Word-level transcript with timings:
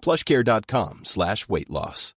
plushcare.com 0.00 1.04
slash 1.04 1.48
weight 1.48 1.70
loss. 1.70 2.14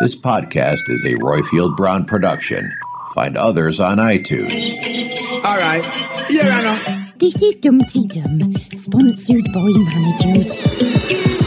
This 0.00 0.16
podcast 0.16 0.88
is 0.88 1.04
a 1.04 1.14
Roifield 1.14 1.76
Brown 1.76 2.04
production. 2.06 2.72
Find 3.14 3.36
others 3.36 3.78
on 3.78 3.98
iTunes. 3.98 4.50
All 5.44 5.56
right. 5.56 5.84
Here 6.28 6.50
I 6.50 6.62
know. 6.62 7.08
This 7.18 7.40
is 7.40 7.58
DumTeeDum, 7.60 8.74
sponsored 8.74 9.44
by 9.52 9.60
managers. 9.60 11.41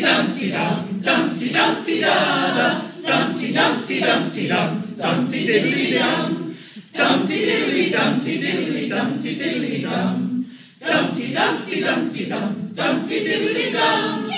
Dumpty 0.00 0.50
Dum. 0.50 1.00
Dumpty 1.02 1.52
Dumpty 1.52 2.00
Da 2.00 2.14
Da. 2.56 2.82
Dumpty 3.02 3.52
Dumpty 3.52 4.00
Dumpty 4.00 4.48
Dum. 4.48 4.94
Dumpty 4.96 5.46
Diddly 5.46 5.98
Dum. 5.98 6.56
Dumpty 6.94 7.38
Diddly 7.44 7.92
Dumpty 7.92 8.40
Diddly 8.40 8.88
Dumpty 8.88 9.36
Diddly 9.36 9.82
Dum. 9.82 10.46
Dumpty 10.80 11.34
Dumpty 11.34 11.80
Dumpty 11.80 12.28
Dum. 12.28 12.72
Dumpty 12.74 13.20
Diddly 13.26 13.72
Dum. 13.72 14.30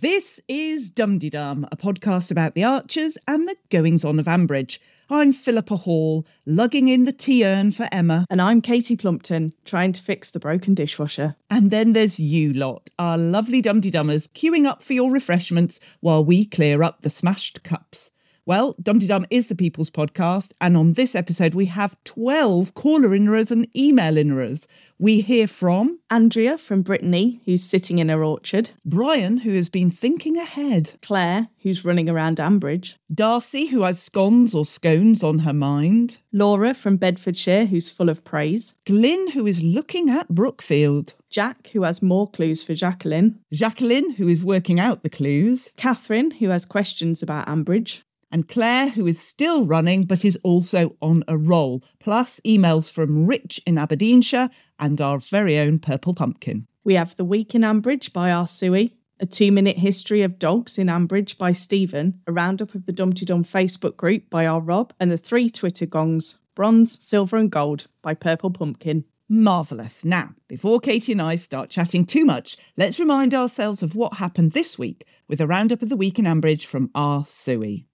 This 0.00 0.40
is 0.48 0.88
DumTeeDum, 0.88 1.68
a 1.70 1.76
podcast 1.76 2.30
about 2.30 2.54
the 2.54 2.64
archers 2.64 3.18
and 3.28 3.46
the 3.46 3.56
goings 3.68 4.02
on 4.02 4.18
of 4.18 4.24
Ambridge. 4.24 4.78
I'm 5.10 5.30
Philippa 5.30 5.76
Hall, 5.76 6.26
lugging 6.46 6.88
in 6.88 7.04
the 7.04 7.12
tea 7.12 7.44
urn 7.44 7.70
for 7.72 7.86
Emma. 7.92 8.24
And 8.30 8.40
I'm 8.40 8.62
Katie 8.62 8.96
Plumpton, 8.96 9.52
trying 9.66 9.92
to 9.92 10.00
fix 10.00 10.30
the 10.30 10.40
broken 10.40 10.72
dishwasher. 10.72 11.36
And 11.50 11.70
then 11.70 11.92
there's 11.92 12.18
you 12.18 12.54
lot, 12.54 12.88
our 12.98 13.18
lovely 13.18 13.60
DumTeeDummers, 13.60 14.30
queuing 14.32 14.66
up 14.66 14.82
for 14.82 14.94
your 14.94 15.10
refreshments 15.10 15.80
while 16.00 16.24
we 16.24 16.46
clear 16.46 16.82
up 16.82 17.02
the 17.02 17.10
smashed 17.10 17.62
cups. 17.62 18.09
Well, 18.46 18.74
DumTeeDum 18.82 19.26
is 19.28 19.48
the 19.48 19.54
People's 19.54 19.90
Podcast, 19.90 20.52
and 20.62 20.74
on 20.74 20.94
this 20.94 21.14
episode 21.14 21.52
we 21.52 21.66
have 21.66 22.02
12 22.04 22.74
caller 22.74 23.14
innerers 23.14 23.52
and 23.52 23.68
email 23.76 24.14
innerers. 24.14 24.66
We 24.98 25.20
hear 25.20 25.46
from 25.46 26.00
Andrea 26.10 26.56
from 26.56 26.80
Brittany, 26.80 27.42
who's 27.44 27.62
sitting 27.62 27.98
in 27.98 28.08
her 28.08 28.24
orchard. 28.24 28.70
Brian, 28.84 29.36
who 29.36 29.54
has 29.54 29.68
been 29.68 29.90
thinking 29.90 30.38
ahead, 30.38 30.94
Claire, 31.02 31.48
who's 31.58 31.84
running 31.84 32.08
around 32.08 32.38
Ambridge. 32.38 32.94
Darcy, 33.12 33.66
who 33.66 33.82
has 33.82 34.02
scones 34.02 34.54
or 34.54 34.64
scones 34.64 35.22
on 35.22 35.40
her 35.40 35.52
mind, 35.52 36.16
Laura 36.32 36.72
from 36.72 36.96
Bedfordshire, 36.96 37.66
who's 37.66 37.90
full 37.90 38.08
of 38.08 38.24
praise. 38.24 38.72
Glyn, 38.86 39.32
who 39.32 39.46
is 39.46 39.62
looking 39.62 40.08
at 40.08 40.28
Brookfield, 40.30 41.12
Jack, 41.28 41.68
who 41.74 41.82
has 41.82 42.00
more 42.00 42.28
clues 42.28 42.62
for 42.62 42.74
Jacqueline. 42.74 43.38
Jacqueline, 43.52 44.10
who 44.12 44.28
is 44.28 44.42
working 44.42 44.80
out 44.80 45.02
the 45.02 45.10
clues, 45.10 45.70
Catherine, 45.76 46.30
who 46.30 46.48
has 46.48 46.64
questions 46.64 47.22
about 47.22 47.46
Ambridge. 47.46 48.00
And 48.30 48.48
Claire, 48.48 48.90
who 48.90 49.06
is 49.06 49.18
still 49.18 49.66
running 49.66 50.04
but 50.04 50.24
is 50.24 50.38
also 50.44 50.96
on 51.02 51.24
a 51.26 51.36
roll, 51.36 51.82
plus 51.98 52.40
emails 52.44 52.90
from 52.90 53.26
Rich 53.26 53.60
in 53.66 53.76
Aberdeenshire 53.76 54.50
and 54.78 55.00
our 55.00 55.18
very 55.18 55.58
own 55.58 55.78
Purple 55.78 56.14
Pumpkin. 56.14 56.66
We 56.84 56.94
have 56.94 57.16
The 57.16 57.24
Week 57.24 57.54
in 57.54 57.62
Ambridge 57.62 58.12
by 58.12 58.30
Our 58.30 58.46
Suey, 58.46 58.94
a 59.18 59.26
two 59.26 59.52
minute 59.52 59.78
history 59.78 60.22
of 60.22 60.38
dogs 60.38 60.78
in 60.78 60.86
Ambridge 60.86 61.36
by 61.36 61.52
Stephen, 61.52 62.20
a 62.26 62.32
roundup 62.32 62.74
of 62.74 62.86
the 62.86 62.92
DumTeeDum 62.92 63.46
Facebook 63.46 63.96
group 63.96 64.30
by 64.30 64.46
our 64.46 64.60
Rob, 64.60 64.92
and 64.98 65.10
the 65.10 65.18
three 65.18 65.50
Twitter 65.50 65.86
gongs 65.86 66.38
bronze, 66.54 67.02
silver, 67.04 67.36
and 67.36 67.50
gold 67.50 67.86
by 68.02 68.14
Purple 68.14 68.50
Pumpkin. 68.50 69.04
Marvellous. 69.28 70.04
Now, 70.04 70.34
before 70.48 70.80
Katie 70.80 71.12
and 71.12 71.22
I 71.22 71.36
start 71.36 71.70
chatting 71.70 72.04
too 72.04 72.24
much, 72.24 72.56
let's 72.76 72.98
remind 72.98 73.32
ourselves 73.32 73.82
of 73.82 73.94
what 73.94 74.14
happened 74.14 74.52
this 74.52 74.76
week 74.76 75.06
with 75.28 75.40
a 75.40 75.46
roundup 75.46 75.82
of 75.82 75.88
the 75.88 75.96
week 75.96 76.18
in 76.18 76.24
Ambridge 76.24 76.64
from 76.64 76.90
Our 76.94 77.24
Suey. 77.26 77.86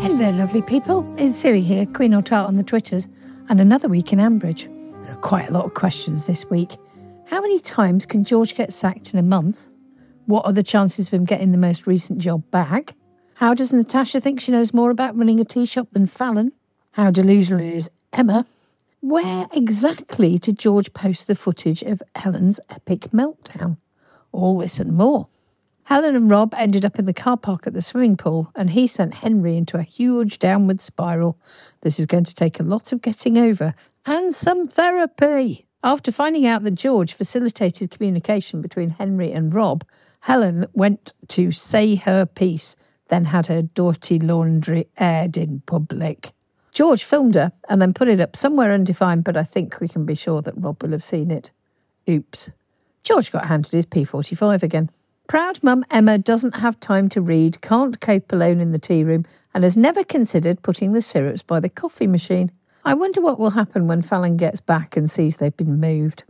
Hello, 0.00 0.30
lovely 0.30 0.62
people. 0.62 1.14
It's 1.18 1.36
Siri 1.36 1.60
here, 1.60 1.84
Queen 1.84 2.14
or 2.14 2.22
Tart 2.22 2.48
on 2.48 2.56
the 2.56 2.62
Twitters, 2.62 3.06
and 3.50 3.60
another 3.60 3.86
week 3.86 4.10
in 4.10 4.18
Ambridge. 4.18 4.64
There 5.04 5.12
are 5.12 5.20
quite 5.20 5.50
a 5.50 5.52
lot 5.52 5.66
of 5.66 5.74
questions 5.74 6.24
this 6.24 6.48
week. 6.48 6.78
How 7.26 7.42
many 7.42 7.60
times 7.60 8.06
can 8.06 8.24
George 8.24 8.54
get 8.54 8.72
sacked 8.72 9.12
in 9.12 9.18
a 9.18 9.22
month? 9.22 9.68
What 10.24 10.46
are 10.46 10.52
the 10.52 10.62
chances 10.62 11.08
of 11.08 11.14
him 11.14 11.26
getting 11.26 11.52
the 11.52 11.58
most 11.58 11.86
recent 11.86 12.18
job 12.18 12.50
back? 12.50 12.94
How 13.34 13.52
does 13.52 13.70
Natasha 13.70 14.20
think 14.20 14.40
she 14.40 14.52
knows 14.52 14.72
more 14.72 14.90
about 14.90 15.16
running 15.16 15.38
a 15.38 15.44
tea 15.44 15.66
shop 15.66 15.88
than 15.92 16.06
Fallon? 16.06 16.52
How 16.92 17.10
delusional 17.10 17.60
is 17.60 17.90
Emma? 18.12 18.46
Where 19.00 19.46
exactly 19.52 20.38
did 20.38 20.58
George 20.58 20.94
post 20.94 21.26
the 21.26 21.34
footage 21.34 21.82
of 21.82 22.02
Helen's 22.14 22.58
epic 22.70 23.10
meltdown? 23.12 23.76
All 24.32 24.58
this 24.58 24.80
and 24.80 24.94
more. 24.94 25.28
Helen 25.88 26.14
and 26.14 26.30
Rob 26.30 26.52
ended 26.54 26.84
up 26.84 26.98
in 26.98 27.06
the 27.06 27.14
car 27.14 27.38
park 27.38 27.66
at 27.66 27.72
the 27.72 27.80
swimming 27.80 28.18
pool, 28.18 28.52
and 28.54 28.68
he 28.68 28.86
sent 28.86 29.14
Henry 29.14 29.56
into 29.56 29.78
a 29.78 29.82
huge 29.82 30.38
downward 30.38 30.82
spiral. 30.82 31.38
This 31.80 31.98
is 31.98 32.04
going 32.04 32.24
to 32.24 32.34
take 32.34 32.60
a 32.60 32.62
lot 32.62 32.92
of 32.92 33.00
getting 33.00 33.38
over 33.38 33.74
and 34.04 34.34
some 34.34 34.66
therapy. 34.66 35.64
After 35.82 36.12
finding 36.12 36.46
out 36.46 36.62
that 36.64 36.74
George 36.74 37.14
facilitated 37.14 37.90
communication 37.90 38.60
between 38.60 38.90
Henry 38.90 39.32
and 39.32 39.54
Rob, 39.54 39.82
Helen 40.20 40.66
went 40.74 41.14
to 41.28 41.52
say 41.52 41.94
her 41.94 42.26
piece, 42.26 42.76
then 43.08 43.24
had 43.24 43.46
her 43.46 43.62
dirty 43.62 44.18
laundry 44.18 44.88
aired 44.98 45.38
in 45.38 45.62
public. 45.64 46.32
George 46.70 47.02
filmed 47.02 47.34
her 47.34 47.50
and 47.66 47.80
then 47.80 47.94
put 47.94 48.08
it 48.08 48.20
up 48.20 48.36
somewhere 48.36 48.72
undefined, 48.72 49.24
but 49.24 49.38
I 49.38 49.42
think 49.44 49.80
we 49.80 49.88
can 49.88 50.04
be 50.04 50.14
sure 50.14 50.42
that 50.42 50.60
Rob 50.60 50.82
will 50.82 50.92
have 50.92 51.02
seen 51.02 51.30
it. 51.30 51.50
Oops. 52.06 52.50
George 53.04 53.32
got 53.32 53.46
handed 53.46 53.72
his 53.72 53.86
P45 53.86 54.62
again. 54.62 54.90
Proud 55.28 55.62
mum 55.62 55.84
Emma 55.90 56.16
doesn't 56.16 56.56
have 56.56 56.80
time 56.80 57.10
to 57.10 57.20
read, 57.20 57.60
can't 57.60 58.00
cope 58.00 58.32
alone 58.32 58.60
in 58.60 58.72
the 58.72 58.78
tea 58.78 59.04
room, 59.04 59.26
and 59.52 59.62
has 59.62 59.76
never 59.76 60.02
considered 60.02 60.62
putting 60.62 60.92
the 60.92 61.02
syrups 61.02 61.42
by 61.42 61.60
the 61.60 61.68
coffee 61.68 62.06
machine. 62.06 62.50
I 62.82 62.94
wonder 62.94 63.20
what 63.20 63.38
will 63.38 63.50
happen 63.50 63.86
when 63.86 64.00
Fallon 64.00 64.38
gets 64.38 64.62
back 64.62 64.96
and 64.96 65.10
sees 65.10 65.36
they've 65.36 65.54
been 65.54 65.78
moved. 65.78 66.24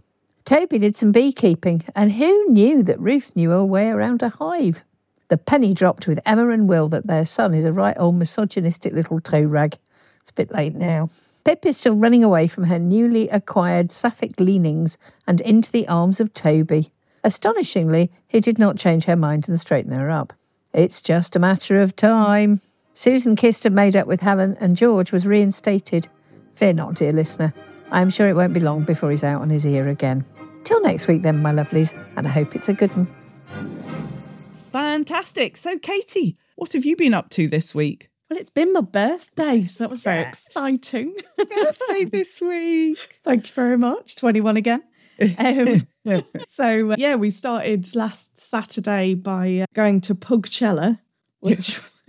Toby 0.44 0.78
did 0.78 0.96
some 0.96 1.12
beekeeping, 1.12 1.84
and 1.94 2.10
who 2.10 2.48
knew 2.48 2.82
that 2.82 2.98
Ruth 2.98 3.36
knew 3.36 3.50
her 3.50 3.64
way 3.64 3.88
around 3.88 4.20
a 4.20 4.30
hive? 4.30 4.82
The 5.28 5.38
penny 5.38 5.74
dropped 5.74 6.08
with 6.08 6.18
Emma 6.26 6.48
and 6.48 6.68
Will 6.68 6.88
that 6.88 7.06
their 7.06 7.24
son 7.24 7.54
is 7.54 7.64
a 7.64 7.72
right 7.72 7.96
old 8.00 8.16
misogynistic 8.16 8.92
little 8.94 9.20
toe 9.20 9.42
rag. 9.42 9.78
It's 10.22 10.30
a 10.30 10.34
bit 10.34 10.50
late 10.50 10.74
now. 10.74 11.08
Pip 11.44 11.64
is 11.64 11.76
still 11.76 11.94
running 11.94 12.24
away 12.24 12.48
from 12.48 12.64
her 12.64 12.80
newly 12.80 13.28
acquired 13.28 13.92
sapphic 13.92 14.40
leanings 14.40 14.98
and 15.24 15.40
into 15.42 15.70
the 15.70 15.86
arms 15.86 16.18
of 16.18 16.34
Toby. 16.34 16.90
Astonishingly, 17.32 18.10
he 18.26 18.40
did 18.40 18.58
not 18.58 18.78
change 18.78 19.04
her 19.04 19.14
mind 19.14 19.50
and 19.50 19.60
straighten 19.60 19.92
her 19.92 20.08
up. 20.10 20.32
It's 20.72 21.02
just 21.02 21.36
a 21.36 21.38
matter 21.38 21.78
of 21.82 21.94
time. 21.94 22.62
Susan 22.94 23.36
kissed 23.36 23.66
and 23.66 23.74
made 23.74 23.94
up 23.94 24.06
with 24.06 24.22
Helen, 24.22 24.56
and 24.60 24.78
George 24.78 25.12
was 25.12 25.26
reinstated. 25.26 26.08
Fear 26.54 26.72
not, 26.72 26.94
dear 26.94 27.12
listener. 27.12 27.52
I 27.90 28.00
am 28.00 28.08
sure 28.08 28.30
it 28.30 28.34
won't 28.34 28.54
be 28.54 28.60
long 28.60 28.82
before 28.84 29.10
he's 29.10 29.24
out 29.24 29.42
on 29.42 29.50
his 29.50 29.66
ear 29.66 29.88
again. 29.88 30.24
Till 30.64 30.80
next 30.80 31.06
week, 31.06 31.20
then, 31.20 31.42
my 31.42 31.52
lovelies, 31.52 31.92
and 32.16 32.26
I 32.26 32.30
hope 32.30 32.56
it's 32.56 32.70
a 32.70 32.72
good 32.72 32.96
one. 32.96 33.06
Fantastic. 34.72 35.58
So, 35.58 35.78
Katie, 35.78 36.38
what 36.56 36.72
have 36.72 36.86
you 36.86 36.96
been 36.96 37.12
up 37.12 37.28
to 37.32 37.46
this 37.46 37.74
week? 37.74 38.08
Well, 38.30 38.38
it's 38.38 38.48
been 38.48 38.72
my 38.72 38.80
birthday, 38.80 39.66
so 39.66 39.84
that 39.84 39.90
was 39.90 40.00
very 40.00 40.20
Yes. 40.20 40.46
exciting. 40.46 41.14
Birthday 41.36 42.04
this 42.04 42.40
week. 42.40 43.18
Thank 43.22 43.48
you 43.48 43.52
very 43.52 43.76
much. 43.76 44.16
21 44.16 44.56
again. 44.56 44.82
Um, 45.38 45.86
so, 46.48 46.92
uh, 46.92 46.96
yeah, 46.98 47.16
we 47.16 47.30
started 47.30 47.94
last 47.94 48.38
Saturday 48.38 49.14
by 49.14 49.58
uh, 49.58 49.66
going 49.74 50.00
to 50.02 50.14
Pugcella, 50.14 50.98
which 51.40 51.80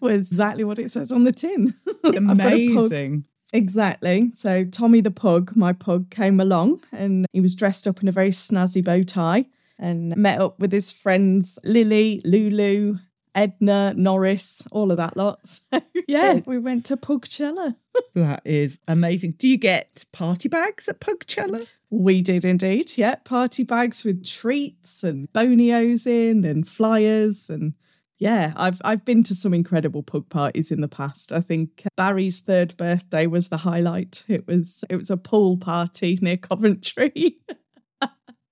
was 0.00 0.22
exactly 0.30 0.64
what 0.64 0.78
it 0.78 0.90
says 0.90 1.12
on 1.12 1.24
the 1.24 1.32
tin. 1.32 1.74
I've 1.86 2.02
got 2.02 2.16
a 2.16 2.20
pug. 2.20 2.30
Amazing. 2.30 3.24
Exactly. 3.52 4.32
So 4.34 4.64
Tommy 4.64 5.00
the 5.00 5.12
pug, 5.12 5.54
my 5.54 5.72
pug, 5.72 6.10
came 6.10 6.40
along 6.40 6.82
and 6.92 7.26
he 7.32 7.40
was 7.40 7.54
dressed 7.54 7.86
up 7.86 8.02
in 8.02 8.08
a 8.08 8.12
very 8.12 8.30
snazzy 8.30 8.82
bow 8.82 9.04
tie 9.04 9.46
and 9.78 10.16
met 10.16 10.40
up 10.40 10.58
with 10.58 10.72
his 10.72 10.90
friends 10.90 11.58
Lily, 11.62 12.20
Lulu, 12.24 12.96
Edna, 13.34 13.94
Norris, 13.96 14.62
all 14.72 14.90
of 14.90 14.96
that 14.96 15.16
lot. 15.16 15.40
So 15.46 15.82
yeah, 16.08 16.40
we 16.46 16.58
went 16.58 16.84
to 16.86 16.96
Pugcella. 16.96 17.76
That 18.14 18.42
is 18.44 18.78
amazing. 18.88 19.32
Do 19.38 19.48
you 19.48 19.56
get 19.56 20.04
party 20.12 20.48
bags 20.48 20.88
at 20.88 21.00
Pugcella? 21.00 21.66
We 21.90 22.22
did 22.22 22.44
indeed. 22.44 22.92
Yeah, 22.96 23.16
party 23.16 23.64
bags 23.64 24.04
with 24.04 24.24
treats 24.24 25.02
and 25.02 25.32
bonios 25.32 26.06
in 26.06 26.44
and 26.44 26.66
flyers 26.68 27.48
and 27.50 27.74
yeah, 28.18 28.52
I've 28.56 28.80
I've 28.84 29.04
been 29.04 29.22
to 29.24 29.34
some 29.34 29.52
incredible 29.52 30.02
pug 30.04 30.28
parties 30.28 30.70
in 30.70 30.80
the 30.80 30.88
past. 30.88 31.32
I 31.32 31.40
think 31.40 31.82
Barry's 31.96 32.38
third 32.40 32.76
birthday 32.76 33.26
was 33.26 33.48
the 33.48 33.56
highlight. 33.56 34.22
It 34.28 34.46
was 34.46 34.84
it 34.88 34.96
was 34.96 35.10
a 35.10 35.16
pool 35.16 35.56
party 35.56 36.18
near 36.22 36.36
Coventry. 36.36 37.38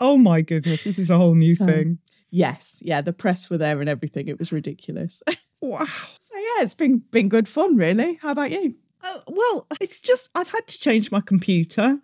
Oh 0.00 0.18
my 0.18 0.40
goodness, 0.40 0.82
this 0.82 0.98
is 0.98 1.10
a 1.10 1.16
whole 1.16 1.36
new 1.36 1.54
So- 1.54 1.64
thing. 1.66 1.98
yes, 2.30 2.78
yeah, 2.82 3.00
the 3.02 3.12
press 3.12 3.48
were 3.48 3.58
there 3.58 3.80
and 3.80 3.88
everything. 3.88 4.26
It 4.26 4.38
was 4.38 4.50
ridiculous. 4.52 5.22
Wow. 5.64 5.84
so 5.86 6.34
yeah, 6.36 6.64
it's 6.64 6.74
been 6.74 6.98
been 7.12 7.28
good 7.28 7.46
fun, 7.48 7.76
really. 7.76 8.18
How 8.20 8.32
about 8.32 8.50
you? 8.50 8.74
Uh, 9.02 9.20
well, 9.26 9.66
it's 9.81 10.00
just 10.00 10.28
I've 10.34 10.49
had 10.49 10.66
to 10.69 10.78
change 10.78 11.10
my 11.10 11.20
computer 11.20 11.99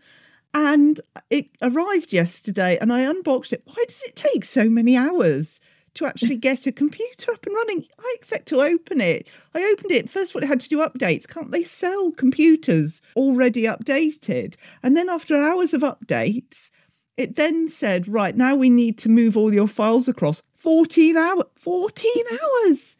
and 0.54 1.00
it 1.30 1.48
arrived 1.62 2.12
yesterday 2.12 2.78
and 2.80 2.92
I 2.92 3.00
unboxed 3.00 3.52
it. 3.52 3.62
Why 3.64 3.84
does 3.86 4.02
it 4.02 4.16
take 4.16 4.44
so 4.44 4.68
many 4.68 4.96
hours 4.96 5.60
to 5.94 6.06
actually 6.06 6.36
get 6.48 6.66
a 6.66 6.72
computer 6.72 7.32
up 7.32 7.46
and 7.46 7.54
running? 7.54 7.86
I 7.98 8.14
expect 8.16 8.48
to 8.48 8.62
open 8.62 9.00
it. 9.00 9.28
I 9.54 9.62
opened 9.72 9.92
it. 9.92 10.10
First 10.10 10.32
of 10.32 10.36
all, 10.36 10.42
it 10.42 10.48
had 10.48 10.60
to 10.60 10.68
do 10.68 10.78
updates. 10.78 11.28
Can't 11.28 11.52
they 11.52 11.64
sell 11.64 12.10
computers 12.10 13.00
already 13.14 13.62
updated? 13.62 14.56
And 14.82 14.96
then 14.96 15.08
after 15.08 15.36
hours 15.36 15.74
of 15.74 15.82
updates, 15.82 16.70
it 17.16 17.36
then 17.36 17.68
said, 17.68 18.08
right, 18.08 18.36
now 18.36 18.54
we 18.54 18.70
need 18.70 18.96
to 18.98 19.08
move 19.08 19.36
all 19.36 19.52
your 19.52 19.66
files 19.66 20.08
across. 20.08 20.42
14 20.54 21.16
hours. 21.16 21.44
14 21.56 22.12
hours. 22.32 22.96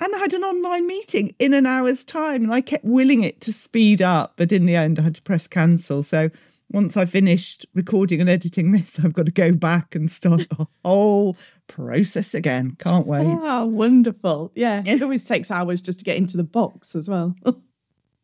And 0.00 0.14
I 0.14 0.18
had 0.18 0.34
an 0.34 0.44
online 0.44 0.86
meeting 0.86 1.34
in 1.38 1.52
an 1.54 1.66
hour's 1.66 2.04
time, 2.04 2.44
and 2.44 2.52
I 2.52 2.60
kept 2.60 2.84
willing 2.84 3.24
it 3.24 3.40
to 3.42 3.52
speed 3.52 4.00
up, 4.00 4.34
but 4.36 4.52
in 4.52 4.66
the 4.66 4.76
end, 4.76 4.98
I 4.98 5.02
had 5.02 5.16
to 5.16 5.22
press 5.22 5.46
cancel. 5.48 6.02
So 6.02 6.30
once 6.70 6.96
I 6.96 7.04
finished 7.04 7.66
recording 7.74 8.20
and 8.20 8.28
editing 8.30 8.72
this, 8.72 8.98
I've 9.02 9.14
got 9.14 9.26
to 9.26 9.32
go 9.32 9.52
back 9.52 9.94
and 9.94 10.10
start 10.10 10.48
the 10.50 10.66
whole 10.84 11.36
process 11.66 12.34
again. 12.34 12.76
Can't 12.78 13.06
wait. 13.06 13.26
Oh, 13.26 13.66
wonderful. 13.66 14.52
Yeah, 14.54 14.82
it 14.86 15.02
always 15.02 15.24
takes 15.24 15.50
hours 15.50 15.82
just 15.82 15.98
to 16.00 16.04
get 16.04 16.16
into 16.16 16.36
the 16.36 16.44
box 16.44 16.94
as 16.94 17.08
well. 17.08 17.34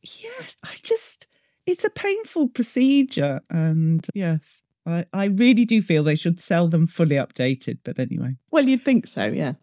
Yes, 0.06 0.59
I 0.62 0.75
just, 0.82 1.26
it's 1.65 1.82
a 1.82 1.88
painful 1.88 2.49
procedure. 2.49 3.41
And 3.49 4.06
yes, 4.12 4.61
I, 4.85 5.06
I 5.15 5.26
really 5.26 5.65
do 5.65 5.81
feel 5.81 6.05
they 6.05 6.15
should 6.15 6.41
sell 6.41 6.69
them 6.69 6.87
fully 6.87 7.17
updated. 7.17 7.79
But 7.85 7.99
anyway, 7.99 8.37
well, 8.50 8.69
you'd 8.69 8.85
think 8.85 9.06
so, 9.06 9.25
yeah. 9.25 9.55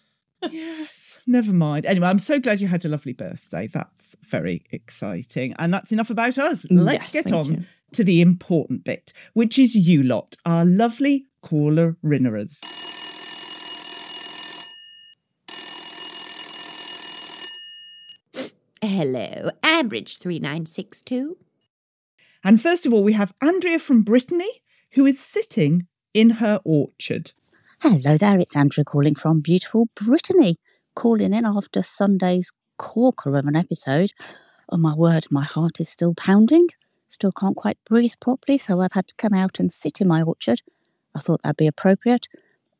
yes, 0.50 0.99
never 1.30 1.52
mind. 1.52 1.86
Anyway, 1.86 2.06
I'm 2.06 2.18
so 2.18 2.38
glad 2.38 2.60
you 2.60 2.68
had 2.68 2.84
a 2.84 2.88
lovely 2.88 3.12
birthday. 3.12 3.66
That's 3.66 4.16
very 4.26 4.64
exciting. 4.70 5.54
And 5.58 5.72
that's 5.72 5.92
enough 5.92 6.10
about 6.10 6.38
us. 6.38 6.64
Mm, 6.66 6.84
Let's 6.84 7.14
Yes, 7.14 7.24
get 7.24 7.32
on 7.32 7.52
you. 7.54 7.62
to 7.92 8.04
the 8.04 8.20
important 8.20 8.84
bit, 8.84 9.12
which 9.32 9.58
is 9.58 9.74
you 9.74 10.02
lot, 10.02 10.36
our 10.44 10.64
lovely 10.64 11.26
caller 11.42 11.96
rinnerers. 12.02 12.60
Hello, 18.82 19.50
Ambridge 19.62 20.18
3962. 20.18 21.36
And 22.42 22.60
first 22.60 22.86
of 22.86 22.92
all, 22.94 23.04
we 23.04 23.12
have 23.12 23.34
Andrea 23.42 23.78
from 23.78 24.02
Brittany, 24.02 24.48
who 24.92 25.04
is 25.04 25.20
sitting 25.20 25.86
in 26.14 26.30
her 26.30 26.60
orchard. 26.64 27.32
Hello 27.82 28.16
there, 28.16 28.38
it's 28.38 28.56
Andrea 28.56 28.84
calling 28.84 29.14
from 29.14 29.40
beautiful 29.40 29.88
Brittany, 29.94 30.58
calling 31.00 31.32
in 31.32 31.46
after 31.46 31.82
Sunday's 31.82 32.52
corker 32.76 33.34
of 33.34 33.46
an 33.46 33.56
episode. 33.56 34.12
Oh 34.68 34.76
my 34.76 34.94
word, 34.94 35.26
my 35.30 35.44
heart 35.44 35.80
is 35.80 35.88
still 35.88 36.12
pounding. 36.14 36.66
Still 37.08 37.32
can't 37.32 37.56
quite 37.56 37.78
breathe 37.88 38.12
properly, 38.20 38.58
so 38.58 38.82
I've 38.82 38.92
had 38.92 39.06
to 39.08 39.14
come 39.14 39.32
out 39.32 39.58
and 39.58 39.72
sit 39.72 40.02
in 40.02 40.08
my 40.08 40.20
orchard. 40.22 40.60
I 41.14 41.20
thought 41.20 41.40
that'd 41.42 41.56
be 41.56 41.66
appropriate. 41.66 42.28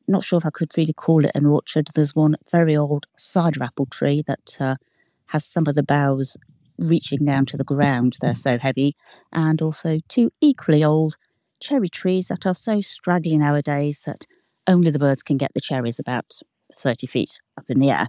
Not 0.07 0.23
sure 0.23 0.39
if 0.39 0.45
I 0.45 0.51
could 0.51 0.77
really 0.77 0.93
call 0.93 1.25
it 1.25 1.31
an 1.35 1.47
orchard. 1.47 1.89
There's 1.95 2.15
one 2.15 2.37
very 2.53 2.77
old 2.77 3.07
cider 3.17 3.63
apple 3.63 3.87
tree 3.87 4.23
that 4.27 4.55
uh, 4.61 4.75
has 5.29 5.47
some 5.47 5.67
of 5.67 5.75
the 5.75 5.83
boughs 5.83 6.37
reaching 6.77 7.25
down 7.25 7.47
to 7.47 7.57
the 7.57 7.65
ground. 7.65 8.19
They're 8.21 8.35
so 8.35 8.59
heavy. 8.59 8.97
And 9.33 9.63
also 9.63 10.01
two 10.09 10.31
equally 10.43 10.85
old 10.85 11.17
cherry 11.59 11.89
trees 11.89 12.29
that 12.29 12.45
are 12.45 12.55
so 12.55 12.83
straggly 12.83 13.39
nowadays 13.39 14.03
that 14.05 14.27
only 14.67 14.91
the 14.91 14.99
birds 14.99 15.23
can 15.23 15.39
get 15.39 15.55
the 15.55 15.61
cherries 15.63 15.99
about 15.99 16.43
30 16.75 17.07
feet 17.07 17.41
up 17.59 17.65
in 17.69 17.79
the 17.79 17.91
air. 17.91 18.09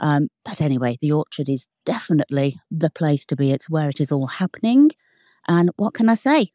Um, 0.00 0.28
but 0.44 0.60
anyway, 0.60 0.96
the 1.00 1.12
orchard 1.12 1.48
is 1.48 1.66
definitely 1.84 2.60
the 2.70 2.90
place 2.90 3.24
to 3.26 3.36
be. 3.36 3.50
It's 3.50 3.68
where 3.68 3.88
it 3.88 4.00
is 4.00 4.12
all 4.12 4.28
happening. 4.28 4.90
And 5.48 5.70
what 5.76 5.94
can 5.94 6.08
I 6.08 6.14
say? 6.14 6.52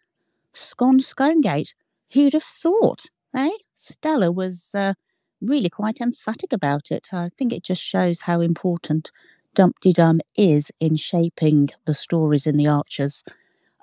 Scone 0.53 0.99
Sconegate. 0.99 1.73
Who'd 2.13 2.33
have 2.33 2.43
thought, 2.43 3.05
eh? 3.35 3.49
Stella 3.75 4.31
was 4.31 4.71
uh, 4.75 4.93
really 5.41 5.69
quite 5.69 5.99
emphatic 5.99 6.53
about 6.53 6.91
it. 6.91 7.09
I 7.11 7.29
think 7.29 7.51
it 7.51 7.63
just 7.63 7.81
shows 7.81 8.21
how 8.21 8.39
important 8.39 9.11
DumTeeDum 9.55 10.19
is 10.37 10.71
in 10.79 10.95
shaping 10.95 11.69
the 11.85 11.93
stories 11.93 12.47
in 12.47 12.57
the 12.57 12.67
Archers. 12.67 13.23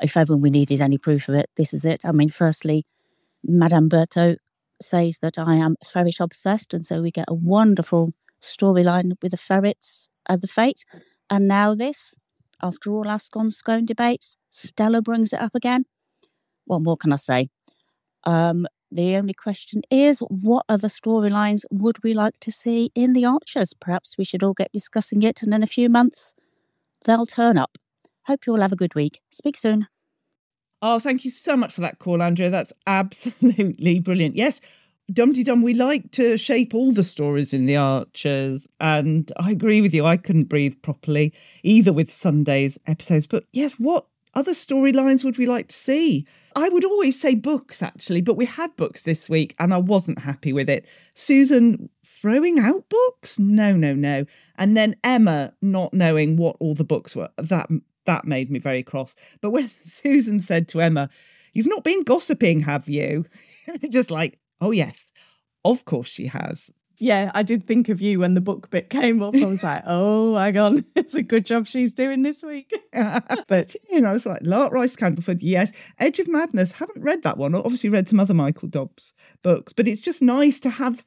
If 0.00 0.16
ever 0.16 0.36
we 0.36 0.50
needed 0.50 0.80
any 0.80 0.96
proof 0.96 1.28
of 1.28 1.34
it, 1.34 1.50
this 1.56 1.74
is 1.74 1.84
it. 1.84 2.02
I 2.04 2.12
mean, 2.12 2.30
firstly, 2.30 2.86
Madame 3.44 3.88
Berthaud 3.88 4.36
says 4.80 5.18
that 5.22 5.38
I 5.38 5.56
am 5.56 5.76
ferret 5.84 6.20
obsessed, 6.20 6.74
and 6.74 6.84
so 6.84 7.02
we 7.02 7.10
get 7.10 7.26
a 7.28 7.34
wonderful 7.34 8.12
storyline 8.42 9.12
with 9.22 9.32
the 9.32 9.36
ferrets 9.36 10.08
at 10.28 10.40
the 10.40 10.48
fete. 10.48 10.84
And 11.28 11.46
now 11.46 11.74
this, 11.74 12.14
after 12.62 12.90
all 12.90 13.08
our 13.08 13.18
scone 13.18 13.84
debates, 13.84 14.36
Stella 14.50 15.02
brings 15.02 15.32
it 15.32 15.40
up 15.40 15.54
again. 15.54 15.84
What 16.64 16.82
more 16.82 16.96
can 16.96 17.12
I 17.12 17.16
say? 17.16 17.48
Um, 18.24 18.66
the 18.92 19.16
only 19.16 19.34
question 19.34 19.82
is, 19.90 20.18
what 20.20 20.64
other 20.68 20.88
storylines 20.88 21.64
would 21.70 22.02
we 22.02 22.12
like 22.12 22.38
to 22.40 22.50
see 22.50 22.90
in 22.94 23.12
the 23.12 23.24
Archers? 23.24 23.72
Perhaps 23.72 24.18
we 24.18 24.24
should 24.24 24.42
all 24.42 24.54
get 24.54 24.72
discussing 24.72 25.22
it, 25.22 25.42
and 25.42 25.54
in 25.54 25.62
a 25.62 25.68
few 25.68 25.88
months, 25.88 26.34
they'll 27.04 27.26
turn 27.26 27.56
up. 27.56 27.78
Hope 28.26 28.46
you 28.46 28.52
all 28.52 28.60
have 28.60 28.72
a 28.72 28.76
good 28.76 28.94
week. 28.94 29.20
Speak 29.30 29.56
soon. 29.56 29.86
Oh, 30.82 30.98
thank 30.98 31.24
you 31.24 31.30
so 31.30 31.56
much 31.56 31.72
for 31.74 31.82
that 31.82 31.98
call, 31.98 32.22
Andrea. 32.22 32.50
That's 32.50 32.72
absolutely 32.86 34.00
brilliant. 34.00 34.36
Yes, 34.36 34.60
DumTeeDum, 35.12 35.62
we 35.62 35.74
like 35.74 36.10
to 36.12 36.38
shape 36.38 36.74
all 36.74 36.92
the 36.92 37.04
stories 37.04 37.52
in 37.52 37.66
the 37.66 37.76
Archers. 37.76 38.68
And 38.80 39.30
I 39.36 39.50
agree 39.50 39.80
with 39.80 39.92
you. 39.92 40.06
I 40.06 40.16
couldn't 40.16 40.44
breathe 40.44 40.80
properly 40.82 41.34
either 41.62 41.92
with 41.92 42.12
Sunday's 42.12 42.78
episodes. 42.86 43.26
But 43.26 43.44
yes, 43.52 43.72
what 43.74 44.06
other 44.34 44.52
storylines 44.52 45.24
would 45.24 45.36
we 45.36 45.46
like 45.46 45.68
to 45.68 45.76
see? 45.76 46.26
I 46.54 46.68
would 46.68 46.84
always 46.84 47.20
say 47.20 47.34
books, 47.34 47.82
actually, 47.82 48.20
but 48.20 48.36
we 48.36 48.44
had 48.44 48.74
books 48.76 49.02
this 49.02 49.28
week 49.28 49.54
and 49.58 49.74
I 49.74 49.78
wasn't 49.78 50.20
happy 50.20 50.52
with 50.52 50.70
it. 50.70 50.86
Susan 51.14 51.90
throwing 52.06 52.58
out 52.58 52.88
books? 52.88 53.38
No, 53.38 53.72
no, 53.72 53.94
no. 53.94 54.24
And 54.56 54.76
then 54.76 54.96
Emma 55.02 55.52
not 55.60 55.92
knowing 55.92 56.36
what 56.36 56.56
all 56.60 56.74
the 56.74 56.84
books 56.84 57.16
were. 57.16 57.30
That 57.36 57.68
that 58.06 58.24
made 58.24 58.50
me 58.50 58.58
very 58.58 58.82
cross. 58.82 59.16
But 59.40 59.50
when 59.50 59.70
Susan 59.84 60.40
said 60.40 60.68
to 60.68 60.80
Emma, 60.80 61.10
You've 61.52 61.66
not 61.66 61.84
been 61.84 62.04
gossiping, 62.04 62.60
have 62.60 62.88
you? 62.88 63.24
Just 63.88 64.10
like, 64.10 64.38
oh 64.60 64.70
yes, 64.70 65.10
of 65.64 65.84
course 65.84 66.08
she 66.08 66.26
has. 66.26 66.70
Yeah, 66.98 67.30
I 67.34 67.42
did 67.42 67.66
think 67.66 67.88
of 67.88 68.02
you 68.02 68.20
when 68.20 68.34
the 68.34 68.42
book 68.42 68.68
bit 68.68 68.90
came 68.90 69.22
up. 69.22 69.34
I 69.34 69.46
was 69.46 69.62
like, 69.62 69.82
oh, 69.86 70.36
hang 70.36 70.58
on. 70.58 70.84
It's 70.94 71.14
a 71.14 71.22
good 71.22 71.46
job 71.46 71.66
she's 71.66 71.94
doing 71.94 72.22
this 72.22 72.42
week. 72.42 72.70
but 72.92 73.74
you 73.88 74.02
know, 74.02 74.12
it's 74.12 74.26
like 74.26 74.42
Lark 74.42 74.72
Rise 74.72 74.96
Candleford, 74.96 75.38
yes. 75.40 75.72
Edge 75.98 76.18
of 76.18 76.28
Madness, 76.28 76.72
haven't 76.72 77.02
read 77.02 77.22
that 77.22 77.38
one. 77.38 77.54
Obviously 77.54 77.88
read 77.88 78.08
some 78.08 78.20
other 78.20 78.34
Michael 78.34 78.68
Dobbs 78.68 79.14
books, 79.42 79.72
but 79.72 79.88
it's 79.88 80.02
just 80.02 80.20
nice 80.20 80.60
to 80.60 80.68
have 80.68 81.06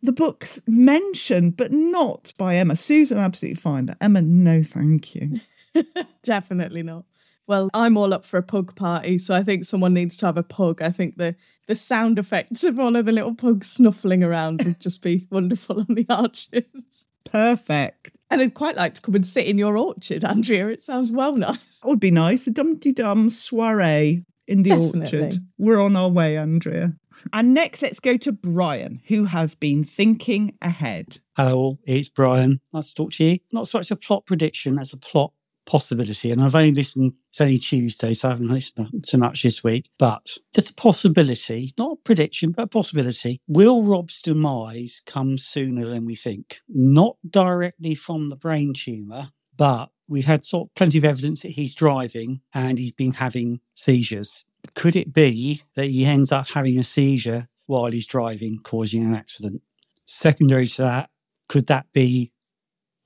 the 0.00 0.12
books 0.12 0.60
mentioned, 0.68 1.56
but 1.56 1.72
not 1.72 2.32
by 2.38 2.56
Emma. 2.56 2.76
Susan, 2.76 3.18
absolutely 3.18 3.60
fine, 3.60 3.86
but 3.86 3.96
Emma, 4.00 4.22
no, 4.22 4.62
thank 4.62 5.16
you. 5.16 5.40
Definitely 6.22 6.82
not. 6.82 7.04
Well, 7.46 7.70
I'm 7.74 7.96
all 7.96 8.14
up 8.14 8.24
for 8.24 8.38
a 8.38 8.42
pug 8.42 8.74
party, 8.76 9.18
so 9.18 9.34
I 9.34 9.42
think 9.42 9.64
someone 9.64 9.94
needs 9.94 10.16
to 10.18 10.26
have 10.26 10.36
a 10.36 10.42
pug. 10.42 10.80
I 10.80 10.90
think 10.90 11.16
the 11.16 11.34
the 11.68 11.74
sound 11.74 12.18
effects 12.18 12.64
of 12.64 12.78
all 12.78 12.96
of 12.96 13.06
the 13.06 13.12
little 13.12 13.34
pugs 13.34 13.70
snuffling 13.70 14.22
around 14.22 14.62
would 14.64 14.80
just 14.80 15.00
be 15.00 15.26
wonderful 15.30 15.80
on 15.80 15.94
the 15.94 16.06
Archers. 16.08 17.06
Perfect. 17.24 18.12
And 18.30 18.40
I'd 18.40 18.54
quite 18.54 18.76
like 18.76 18.94
to 18.94 19.00
come 19.00 19.14
and 19.14 19.26
sit 19.26 19.46
in 19.46 19.58
your 19.58 19.76
orchard, 19.76 20.24
Andrea. 20.24 20.68
It 20.68 20.80
sounds 20.80 21.10
well 21.10 21.34
nice. 21.36 21.80
That 21.80 21.88
would 21.88 22.00
be 22.00 22.10
nice. 22.10 22.46
A 22.46 22.50
DumTeeDum 22.50 23.30
soiree 23.30 24.24
in 24.48 24.62
the 24.62 24.70
Definitely. 24.70 25.00
orchard. 25.00 25.38
We're 25.58 25.80
on 25.80 25.96
our 25.96 26.08
way, 26.08 26.36
Andrea. 26.36 26.94
And 27.32 27.54
next, 27.54 27.82
let's 27.82 28.00
go 28.00 28.16
to 28.18 28.32
Brian, 28.32 29.00
who 29.06 29.24
has 29.26 29.54
been 29.54 29.84
thinking 29.84 30.56
ahead. 30.60 31.18
Hello, 31.36 31.56
all. 31.56 31.78
It's 31.84 32.08
Brian. 32.08 32.60
Nice 32.72 32.88
to 32.88 32.94
talk 32.94 33.12
to 33.12 33.24
you. 33.24 33.38
Not 33.52 33.68
so 33.68 33.78
much 33.78 33.90
a 33.90 33.96
plot 33.96 34.26
prediction 34.26 34.78
as 34.78 34.92
a 34.92 34.96
plot 34.96 35.32
possibility. 35.64 36.30
And 36.30 36.42
I've 36.42 36.54
only 36.54 36.72
listened, 36.72 37.14
it's 37.30 37.40
only 37.40 37.58
Tuesday, 37.58 38.12
so 38.12 38.28
I 38.28 38.32
haven't 38.32 38.48
listened 38.48 39.04
to 39.08 39.18
much 39.18 39.42
this 39.42 39.62
week. 39.62 39.88
But 39.98 40.38
just 40.54 40.70
a 40.70 40.74
possibility, 40.74 41.74
not 41.78 41.92
a 41.92 42.02
prediction, 42.02 42.52
but 42.52 42.62
a 42.62 42.66
possibility. 42.66 43.40
Will 43.46 43.82
Rob's 43.82 44.22
demise 44.22 45.02
come 45.06 45.38
sooner 45.38 45.84
than 45.84 46.04
we 46.04 46.14
think? 46.14 46.60
Not 46.68 47.16
directly 47.28 47.94
from 47.94 48.28
the 48.28 48.36
brain 48.36 48.72
tumour, 48.74 49.30
but 49.56 49.90
we've 50.08 50.24
had 50.24 50.44
sort 50.44 50.68
of 50.68 50.74
plenty 50.74 50.98
of 50.98 51.04
evidence 51.04 51.42
that 51.42 51.52
he's 51.52 51.74
driving 51.74 52.40
and 52.52 52.78
he's 52.78 52.92
been 52.92 53.12
having 53.12 53.60
seizures. 53.74 54.44
Could 54.74 54.96
it 54.96 55.12
be 55.12 55.62
that 55.74 55.86
he 55.86 56.04
ends 56.04 56.30
up 56.30 56.50
having 56.50 56.78
a 56.78 56.84
seizure 56.84 57.48
while 57.66 57.90
he's 57.90 58.06
driving, 58.06 58.58
causing 58.62 59.02
an 59.02 59.14
accident? 59.14 59.62
Secondary 60.04 60.66
to 60.66 60.82
that, 60.82 61.10
could 61.48 61.66
that 61.68 61.86
be 61.92 62.32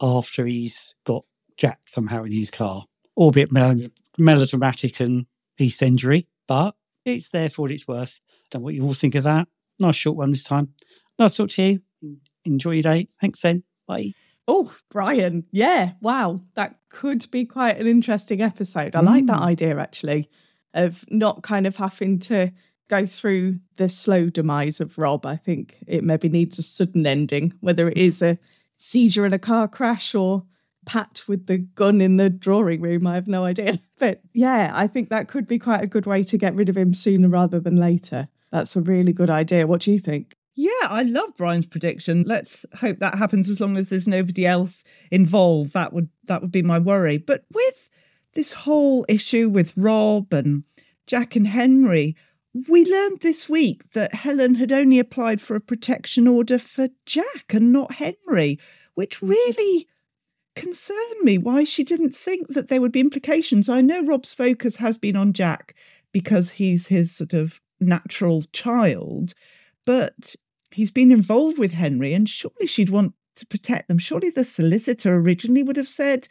after 0.00 0.46
he's 0.46 0.94
got 1.04 1.24
Jack 1.56 1.80
somehow 1.86 2.24
in 2.24 2.32
his 2.32 2.50
car? 2.50 2.84
Albeit 3.16 3.50
mel- 3.52 3.80
melodramatic 4.18 5.00
and 5.00 5.26
East 5.58 5.82
Injury, 5.82 6.26
but 6.46 6.74
it's 7.04 7.30
there 7.30 7.48
for 7.48 7.62
what 7.62 7.70
it's 7.70 7.88
worth. 7.88 8.20
Don't 8.50 8.60
know 8.62 8.64
what 8.64 8.74
you 8.74 8.84
all 8.84 8.94
think 8.94 9.14
of 9.14 9.24
that. 9.24 9.48
Nice 9.78 9.96
short 9.96 10.16
one 10.16 10.30
this 10.30 10.44
time. 10.44 10.68
Nice 11.18 11.32
to 11.32 11.36
talk 11.44 11.50
to 11.50 11.62
you. 11.62 11.80
Enjoy 12.44 12.72
your 12.72 12.82
day. 12.82 13.08
Thanks, 13.20 13.40
then. 13.42 13.62
Bye. 13.86 14.12
Oh, 14.48 14.72
Brian. 14.90 15.44
Yeah. 15.50 15.92
Wow. 16.00 16.42
That 16.54 16.76
could 16.90 17.28
be 17.30 17.44
quite 17.44 17.78
an 17.78 17.86
interesting 17.86 18.40
episode. 18.42 18.94
I 18.94 19.00
like 19.00 19.26
that 19.26 19.40
Mm. 19.40 19.46
idea 19.46 19.78
actually 19.78 20.28
of 20.74 21.04
not 21.10 21.42
kind 21.42 21.66
of 21.66 21.76
having 21.76 22.18
to 22.20 22.52
go 22.88 23.06
through 23.06 23.58
the 23.76 23.88
slow 23.88 24.28
demise 24.30 24.80
of 24.80 24.96
Rob. 24.98 25.26
I 25.26 25.36
think 25.36 25.76
it 25.88 26.04
maybe 26.04 26.28
needs 26.28 26.58
a 26.58 26.62
sudden 26.62 27.06
ending, 27.06 27.54
whether 27.60 27.88
it 27.88 27.96
is 27.96 28.22
a 28.22 28.38
seizure 28.76 29.26
in 29.26 29.32
a 29.32 29.38
car 29.38 29.66
crash 29.66 30.14
or 30.14 30.44
Pat 30.86 31.22
with 31.28 31.46
the 31.46 31.58
gun 31.58 32.00
in 32.00 32.16
the 32.16 32.30
drawing 32.30 32.80
room. 32.80 33.06
I 33.06 33.14
have 33.14 33.28
no 33.28 33.44
idea. 33.44 33.78
But 33.98 34.20
yeah, 34.34 34.72
I 34.74 34.86
think 34.86 35.08
that 35.08 35.28
could 35.28 35.46
be 35.46 35.58
quite 35.58 35.82
a 35.82 35.86
good 35.86 36.04
way 36.04 36.22
to 36.24 36.36
get 36.36 36.54
rid 36.54 36.68
of 36.68 36.76
him 36.76 36.92
sooner 36.92 37.28
rather 37.28 37.58
than 37.58 37.76
later. 37.76 38.28
That's 38.50 38.76
a 38.76 38.82
really 38.82 39.14
good 39.14 39.30
idea. 39.30 39.66
What 39.66 39.80
do 39.80 39.90
you 39.90 39.98
think? 39.98 40.36
Yeah, 40.54 40.70
I 40.82 41.02
love 41.02 41.36
Brian's 41.36 41.66
prediction. 41.66 42.24
Let's 42.26 42.64
hope 42.74 42.98
that 42.98 43.16
happens 43.16 43.48
as 43.48 43.60
long 43.60 43.76
as 43.76 43.88
there's 43.88 44.06
nobody 44.06 44.46
else 44.46 44.84
involved. 45.10 45.72
That 45.72 45.92
would 45.92 46.08
that 46.24 46.42
would 46.42 46.52
be 46.52 46.62
my 46.62 46.78
worry. 46.78 47.18
But 47.18 47.44
with 47.52 47.90
this 48.34 48.52
whole 48.52 49.04
issue 49.08 49.48
with 49.48 49.72
Rob 49.76 50.32
and 50.32 50.64
Jack 51.06 51.36
and 51.36 51.46
Henry, 51.46 52.16
we 52.68 52.84
learned 52.84 53.20
this 53.20 53.48
week 53.48 53.92
that 53.92 54.14
Helen 54.14 54.54
had 54.54 54.72
only 54.72 54.98
applied 54.98 55.40
for 55.40 55.56
a 55.56 55.60
protection 55.60 56.26
order 56.26 56.58
for 56.58 56.88
Jack 57.04 57.52
and 57.52 57.72
not 57.72 57.92
Henry, 57.92 58.58
which 58.94 59.16
mm-hmm. 59.16 59.28
really 59.28 59.88
concerned 60.56 61.20
me 61.22 61.38
why 61.38 61.62
she 61.62 61.84
didn't 61.84 62.16
think 62.16 62.48
that 62.48 62.68
there 62.68 62.80
would 62.80 62.92
be 62.92 63.00
implications. 63.00 63.68
I 63.68 63.80
know 63.80 64.04
Rob's 64.04 64.34
focus 64.34 64.76
has 64.76 64.98
been 64.98 65.14
on 65.14 65.32
Jack 65.32 65.74
because 66.12 66.52
he's 66.52 66.88
his 66.88 67.14
sort 67.14 67.34
of 67.34 67.60
natural 67.78 68.42
child, 68.52 69.34
but 69.84 70.34
he's 70.70 70.90
been 70.90 71.12
involved 71.12 71.58
with 71.58 71.72
Henry, 71.72 72.14
and 72.14 72.28
surely 72.28 72.66
she'd 72.66 72.90
want 72.90 73.14
to 73.36 73.46
protect 73.46 73.88
them. 73.88 73.98
Surely 73.98 74.30
the 74.30 74.44
solicitor 74.44 75.14
originally 75.14 75.62
would 75.62 75.76
have 75.76 75.88
said 75.88 76.26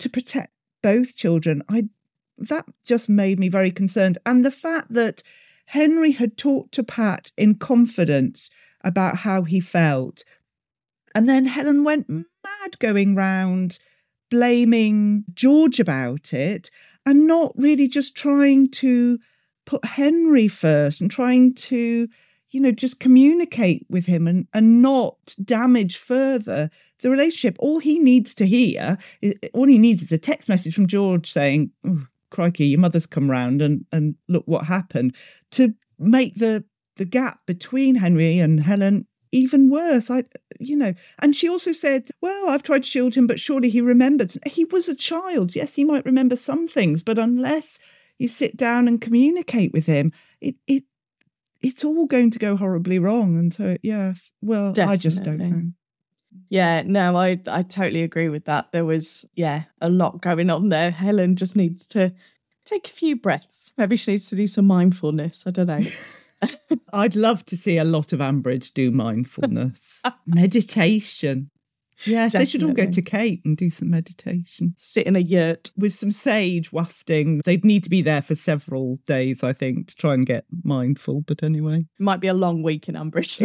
to 0.00 0.10
protect 0.10 0.52
both 0.82 1.16
children. 1.16 1.62
I 1.68 1.88
that 2.36 2.66
just 2.84 3.08
made 3.08 3.38
me 3.38 3.48
very 3.48 3.70
concerned. 3.70 4.18
And 4.26 4.44
the 4.44 4.50
fact 4.50 4.92
that 4.92 5.22
Henry 5.66 6.10
had 6.10 6.36
talked 6.36 6.72
to 6.74 6.82
Pat 6.82 7.30
in 7.36 7.54
confidence 7.54 8.50
about 8.82 9.18
how 9.18 9.42
he 9.42 9.60
felt. 9.60 10.24
And 11.14 11.28
then 11.28 11.44
Helen 11.46 11.84
went 11.84 12.08
mad 12.08 12.78
going 12.78 13.14
round 13.14 13.78
blaming 14.30 15.24
George 15.32 15.78
about 15.78 16.32
it 16.32 16.70
and 17.06 17.26
not 17.26 17.52
really 17.56 17.86
just 17.86 18.16
trying 18.16 18.70
to 18.70 19.18
put 19.64 19.84
Henry 19.84 20.48
first 20.48 21.00
and 21.00 21.10
trying 21.10 21.54
to, 21.54 22.08
you 22.50 22.60
know, 22.60 22.72
just 22.72 23.00
communicate 23.00 23.86
with 23.88 24.06
him 24.06 24.26
and, 24.26 24.48
and 24.52 24.82
not 24.82 25.36
damage 25.44 25.96
further 25.96 26.70
the 27.00 27.10
relationship. 27.10 27.56
All 27.58 27.78
he 27.78 27.98
needs 27.98 28.34
to 28.34 28.46
hear, 28.46 28.98
is, 29.22 29.34
all 29.52 29.66
he 29.66 29.78
needs 29.78 30.02
is 30.02 30.12
a 30.12 30.18
text 30.18 30.48
message 30.48 30.74
from 30.74 30.86
George 30.86 31.30
saying, 31.30 31.70
oh, 31.86 32.06
crikey, 32.30 32.66
your 32.66 32.80
mother's 32.80 33.06
come 33.06 33.30
round 33.30 33.62
and, 33.62 33.86
and 33.92 34.16
look 34.28 34.44
what 34.46 34.64
happened 34.64 35.14
to 35.52 35.74
make 35.98 36.34
the 36.36 36.64
the 36.96 37.04
gap 37.04 37.40
between 37.46 37.96
Henry 37.96 38.38
and 38.38 38.60
Helen 38.60 39.06
even 39.34 39.68
worse. 39.68 40.10
I, 40.10 40.24
you 40.58 40.76
know, 40.76 40.94
and 41.18 41.34
she 41.34 41.48
also 41.48 41.72
said, 41.72 42.10
"Well, 42.20 42.48
I've 42.48 42.62
tried 42.62 42.84
to 42.84 42.88
shield 42.88 43.14
him, 43.14 43.26
but 43.26 43.40
surely 43.40 43.68
he 43.68 43.80
remembered. 43.80 44.34
He 44.46 44.64
was 44.64 44.88
a 44.88 44.94
child. 44.94 45.54
Yes, 45.54 45.74
he 45.74 45.84
might 45.84 46.06
remember 46.06 46.36
some 46.36 46.66
things, 46.66 47.02
but 47.02 47.18
unless 47.18 47.78
you 48.18 48.28
sit 48.28 48.56
down 48.56 48.86
and 48.86 49.00
communicate 49.00 49.72
with 49.72 49.86
him, 49.86 50.12
it 50.40 50.56
it 50.66 50.84
it's 51.60 51.84
all 51.84 52.06
going 52.06 52.30
to 52.30 52.38
go 52.38 52.56
horribly 52.56 52.98
wrong." 52.98 53.36
And 53.38 53.52
so, 53.52 53.76
yes, 53.82 54.32
well, 54.40 54.72
I 54.78 54.96
just 54.96 55.24
don't 55.24 55.38
know. 55.38 55.62
Yeah, 56.48 56.82
no, 56.86 57.16
I 57.16 57.40
I 57.46 57.62
totally 57.62 58.02
agree 58.02 58.28
with 58.28 58.44
that. 58.44 58.70
There 58.72 58.84
was 58.84 59.26
yeah 59.34 59.64
a 59.80 59.88
lot 59.88 60.22
going 60.22 60.50
on 60.50 60.68
there. 60.68 60.90
Helen 60.90 61.36
just 61.36 61.56
needs 61.56 61.86
to 61.88 62.12
take 62.64 62.86
a 62.86 62.92
few 62.92 63.16
breaths. 63.16 63.72
Maybe 63.76 63.96
she 63.96 64.12
needs 64.12 64.28
to 64.30 64.36
do 64.36 64.46
some 64.46 64.66
mindfulness. 64.66 65.42
I 65.46 65.50
don't 65.50 65.66
know. 65.66 65.80
I'd 66.92 67.16
love 67.16 67.44
to 67.46 67.56
see 67.56 67.78
a 67.78 67.84
lot 67.84 68.12
of 68.12 68.20
Ambridge 68.20 68.72
do 68.74 68.90
mindfulness, 68.90 70.00
meditation. 70.26 71.50
Yes, 72.06 72.32
they 72.32 72.44
should 72.44 72.62
all 72.62 72.72
go 72.72 72.90
to 72.90 73.00
Kate 73.00 73.40
and 73.44 73.56
do 73.56 73.70
some 73.70 73.88
meditation. 73.88 74.74
Sit 74.76 75.06
in 75.06 75.16
a 75.16 75.20
yurt. 75.20 75.70
with 75.76 75.94
some 75.94 76.12
sage 76.12 76.70
wafting. 76.72 77.40
They'd 77.44 77.64
need 77.64 77.84
to 77.84 77.88
be 77.90 78.02
there 78.02 78.20
for 78.20 78.34
several 78.34 78.98
days, 79.06 79.42
I 79.42 79.52
think, 79.54 79.88
to 79.88 79.96
try 79.96 80.12
and 80.12 80.26
get 80.26 80.44
mindful. 80.64 81.22
But 81.22 81.42
anyway, 81.42 81.86
Might 81.98 82.20
be 82.20 82.26
a 82.28 82.34
long 82.34 82.62
week 82.62 82.88
in 82.88 82.94
Ambridge. 82.96 83.38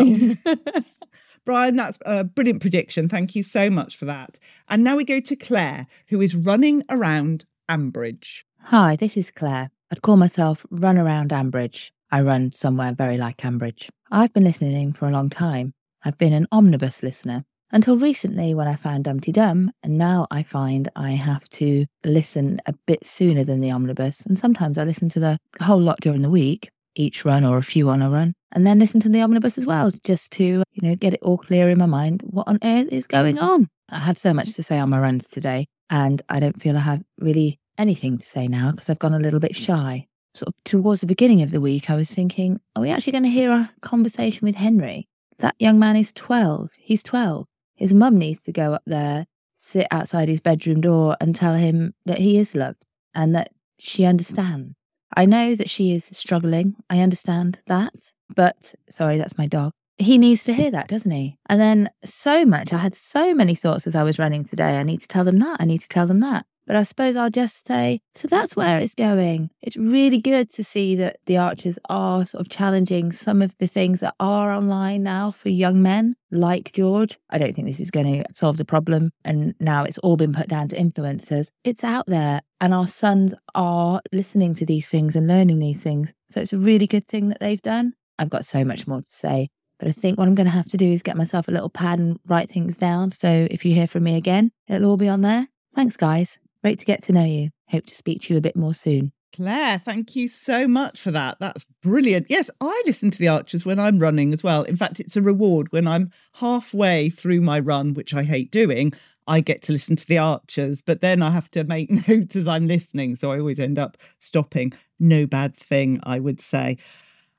though. 0.43 0.81
Brian, 1.45 1.75
that's 1.77 1.99
a 2.05 2.23
brilliant 2.25 2.59
prediction. 2.61 3.07
Thank 3.07 3.35
you 3.35 3.43
so 3.43 3.69
much 3.69 3.95
for 3.95 4.05
that. 4.05 4.39
And 4.67 4.83
now 4.83 4.97
we 4.97 5.05
go 5.05 5.19
to 5.21 5.35
Claire, 5.35 5.87
who 6.07 6.19
is 6.19 6.35
running 6.35 6.83
around 6.89 7.45
Ambridge. 7.69 8.43
Hi, 8.63 8.95
this 8.97 9.15
is 9.15 9.31
Claire. 9.31 9.71
I'd 9.91 10.01
call 10.01 10.17
myself 10.17 10.65
Run 10.69 10.97
Around 10.97 11.29
Ambridge. 11.29 11.91
I 12.11 12.21
run 12.21 12.51
somewhere 12.51 12.93
very 12.93 13.17
like 13.17 13.37
Cambridge. 13.37 13.89
I've 14.11 14.33
been 14.33 14.43
listening 14.43 14.93
for 14.93 15.07
a 15.07 15.11
long 15.11 15.29
time. 15.29 15.73
I've 16.03 16.17
been 16.17 16.33
an 16.33 16.47
omnibus 16.51 17.03
listener 17.03 17.45
until 17.71 17.97
recently 17.97 18.55
when 18.55 18.67
I 18.67 18.75
found 18.75 19.05
DumTeeDum, 19.05 19.69
and 19.83 19.97
now 19.97 20.25
I 20.31 20.41
find 20.41 20.89
I 20.95 21.11
have 21.11 21.47
to 21.49 21.85
listen 22.03 22.59
a 22.65 22.73
bit 22.87 23.05
sooner 23.05 23.43
than 23.43 23.61
the 23.61 23.69
omnibus. 23.69 24.21
And 24.25 24.39
sometimes 24.39 24.77
I 24.79 24.85
listen 24.85 25.09
to 25.09 25.19
the 25.19 25.37
whole 25.61 25.79
lot 25.79 26.01
during 26.01 26.23
the 26.23 26.31
week, 26.31 26.69
each 26.95 27.25
run 27.25 27.45
or 27.45 27.57
a 27.57 27.63
few 27.63 27.89
on 27.89 28.01
a 28.01 28.09
run, 28.09 28.33
and 28.53 28.65
then 28.65 28.79
listen 28.79 28.99
to 29.01 29.09
the 29.09 29.21
omnibus 29.21 29.59
as 29.59 29.67
well, 29.67 29.91
just 30.03 30.31
to, 30.33 30.43
you 30.43 30.81
know, 30.81 30.95
get 30.95 31.13
it 31.13 31.21
all 31.21 31.37
clear 31.37 31.69
in 31.69 31.77
my 31.77 31.85
mind 31.85 32.23
what 32.25 32.47
on 32.47 32.57
earth 32.63 32.87
is 32.91 33.05
going 33.05 33.37
on. 33.37 33.67
I 33.89 33.99
had 33.99 34.17
so 34.17 34.33
much 34.33 34.53
to 34.53 34.63
say 34.63 34.79
on 34.79 34.89
my 34.89 34.99
runs 34.99 35.27
today, 35.27 35.67
and 35.91 36.23
I 36.27 36.39
don't 36.39 36.59
feel 36.59 36.75
I 36.75 36.81
have 36.81 37.03
really 37.19 37.59
anything 37.77 38.17
to 38.17 38.25
say 38.25 38.47
now 38.47 38.71
because 38.71 38.89
I've 38.89 38.99
gone 38.99 39.13
a 39.13 39.19
little 39.19 39.39
bit 39.39 39.55
shy. 39.55 40.07
Sort 40.33 40.49
of 40.49 40.53
towards 40.63 41.01
the 41.01 41.07
beginning 41.07 41.41
of 41.41 41.51
the 41.51 41.61
week, 41.61 41.89
I 41.89 41.95
was 41.95 42.13
thinking, 42.13 42.59
are 42.75 42.81
we 42.81 42.91
actually 42.91 43.13
going 43.13 43.23
to 43.23 43.29
hear 43.29 43.51
a 43.51 43.71
conversation 43.81 44.45
with 44.45 44.55
Henry? 44.55 45.07
That 45.39 45.55
young 45.59 45.79
man 45.79 45.95
is 45.95 46.13
12. 46.13 46.71
He's 46.77 47.01
12. 47.03 47.47
His 47.75 47.93
mum 47.93 48.17
needs 48.17 48.41
to 48.41 48.51
go 48.51 48.73
up 48.73 48.83
there, 48.85 49.25
sit 49.57 49.87
outside 49.89 50.27
his 50.27 50.41
bedroom 50.41 50.81
door, 50.81 51.15
and 51.19 51.35
tell 51.35 51.55
him 51.55 51.93
that 52.05 52.19
he 52.19 52.37
is 52.37 52.53
loved 52.53 52.83
and 53.15 53.33
that 53.35 53.51
she 53.79 54.05
understands. 54.05 54.75
I 55.15 55.25
know 55.25 55.55
that 55.55 55.69
she 55.69 55.93
is 55.93 56.05
struggling. 56.05 56.75
I 56.89 56.99
understand 56.99 57.59
that. 57.67 57.93
But, 58.35 58.75
sorry, 58.89 59.17
that's 59.17 59.37
my 59.37 59.47
dog. 59.47 59.71
He 59.97 60.17
needs 60.17 60.43
to 60.43 60.53
hear 60.53 60.71
that, 60.71 60.87
doesn't 60.87 61.11
he? 61.11 61.37
And 61.47 61.59
then 61.59 61.89
so 62.05 62.45
much. 62.45 62.71
I 62.71 62.77
had 62.77 62.95
so 62.95 63.33
many 63.33 63.55
thoughts 63.55 63.87
as 63.87 63.95
I 63.95 64.03
was 64.03 64.19
running 64.19 64.45
today. 64.45 64.77
I 64.77 64.83
need 64.83 65.01
to 65.01 65.07
tell 65.07 65.23
them 65.23 65.39
that. 65.39 65.57
I 65.59 65.65
need 65.65 65.81
to 65.81 65.89
tell 65.89 66.05
them 66.05 66.19
that. 66.19 66.45
But 66.69 66.75
I 66.75 66.83
suppose 66.83 67.15
I'll 67.15 67.31
just 67.31 67.67
say, 67.67 67.99
so 68.13 68.27
that's 68.27 68.55
where 68.55 68.79
it's 68.79 68.93
going. 68.93 69.49
It's 69.63 69.75
really 69.75 70.21
good 70.21 70.51
to 70.51 70.63
see 70.63 70.95
that 70.97 71.17
the 71.25 71.35
archers 71.35 71.79
are 71.89 72.27
sort 72.27 72.41
of 72.41 72.49
challenging 72.49 73.11
some 73.11 73.41
of 73.41 73.57
the 73.57 73.65
things 73.65 74.01
that 74.01 74.13
are 74.19 74.51
online 74.51 75.01
now 75.01 75.31
for 75.31 75.49
young 75.49 75.81
men 75.81 76.15
like 76.29 76.71
George. 76.73 77.17
I 77.31 77.39
don't 77.39 77.55
think 77.55 77.67
this 77.67 77.79
is 77.79 77.89
going 77.89 78.21
to 78.21 78.23
solve 78.35 78.57
the 78.57 78.65
problem. 78.65 79.09
And 79.25 79.55
now 79.59 79.83
it's 79.83 79.97
all 79.97 80.15
been 80.15 80.31
put 80.31 80.47
down 80.47 80.67
to 80.67 80.77
influencers. 80.77 81.47
It's 81.63 81.83
out 81.83 82.05
there 82.05 82.41
and 82.61 82.71
our 82.71 82.85
sons 82.85 83.33
are 83.55 83.99
listening 84.11 84.53
to 84.53 84.65
these 84.67 84.85
things 84.85 85.15
and 85.15 85.27
learning 85.27 85.57
these 85.57 85.81
things. 85.81 86.09
So 86.29 86.39
it's 86.39 86.53
a 86.53 86.59
really 86.59 86.85
good 86.85 87.07
thing 87.07 87.29
that 87.29 87.39
they've 87.39 87.59
done. 87.63 87.93
I've 88.19 88.29
got 88.29 88.45
so 88.45 88.63
much 88.63 88.85
more 88.85 89.01
to 89.01 89.11
say, 89.11 89.49
but 89.79 89.87
I 89.87 89.91
think 89.91 90.19
what 90.19 90.27
I'm 90.27 90.35
going 90.35 90.45
to 90.45 90.51
have 90.51 90.69
to 90.69 90.77
do 90.77 90.91
is 90.91 91.01
get 91.01 91.17
myself 91.17 91.47
a 91.47 91.51
little 91.51 91.71
pad 91.71 91.97
and 91.97 92.19
write 92.27 92.51
things 92.51 92.77
down. 92.77 93.09
So 93.09 93.47
if 93.49 93.65
you 93.65 93.73
hear 93.73 93.87
from 93.87 94.03
me 94.03 94.17
again, 94.17 94.51
it'll 94.67 94.91
all 94.91 94.97
be 94.97 95.09
on 95.09 95.21
there. 95.21 95.47
Thanks, 95.73 95.97
guys. 95.97 96.37
Great 96.61 96.79
to 96.79 96.85
get 96.85 97.03
to 97.03 97.13
know 97.13 97.23
you. 97.23 97.49
Hope 97.69 97.85
to 97.85 97.95
speak 97.95 98.21
to 98.23 98.33
you 98.33 98.37
a 98.37 98.41
bit 98.41 98.55
more 98.55 98.73
soon. 98.73 99.11
Claire, 99.35 99.79
thank 99.79 100.15
you 100.15 100.27
so 100.27 100.67
much 100.67 100.99
for 100.99 101.11
that. 101.11 101.37
That's 101.39 101.65
brilliant. 101.81 102.27
Yes, 102.29 102.49
I 102.59 102.83
listen 102.85 103.11
to 103.11 103.19
the 103.19 103.27
Archers 103.27 103.65
when 103.65 103.79
I'm 103.79 103.99
running 103.99 104.33
as 104.33 104.43
well. 104.43 104.63
In 104.63 104.75
fact, 104.75 104.99
it's 104.99 105.15
a 105.15 105.21
reward 105.21 105.71
when 105.71 105.87
I'm 105.87 106.11
halfway 106.35 107.09
through 107.09 107.41
my 107.41 107.59
run, 107.59 107.93
which 107.93 108.13
I 108.13 108.23
hate 108.23 108.51
doing. 108.51 108.91
I 109.27 109.41
get 109.41 109.61
to 109.63 109.71
listen 109.71 109.95
to 109.95 110.07
the 110.07 110.17
Archers, 110.17 110.81
but 110.81 111.01
then 111.01 111.21
I 111.21 111.29
have 111.29 111.51
to 111.51 111.63
make 111.63 111.89
notes 112.07 112.35
as 112.35 112.47
I'm 112.47 112.67
listening. 112.67 113.15
So 113.15 113.31
I 113.31 113.39
always 113.39 113.59
end 113.59 113.77
up 113.77 113.97
stopping. 114.17 114.73
No 114.99 115.27
bad 115.27 115.55
thing, 115.55 115.99
I 116.03 116.19
would 116.19 116.41
say. 116.41 116.77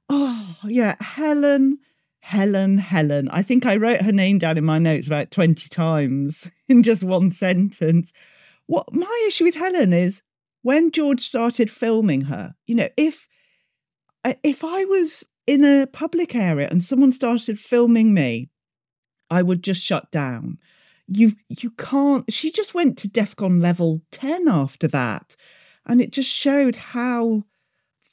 Oh, 0.09 0.57
yeah. 0.65 0.95
Helen, 1.01 1.79
Helen, 2.21 2.79
Helen. 2.79 3.29
I 3.31 3.43
think 3.43 3.67
I 3.67 3.77
wrote 3.77 4.03
her 4.03 4.13
name 4.13 4.39
down 4.39 4.57
in 4.57 4.65
my 4.65 4.79
notes 4.79 5.09
about 5.09 5.33
20 5.33 5.69
times 5.69 6.47
in 6.69 6.85
just 6.85 7.03
one 7.03 7.33
sentence. 7.33 8.13
What 8.71 8.95
my 8.95 9.25
issue 9.27 9.43
with 9.43 9.57
Helen 9.57 9.93
is 9.93 10.23
when 10.63 10.93
George 10.93 11.23
started 11.23 11.69
filming 11.69 12.21
her, 12.23 12.55
you 12.69 12.77
know, 12.77 12.89
if 12.97 13.27
uh, 14.25 14.35
if 14.45 14.63
I 14.63 14.85
was 14.85 15.25
in 15.45 15.65
a 15.65 15.89
public 15.89 16.37
area 16.37 16.69
and 16.71 16.81
someone 16.81 17.11
started 17.11 17.59
filming 17.59 18.15
me, 18.15 18.49
I 19.29 19.43
would 19.43 19.65
just 19.65 19.83
shut 19.83 20.13
down. 20.13 20.59
You 21.09 21.33
you 21.49 21.73
can't 21.73 22.33
she 22.33 22.53
just 22.53 22.73
went 22.73 22.97
to 22.99 23.09
DEFCON 23.09 23.61
level 23.61 24.03
10 24.13 24.47
after 24.47 24.87
that. 24.87 25.35
And 25.85 26.01
it 26.01 26.13
just 26.13 26.31
showed 26.31 26.77
how 26.77 27.43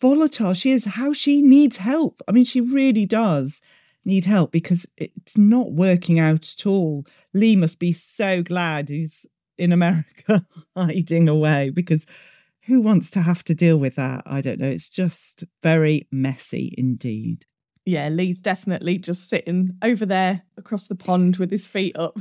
volatile 0.02 0.56
she 0.56 0.72
is, 0.72 0.86
how 0.86 1.14
she 1.14 1.44
needs 1.44 1.78
help. 1.78 2.24
I 2.28 2.32
mean, 2.32 2.46
she 2.46 2.62
really 2.62 3.06
does 3.06 3.62
need 4.06 4.26
help 4.26 4.52
because 4.52 4.88
it's 4.98 5.38
not 5.38 5.74
working 5.74 6.18
out 6.18 6.52
at 6.58 6.66
all. 6.66 7.06
Lee 7.32 7.56
must 7.56 7.78
be 7.78 7.94
so 7.94 8.42
glad 8.42 8.90
he's 8.90 9.28
in 9.58 9.72
America 9.72 10.46
hiding 10.78 11.28
away 11.28 11.70
because 11.70 12.06
who 12.66 12.82
wants 12.82 13.10
to 13.12 13.22
have 13.22 13.44
to 13.46 13.56
deal 13.56 13.78
with 13.78 13.96
that? 13.96 14.24
I 14.26 14.42
don't 14.42 14.60
know. 14.60 14.68
It's 14.68 14.90
just 14.90 15.46
very 15.64 16.08
messy 16.12 16.74
indeed. 16.78 17.46
Yeah, 17.86 18.10
Lee's 18.10 18.40
definitely 18.40 18.98
just 18.98 19.30
sitting 19.30 19.78
over 19.82 20.06
there 20.06 20.42
across 20.58 20.88
the 20.88 20.96
pond 20.96 21.38
with 21.38 21.50
his 21.50 21.66
feet 21.66 21.96
up, 21.98 22.18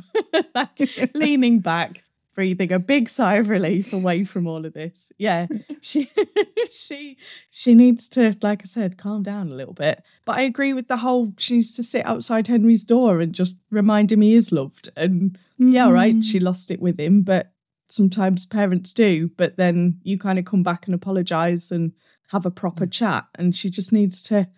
leaning 1.15 1.59
back, 1.59 2.05
breathing 2.37 2.71
a 2.71 2.79
big 2.79 3.09
sigh 3.09 3.37
of 3.37 3.49
relief 3.49 3.93
away 3.93 4.23
from 4.23 4.47
all 4.47 4.65
of 4.65 4.75
this. 4.75 5.11
Yeah, 5.19 5.47
she 5.81 6.13
she 6.71 7.17
she 7.51 7.75
needs 7.75 8.09
to, 8.11 8.37
like 8.43 8.63
I 8.63 8.67
said, 8.67 8.99
calm 8.99 9.25
down 9.25 9.51
a 9.51 9.55
little 9.55 9.75
bit. 9.75 10.05
But 10.25 10.37
I 10.37 10.43
agree 10.43 10.73
with 10.73 10.87
the 10.87 10.99
whole 10.99 11.33
she 11.39 11.57
needs 11.57 11.75
to 11.75 11.83
sit 11.83 12.07
outside 12.07 12.47
Henry's 12.47 12.85
door 12.85 13.21
and 13.21 13.35
just 13.35 13.57
remind 13.71 14.13
him 14.13 14.21
he 14.21 14.37
is 14.37 14.53
loved. 14.53 14.91
And 14.97 15.37
mm. 15.61 15.73
yeah, 15.73 15.91
right, 15.91 16.23
she 16.23 16.39
lost 16.39 16.71
it 16.71 16.81
with 16.81 17.01
him, 17.01 17.23
but 17.23 17.51
sometimes 17.89 18.47
parents 18.47 18.93
do, 18.93 19.31
but 19.37 19.57
then 19.57 19.99
you 20.03 20.19
kind 20.19 20.39
of 20.39 20.45
come 20.45 20.63
back 20.63 20.87
and 20.87 20.95
apologize 20.95 21.73
and 21.73 21.93
have 22.29 22.47
a 22.47 22.51
proper 22.51 22.87
mm. 22.87 22.93
chat. 22.93 23.25
And 23.35 23.57
she 23.57 23.71
just 23.71 23.91
needs 23.91 24.23
to 24.25 24.49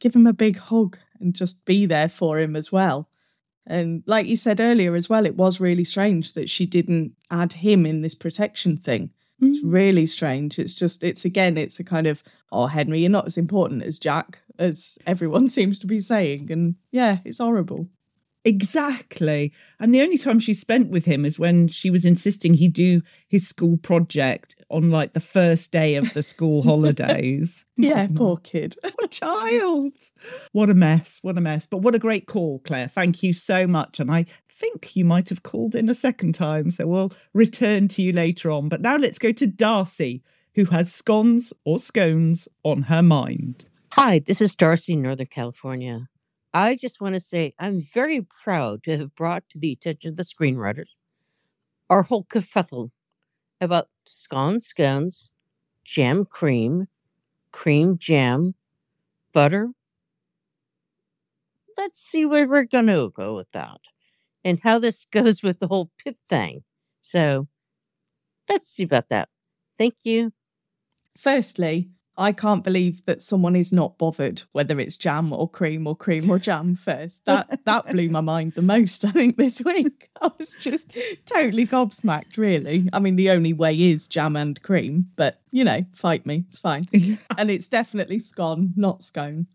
give 0.00 0.14
him 0.14 0.26
a 0.26 0.32
big 0.32 0.58
hug 0.58 0.98
and 1.20 1.34
just 1.34 1.64
be 1.64 1.86
there 1.86 2.08
for 2.08 2.38
him 2.38 2.56
as 2.56 2.72
well. 2.72 3.08
And 3.68 4.02
like 4.06 4.26
you 4.26 4.36
said 4.36 4.60
earlier 4.60 4.94
as 4.94 5.08
well, 5.08 5.26
it 5.26 5.36
was 5.36 5.60
really 5.60 5.84
strange 5.84 6.32
that 6.32 6.48
she 6.48 6.66
didn't 6.66 7.12
add 7.30 7.52
him 7.52 7.84
in 7.84 8.00
this 8.00 8.14
protection 8.14 8.78
thing. 8.78 9.10
Mm. 9.42 9.54
It's 9.54 9.62
really 9.64 10.06
strange. 10.06 10.58
It's 10.58 10.74
just, 10.74 11.04
it's 11.04 11.24
again, 11.24 11.58
it's 11.58 11.78
a 11.78 11.84
kind 11.84 12.06
of, 12.06 12.22
oh, 12.50 12.66
Henry, 12.66 13.00
you're 13.00 13.10
not 13.10 13.26
as 13.26 13.36
important 13.36 13.82
as 13.82 13.98
Jack, 13.98 14.38
as 14.58 14.98
everyone 15.06 15.48
seems 15.56 15.78
to 15.80 15.86
be 15.86 16.00
saying. 16.00 16.50
And 16.50 16.76
yeah, 16.90 17.18
it's 17.24 17.38
horrible. 17.38 17.88
Exactly. 18.48 19.52
And 19.78 19.94
the 19.94 20.00
only 20.00 20.16
time 20.16 20.40
she 20.40 20.54
spent 20.54 20.88
with 20.88 21.04
him 21.04 21.26
is 21.26 21.38
when 21.38 21.68
she 21.68 21.90
was 21.90 22.06
insisting 22.06 22.54
he 22.54 22.66
do 22.66 23.02
his 23.28 23.46
school 23.46 23.76
project 23.76 24.56
on 24.70 24.90
like 24.90 25.12
the 25.12 25.20
first 25.20 25.70
day 25.70 25.96
of 25.96 26.14
the 26.14 26.22
school 26.22 26.62
holidays. 26.70 27.66
yeah, 27.76 28.06
poor 28.14 28.38
kid. 28.38 28.74
what 28.82 29.04
a 29.04 29.08
child. 29.08 29.92
What 30.52 30.70
a 30.70 30.74
mess. 30.74 31.18
What 31.20 31.36
a 31.36 31.42
mess. 31.42 31.66
But 31.66 31.82
what 31.82 31.94
a 31.94 31.98
great 31.98 32.26
call, 32.26 32.60
Claire. 32.60 32.88
Thank 32.88 33.22
you 33.22 33.34
so 33.34 33.66
much. 33.66 34.00
And 34.00 34.10
I 34.10 34.24
think 34.50 34.96
you 34.96 35.04
might 35.04 35.28
have 35.28 35.42
called 35.42 35.74
in 35.74 35.90
a 35.90 35.94
second 35.94 36.34
time. 36.34 36.70
So 36.70 36.86
we'll 36.86 37.12
return 37.34 37.86
to 37.88 38.02
you 38.02 38.12
later 38.12 38.50
on. 38.50 38.70
But 38.70 38.80
now 38.80 38.96
let's 38.96 39.18
go 39.18 39.30
to 39.30 39.46
Darcy, 39.46 40.22
who 40.54 40.64
has 40.66 40.90
scones 40.90 41.52
or 41.66 41.78
scones 41.78 42.48
on 42.62 42.84
her 42.84 43.02
mind. 43.02 43.66
Hi, 43.92 44.20
this 44.20 44.40
is 44.40 44.54
Darcy, 44.54 44.96
Northern 44.96 45.26
California. 45.26 46.08
I 46.58 46.74
just 46.74 47.00
want 47.00 47.14
to 47.14 47.20
say 47.20 47.54
I'm 47.60 47.80
very 47.80 48.20
proud 48.20 48.82
to 48.82 48.98
have 48.98 49.14
brought 49.14 49.48
to 49.50 49.60
the 49.60 49.70
attention 49.70 50.10
of 50.10 50.16
the 50.16 50.24
screenwriters 50.24 50.88
our 51.88 52.02
whole 52.02 52.24
kerfuffle 52.24 52.90
about 53.60 53.88
scones, 54.06 54.66
scones, 54.66 55.30
jam 55.84 56.24
cream, 56.24 56.88
cream 57.52 57.98
jam, 57.98 58.54
butter. 59.32 59.70
Let's 61.76 62.00
see 62.00 62.26
where 62.26 62.48
we're 62.48 62.64
going 62.64 62.88
to 62.88 63.10
go 63.14 63.36
with 63.36 63.50
that 63.52 63.80
and 64.44 64.60
how 64.62 64.80
this 64.80 65.04
goes 65.12 65.42
with 65.42 65.60
the 65.60 65.68
whole 65.68 65.90
pip 66.02 66.16
thing. 66.28 66.64
So 67.00 67.46
let's 68.48 68.66
see 68.68 68.84
about 68.84 69.08
that. 69.10 69.28
Thank 69.78 69.94
you. 70.04 70.32
Firstly, 71.18 71.90
I 72.18 72.32
can't 72.32 72.64
believe 72.64 73.04
that 73.06 73.22
someone 73.22 73.54
is 73.54 73.72
not 73.72 73.96
bothered 73.96 74.42
whether 74.50 74.80
it's 74.80 74.96
jam 74.96 75.32
or 75.32 75.48
cream 75.48 75.86
or 75.86 75.94
cream 75.94 76.28
or 76.28 76.40
jam 76.40 76.74
first. 76.74 77.24
That 77.26 77.64
that 77.64 77.86
blew 77.86 78.08
my 78.08 78.20
mind 78.20 78.54
the 78.54 78.62
most, 78.62 79.04
I 79.04 79.12
think, 79.12 79.36
this 79.36 79.60
week. 79.60 80.10
I 80.20 80.30
was 80.36 80.56
just 80.56 80.94
totally 81.26 81.64
gobsmacked, 81.64 82.36
really. 82.36 82.88
I 82.92 82.98
mean, 82.98 83.14
the 83.14 83.30
only 83.30 83.52
way 83.52 83.72
is 83.74 84.08
jam 84.08 84.34
and 84.34 84.60
cream, 84.62 85.06
but 85.14 85.40
you 85.52 85.62
know, 85.62 85.86
fight 85.94 86.26
me. 86.26 86.44
It's 86.50 86.58
fine. 86.58 86.88
and 87.38 87.50
it's 87.50 87.68
definitely 87.68 88.18
scone, 88.18 88.74
not 88.76 89.04
scone. 89.04 89.46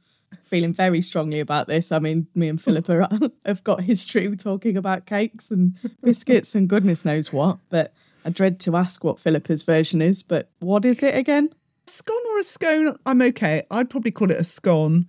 Feeling 0.46 0.74
very 0.74 1.02
strongly 1.02 1.42
about 1.42 1.68
this. 1.68 1.92
I 1.92 2.00
mean, 2.00 2.28
me 2.34 2.48
and 2.48 2.62
Philippa 2.62 3.30
have 3.46 3.64
got 3.64 3.82
history 3.82 4.36
talking 4.38 4.78
about 4.78 5.06
cakes 5.06 5.52
and 5.52 5.78
biscuits 6.02 6.56
and 6.56 6.70
goodness 6.70 7.04
knows 7.04 7.34
what, 7.34 7.58
but 7.70 7.94
I 8.26 8.30
dread 8.30 8.60
to 8.62 8.78
ask 8.78 9.04
what 9.04 9.20
Philippa's 9.20 9.64
version 9.64 10.02
is, 10.02 10.24
but 10.24 10.50
what 10.60 10.86
is 10.86 11.04
it 11.04 11.16
again? 11.16 11.50
Scone 11.88 12.22
or 12.32 12.40
a 12.40 12.44
scone, 12.44 12.98
I'm 13.06 13.22
okay. 13.22 13.64
I'd 13.72 13.90
probably 13.90 14.12
call 14.12 14.32
it 14.32 14.40
a 14.40 14.44
scone. 14.44 15.08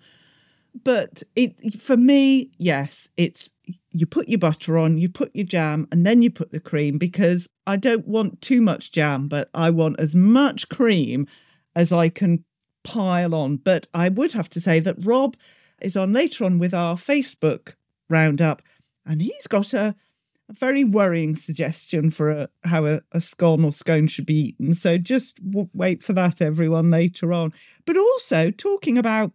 But 0.82 1.22
it 1.36 1.80
for 1.80 1.96
me, 1.96 2.50
yes, 2.58 3.08
it's 3.16 3.50
you 3.92 4.06
put 4.06 4.28
your 4.28 4.40
butter 4.40 4.76
on, 4.76 4.98
you 4.98 5.08
put 5.08 5.30
your 5.34 5.46
jam, 5.46 5.86
and 5.92 6.04
then 6.04 6.20
you 6.20 6.30
put 6.30 6.50
the 6.50 6.60
cream 6.60 6.98
because 6.98 7.48
I 7.66 7.76
don't 7.76 8.08
want 8.08 8.42
too 8.42 8.60
much 8.60 8.90
jam, 8.90 9.28
but 9.28 9.50
I 9.54 9.70
want 9.70 10.00
as 10.00 10.14
much 10.14 10.68
cream 10.68 11.28
as 11.76 11.92
I 11.92 12.08
can 12.08 12.44
pile 12.82 13.34
on. 13.34 13.56
But 13.58 13.86
I 13.94 14.08
would 14.08 14.32
have 14.32 14.50
to 14.50 14.60
say 14.60 14.80
that 14.80 15.04
Rob 15.04 15.36
is 15.80 15.96
on 15.96 16.12
later 16.12 16.44
on 16.44 16.58
with 16.58 16.74
our 16.74 16.96
Facebook 16.96 17.74
roundup, 18.10 18.60
and 19.06 19.22
he's 19.22 19.46
got 19.46 19.74
a 19.74 19.94
a 20.48 20.52
very 20.52 20.84
worrying 20.84 21.36
suggestion 21.36 22.10
for 22.10 22.30
a, 22.30 22.48
how 22.64 22.86
a, 22.86 23.00
a, 23.12 23.20
scone 23.20 23.64
or 23.64 23.72
scone 23.72 24.06
should 24.08 24.26
be 24.26 24.48
eaten. 24.48 24.74
So 24.74 24.98
just 24.98 25.42
w- 25.44 25.70
wait 25.72 26.02
for 26.02 26.12
that, 26.12 26.42
everyone, 26.42 26.90
later 26.90 27.32
on. 27.32 27.52
But 27.86 27.96
also 27.96 28.50
talking 28.50 28.98
about 28.98 29.32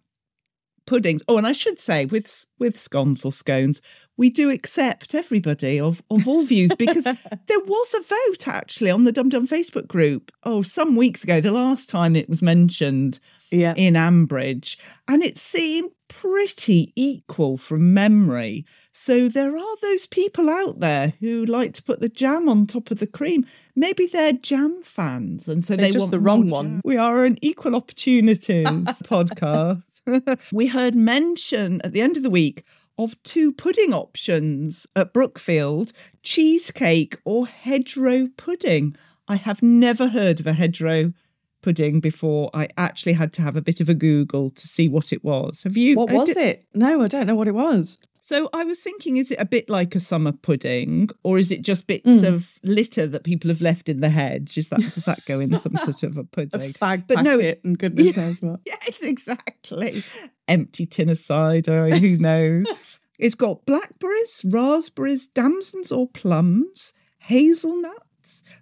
puddings. 0.86 1.22
Oh, 1.28 1.38
and 1.38 1.48
I 1.48 1.52
should 1.52 1.80
say, 1.80 2.06
with 2.06 2.46
with 2.58 2.78
scones 2.78 3.24
or 3.24 3.32
scones, 3.32 3.82
we 4.18 4.30
do 4.30 4.50
accept 4.50 5.16
everybody 5.16 5.80
of 5.80 6.02
of 6.10 6.28
all 6.28 6.44
views 6.44 6.72
because 6.78 7.04
there 7.04 7.60
was 7.60 7.94
a 7.94 8.02
vote 8.02 8.48
actually 8.48 8.92
on 8.92 9.04
the 9.04 9.12
Dum 9.12 9.30
Dum 9.30 9.48
Facebook 9.48 9.88
group. 9.88 10.32
Oh, 10.44 10.62
some 10.62 10.96
weeks 10.96 11.24
ago, 11.24 11.40
the 11.40 11.52
last 11.52 11.90
time 11.90 12.16
it 12.16 12.30
was 12.30 12.42
mentioned 12.42 13.20
yeah. 13.52 13.74
in 13.76 13.94
Ambridge, 13.94 14.78
and 15.08 15.24
it 15.24 15.38
seemed 15.38 15.92
pretty 16.08 16.92
equal 16.96 17.58
from 17.58 17.94
memory. 17.94 18.66
So 18.92 19.30
there 19.30 19.56
are 19.56 19.76
those 19.82 20.08
people 20.08 20.50
out 20.50 20.80
there 20.80 21.14
who 21.20 21.46
like 21.46 21.74
to 21.76 21.84
put 21.84 22.00
the 22.00 22.10
jam 22.10 22.50
on 22.50 22.68
top 22.68 22.92
of 22.92 23.00
the 23.00 23.08
cream. 23.08 23.46
Maybe 23.76 24.08
they're 24.08 24.34
jam 24.34 24.82
fans, 24.84 25.48
and 25.48 25.66
so 25.66 25.76
they're 25.76 25.86
they 25.86 25.92
just 25.92 26.04
want 26.04 26.12
the 26.12 26.20
wrong 26.20 26.50
one. 26.50 26.82
We 26.84 26.98
are 26.98 27.26
an 27.26 27.38
equal 27.42 27.76
opportunities 27.76 28.66
podcast. 28.66 29.84
we 30.52 30.68
heard 30.68 30.96
mention 30.96 31.82
at 31.82 31.94
the 31.94 32.02
end 32.02 32.18
of 32.18 32.24
the 32.24 32.30
week 32.30 32.66
of 32.98 33.22
two 33.24 33.54
pudding 33.54 33.94
options 33.94 34.86
at 34.96 35.14
Brookfield 35.14 35.94
cheesecake 36.22 37.18
or 37.24 37.48
hedgerow 37.48 38.28
pudding. 38.36 38.96
I 39.28 39.38
have 39.38 39.64
never 39.64 40.08
heard 40.08 40.40
of 40.40 40.48
a 40.48 40.54
hedgerow 40.54 41.14
pudding 41.62 42.00
before 42.00 42.50
I 42.54 42.68
actually 42.78 43.14
had 43.14 43.34
to 43.34 43.42
have 43.42 43.56
a 43.56 43.62
bit 43.62 43.82
of 43.82 43.90
a 43.90 43.94
Google 43.94 44.50
to 44.52 44.68
see 44.68 44.88
what 44.88 45.12
it 45.14 45.24
was. 45.24 45.64
Have 45.64 45.76
you? 45.78 45.96
What 45.96 46.12
was 46.12 46.30
it? 46.30 46.66
No, 46.74 47.02
I 47.02 47.08
don't 47.08 47.28
know 47.28 47.36
what 47.36 47.48
it 47.48 47.54
was. 47.56 47.98
So 48.22 48.48
I 48.54 48.64
was 48.64 48.80
thinking, 48.80 49.18
is 49.18 49.32
it 49.32 49.40
a 49.40 49.46
bit 49.46 49.70
like 49.70 49.96
a 49.96 50.00
summer 50.00 50.32
pudding, 50.32 51.10
or 51.24 51.40
is 51.40 51.50
it 51.52 51.64
just 51.64 51.88
bits 51.88 52.06
Mm. 52.06 52.28
of 52.34 52.52
litter 52.64 53.08
that 53.08 53.24
people 53.24 53.50
have 53.50 53.62
left 53.62 53.90
in 53.90 54.02
the 54.02 54.10
hedge? 54.10 54.56
Is 54.58 54.70
that 54.70 54.82
does 54.94 55.06
that 55.06 55.26
go 55.26 55.40
in 55.40 55.58
some 55.58 55.76
sort 55.78 56.04
of 56.04 56.18
a 56.18 56.24
pudding? 56.26 56.62
A 56.62 56.74
fag 56.74 57.06
But 57.08 57.24
no, 57.24 57.38
packet 57.38 57.62
and 57.64 57.80
goodness 57.80 58.16
knows 58.16 58.42
what. 58.42 58.60
Yes, 58.66 59.02
exactly. 59.02 60.04
Empty 60.48 60.86
tin 60.86 61.10
of 61.10 61.18
cider. 61.18 61.90
Who 61.90 62.18
knows? 62.18 63.00
it's 63.20 63.36
got 63.36 63.66
blackberries, 63.66 64.42
raspberries, 64.46 65.28
damsons 65.28 65.92
or 65.92 66.08
plums, 66.08 66.94
hazelnuts. 67.20 68.00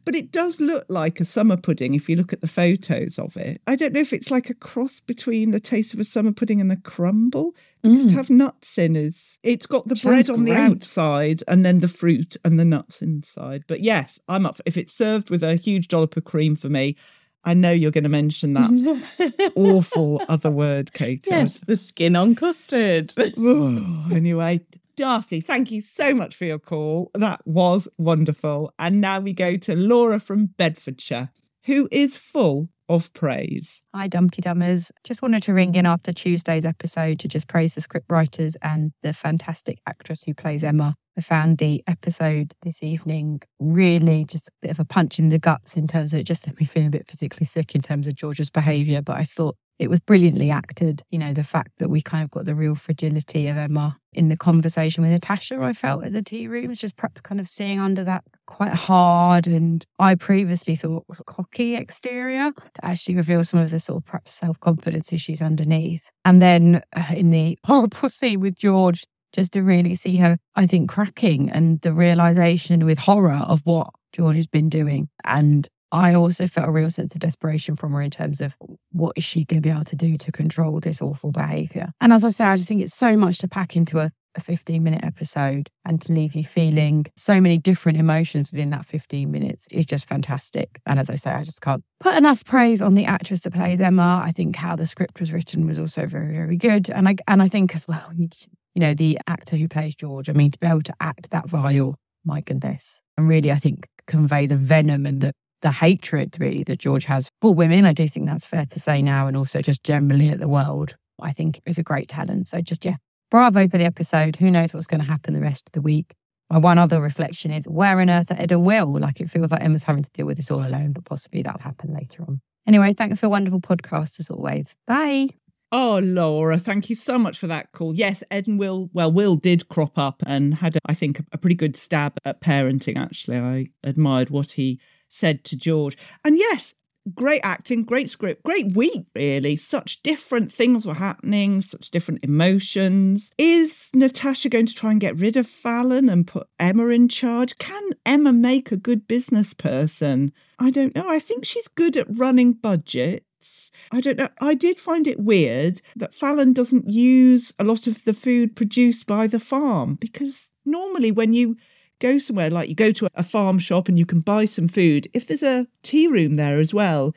But 0.06 0.16
it 0.16 0.32
does 0.32 0.60
look 0.60 0.86
like 0.90 1.20
a 1.20 1.26
summer 1.26 1.58
pudding 1.58 1.94
if 1.94 2.08
you 2.10 2.16
look 2.16 2.34
at 2.34 2.42
the 2.42 2.48
photos 2.48 3.18
of 3.20 3.36
it. 3.38 3.62
I 3.68 3.76
don't 3.76 3.94
know 3.94 4.00
if 4.00 4.14
it's 4.14 4.32
like 4.32 4.50
a 4.50 4.54
cross 4.54 5.00
between 5.00 5.52
the 5.52 5.60
taste 5.60 5.94
of 5.94 6.00
a 6.00 6.04
summer 6.04 6.32
pudding 6.32 6.62
and 6.62 6.72
a 6.72 6.78
crumble. 6.78 7.56
Because 7.84 8.06
to 8.06 8.12
Mm. 8.14 8.18
have 8.18 8.30
nuts 8.30 8.78
in 8.78 8.96
is 8.96 9.38
it's 9.44 9.66
got 9.66 9.88
the 9.88 9.96
Sounds 9.96 10.28
bread 10.28 10.38
on 10.38 10.46
the 10.46 10.54
outside 10.56 11.44
and 11.48 11.64
then 11.66 11.80
the 11.80 11.88
fruit 11.88 12.36
and 12.44 12.60
the 12.60 12.66
nuts 12.66 13.02
inside. 13.02 13.64
But 13.68 13.82
yes, 13.82 14.20
I'm 14.28 14.46
up 14.46 14.60
if 14.66 14.78
it's 14.78 14.94
served 14.94 15.30
with 15.30 15.44
a 15.44 15.56
huge 15.56 15.88
dollop 15.88 16.18
of 16.18 16.24
cream 16.24 16.56
for 16.56 16.70
me. 16.70 16.96
I 17.44 17.54
know 17.54 17.72
you're 17.72 17.92
going 17.92 18.04
to 18.04 18.10
mention 18.10 18.54
that 18.54 19.52
awful 19.56 20.22
other 20.28 20.52
word, 20.52 20.92
Katie. 20.94 21.30
Yes, 21.30 21.60
the 21.60 21.78
skin 21.78 22.16
on 22.18 22.36
custard. 22.36 23.14
anyway, 23.18 24.60
Darcy, 24.98 25.42
thank 25.42 25.70
you 25.70 25.80
so 25.80 26.16
much 26.16 26.36
for 26.36 26.46
your 26.46 26.58
call. 26.58 27.12
That 27.14 27.42
was 27.46 27.88
wonderful. 28.00 28.74
And 28.80 29.00
now 29.00 29.20
we 29.20 29.32
go 29.32 29.56
to 29.56 29.76
Laura 29.76 30.20
from 30.20 30.48
Bedfordshire, 30.48 31.30
who 31.66 31.88
is 31.92 32.18
full 32.18 32.70
of 32.90 33.14
praise. 33.14 33.80
Hi, 33.94 34.10
DumTeeDummers. 34.10 34.90
Just 35.04 35.22
wanted 35.22 35.44
to 35.44 35.54
ring 35.54 35.76
in 35.76 35.86
after 35.86 36.12
Tuesday's 36.12 36.66
episode 36.66 37.20
to 37.20 37.28
just 37.28 37.48
praise 37.48 37.76
the 37.76 37.82
script 37.82 38.08
writers 38.10 38.56
and 38.64 38.92
the 39.04 39.14
fantastic 39.14 39.78
actress 39.86 40.24
who 40.24 40.34
plays 40.34 40.64
Emma. 40.64 40.96
I 41.16 41.22
found 41.22 41.60
the 41.60 41.84
episode 41.86 42.56
this 42.64 42.82
evening 42.82 43.42
really 43.60 44.26
just 44.26 44.48
a 44.48 44.52
bit 44.64 44.72
of 44.72 44.80
a 44.80 44.86
punch 44.86 45.20
in 45.20 45.30
the 45.30 45.38
guts 45.38 45.76
in 45.76 45.86
terms 45.86 46.12
of 46.12 46.22
it 46.22 46.24
just 46.24 46.48
made 46.48 46.60
me 46.60 46.66
feel 46.66 46.88
a 46.88 46.90
bit 46.90 47.08
physically 47.08 47.46
sick 47.46 47.76
in 47.76 47.82
terms 47.82 48.08
of 48.08 48.16
George's 48.16 48.50
behaviour, 48.50 49.04
but 49.04 49.18
I 49.18 49.26
thought 49.26 49.58
it 49.80 49.90
was 49.90 50.00
brilliantly 50.00 50.50
acted. 50.50 51.04
You 51.12 51.20
know, 51.20 51.34
the 51.34 51.44
fact 51.44 51.72
that 51.78 51.90
we 51.90 52.02
kind 52.02 52.24
of 52.24 52.32
got 52.32 52.46
the 52.46 52.56
real 52.56 52.76
fragility 52.76 53.48
of 53.48 53.58
Emma 53.58 53.98
in 54.14 54.30
the 54.30 54.38
conversation 54.38 55.04
with 55.04 55.12
Natasha, 55.12 55.62
I 55.62 55.74
felt 55.74 56.04
at 56.04 56.14
the 56.14 56.24
tea 56.24 56.48
rooms, 56.48 56.80
just 56.80 56.96
perhaps 56.96 57.22
kind 57.22 57.40
of 57.40 57.48
seeing 57.48 57.80
under 57.80 58.04
that 58.04 58.24
quite 58.48 58.74
hard 58.74 59.46
and 59.48 59.86
I 60.00 60.16
previously 60.16 60.76
thought 60.76 61.06
cocky 61.26 61.76
exterior 61.76 62.52
to 62.52 62.86
actually 62.86 63.16
reveal 63.16 63.44
some 63.44 63.60
of 63.60 63.70
the 63.70 63.80
sort 63.80 63.98
of 63.98 64.06
perhaps 64.06 64.34
self 64.34 64.60
confidence 64.60 65.14
issues 65.14 65.42
underneath. 65.42 66.10
And 66.26 66.42
then 66.42 66.82
uh, 66.96 67.14
in 67.16 67.30
the 67.30 67.60
horrible 67.66 68.10
scene 68.10 68.40
with 68.40 68.56
George, 68.56 69.06
just 69.34 69.54
to 69.54 69.62
really 69.62 69.94
see 69.94 70.18
her, 70.18 70.38
I 70.56 70.66
think, 70.66 70.90
cracking 70.90 71.50
and 71.52 71.80
the 71.82 71.94
realization 71.94 72.86
with 72.86 72.98
horror 72.98 73.44
of 73.48 73.62
what 73.66 73.90
George 74.14 74.38
has 74.38 74.48
been 74.48 74.70
doing. 74.70 75.10
And 75.24 75.68
I 75.98 76.16
also 76.16 76.48
felt 76.48 76.70
a 76.70 76.72
real 76.72 76.90
sense 76.90 77.16
of 77.16 77.22
desperation 77.22 77.76
from 77.76 77.94
her 77.94 78.02
in 78.02 78.12
terms 78.12 78.42
of 78.42 78.56
what 78.92 79.14
is 79.18 79.24
she 79.24 79.46
going 79.46 79.62
to 79.62 79.68
be 79.68 79.74
able 79.74 79.86
to 79.86 79.96
do 79.96 80.18
to 80.18 80.32
control 80.32 80.80
this 80.80 81.02
awful 81.02 81.32
behavior. 81.32 81.92
And 82.00 82.14
as 82.14 82.24
I 82.24 82.30
say, 82.30 82.46
I 82.46 82.56
just 82.56 82.68
think 82.68 82.82
it's 82.82 82.94
so 82.94 83.18
much 83.18 83.40
to 83.40 83.48
pack 83.48 83.76
into 83.76 84.00
a, 84.00 84.12
a 84.36 84.42
15 84.42 84.84
minute 84.84 85.04
episode 85.04 85.70
and 85.86 86.00
to 86.02 86.14
leave 86.14 86.36
you 86.36 86.44
feeling 86.44 87.08
so 87.16 87.42
many 87.42 87.58
different 87.58 87.98
emotions 87.98 88.52
within 88.52 88.70
that 88.70 88.86
15 88.86 89.32
minutes 89.32 89.68
is 89.72 89.86
just 89.86 90.08
fantastic. 90.08 90.80
And 90.86 91.00
as 91.00 91.10
I 91.10 91.16
say, 91.16 91.32
I 91.32 91.44
just 91.44 91.62
can't 91.62 91.84
put 92.00 92.16
enough 92.16 92.46
praise 92.46 92.82
on 92.82 92.96
the 92.96 93.06
actress 93.06 93.42
that 93.42 93.54
plays 93.54 93.82
Emma. 93.82 94.22
I 94.24 94.32
think 94.32 94.56
how 94.56 94.76
the 94.76 94.86
script 94.86 95.20
was 95.20 95.34
written 95.34 95.66
was 95.66 95.80
also 95.80 96.06
very, 96.06 96.32
very 96.32 96.58
good. 96.58 96.90
And 96.90 97.10
I 97.10 97.16
and 97.28 97.42
I 97.42 97.48
think 97.48 97.76
as 97.76 97.88
well, 97.88 98.12
you 98.18 98.30
know, 98.76 98.94
the 98.94 99.20
actor 99.26 99.58
who 99.58 99.68
plays 99.68 99.96
George, 99.96 100.30
I 100.30 100.34
mean, 100.34 100.52
to 100.52 100.60
be 100.60 100.68
able 100.68 100.84
to 100.84 100.94
act 101.00 101.32
that 101.32 101.50
vile, 101.50 101.96
my 102.24 102.42
goodness. 102.42 103.02
And 103.18 103.28
really, 103.28 103.52
I 103.52 103.56
think 103.56 103.88
convey 104.06 104.46
the 104.46 104.56
venom 104.56 105.06
and 105.06 105.22
the 105.22 105.34
the 105.62 105.72
hatred 105.72 106.38
really 106.40 106.64
that 106.64 106.80
George 106.80 107.06
has 107.06 107.30
for 107.42 107.54
women. 107.54 107.86
I 107.86 107.94
do 107.94 108.08
think 108.08 108.28
that's 108.28 108.46
fair 108.46 108.66
to 108.66 108.80
say 108.80 109.02
now, 109.02 109.28
and 109.28 109.36
also 109.36 109.62
just 109.62 109.84
generally 109.84 110.30
at 110.30 110.40
the 110.40 110.48
world. 110.48 110.96
I 111.20 111.32
think 111.32 111.62
is 111.66 111.80
a 111.80 111.84
great 111.84 112.10
talent. 112.10 112.48
So 112.48 112.62
just 112.62 112.86
yeah, 112.86 112.98
bravo 113.32 113.68
for 113.68 113.78
the 113.78 113.86
episode. 113.86 114.36
Who 114.36 114.52
knows 114.52 114.74
what's 114.74 114.88
going 114.88 115.02
to 115.02 115.08
happen 115.08 115.34
the 115.34 115.40
rest 115.40 115.68
of 115.68 115.72
the 115.74 115.82
week? 115.82 116.14
My 116.50 116.60
one 116.60 116.78
other 116.78 117.02
reflection 117.02 117.52
is 117.52 117.68
where 117.68 118.00
on 118.00 118.10
earth 118.10 118.32
are 118.32 118.40
Ed 118.40 118.52
and 118.52 118.66
Will? 118.66 119.00
Like 119.00 119.20
it 119.20 119.30
feels 119.30 119.52
like 119.52 119.62
Emma's 119.62 119.84
having 119.84 120.04
to 120.04 120.12
deal 120.12 120.26
with 120.26 120.38
this 120.38 120.52
all 120.52 120.66
alone, 120.66 120.94
but 120.94 121.06
possibly 121.06 121.42
that'll 121.42 121.60
happen 121.60 121.94
later 121.94 122.24
on. 122.24 122.40
Anyway, 122.66 122.94
thanks 122.94 123.20
for 123.20 123.26
a 123.26 123.30
wonderful 123.30 123.60
podcast 123.60 124.20
as 124.20 124.30
always. 124.30 124.76
Bye. 124.86 125.30
Oh, 125.72 126.00
Laura, 126.02 126.58
thank 126.58 126.90
you 126.90 126.96
so 126.96 127.18
much 127.18 127.38
for 127.38 127.48
that 127.48 127.74
call. 127.74 127.94
Yes, 127.94 128.24
Ed 128.32 128.48
and 128.48 128.58
Will, 128.58 128.90
well, 128.94 129.12
Will 129.12 129.36
did 129.36 129.68
crop 129.68 129.98
up 129.98 130.24
and 130.26 130.54
had, 130.54 130.78
I 130.86 130.94
think, 130.94 131.22
a 131.34 131.38
pretty 131.38 131.56
good 131.56 131.76
stab 131.76 132.14
at 132.24 132.40
parenting, 132.40 132.98
actually. 132.98 133.38
I 133.38 133.68
admired 133.84 134.30
what 134.30 134.54
he 134.54 134.80
said 135.10 135.44
to 135.46 135.56
George. 135.56 135.98
And 136.24 136.38
yes, 136.38 136.74
great 137.16 137.42
acting, 137.44 137.84
great 137.84 138.10
script, 138.10 138.44
great 138.44 138.74
week, 138.74 139.06
really. 139.16 139.56
Such 139.56 140.02
different 140.04 140.52
things 140.52 140.86
were 140.86 140.94
happening, 140.94 141.62
such 141.62 141.90
different 141.92 142.24
emotions. 142.24 143.32
Is 143.38 143.90
Natasha 143.94 144.50
going 144.50 144.66
to 144.66 144.76
try 144.76 144.92
and 144.92 145.02
get 145.02 145.18
rid 145.18 145.38
of 145.38 145.48
Fallon 145.48 146.10
and 146.10 146.28
put 146.28 146.48
Emma 146.60 146.88
in 146.88 147.08
charge? 147.08 147.58
Can 147.58 147.90
Emma 148.06 148.34
make 148.34 148.72
a 148.72 148.78
good 148.78 149.08
business 149.08 149.54
person? 149.54 150.32
I 150.60 150.70
don't 150.70 150.96
know. 150.96 151.08
I 151.08 151.20
think 151.20 151.46
she's 151.46 151.68
good 151.68 151.98
at 151.98 152.08
running 152.10 152.54
budgets. 152.54 153.72
I 153.92 154.02
don't 154.02 154.18
know. 154.18 154.30
I 154.42 154.54
did 154.56 154.80
find 154.80 155.08
it 155.08 155.20
weird 155.20 155.82
that 155.96 156.16
Fallon 156.16 156.52
doesn't 156.52 156.90
use 156.90 157.54
a 157.60 157.64
lot 157.64 157.88
of 157.88 158.04
the 158.04 158.14
food 158.14 158.56
produced 158.56 159.06
by 159.08 159.28
the 159.28 159.40
farm 159.40 159.96
because 159.96 160.50
normally 160.66 161.12
when 161.12 161.34
you 161.34 161.56
go 162.00 162.18
somewhere 162.18 162.50
like 162.50 162.70
you 162.70 162.76
go 162.76 162.92
to 162.92 163.10
a 163.16 163.24
farm 163.24 163.60
shop 163.60 163.88
and 163.88 163.98
you 163.98 164.06
can 164.06 164.20
buy 164.20 164.46
some 164.46 164.68
food, 164.68 165.08
if 165.14 165.28
there's 165.28 165.44
a 165.44 165.68
tea 165.84 166.08
room 166.08 166.36
there 166.36 166.60
as 166.60 166.74
well, 166.74 167.14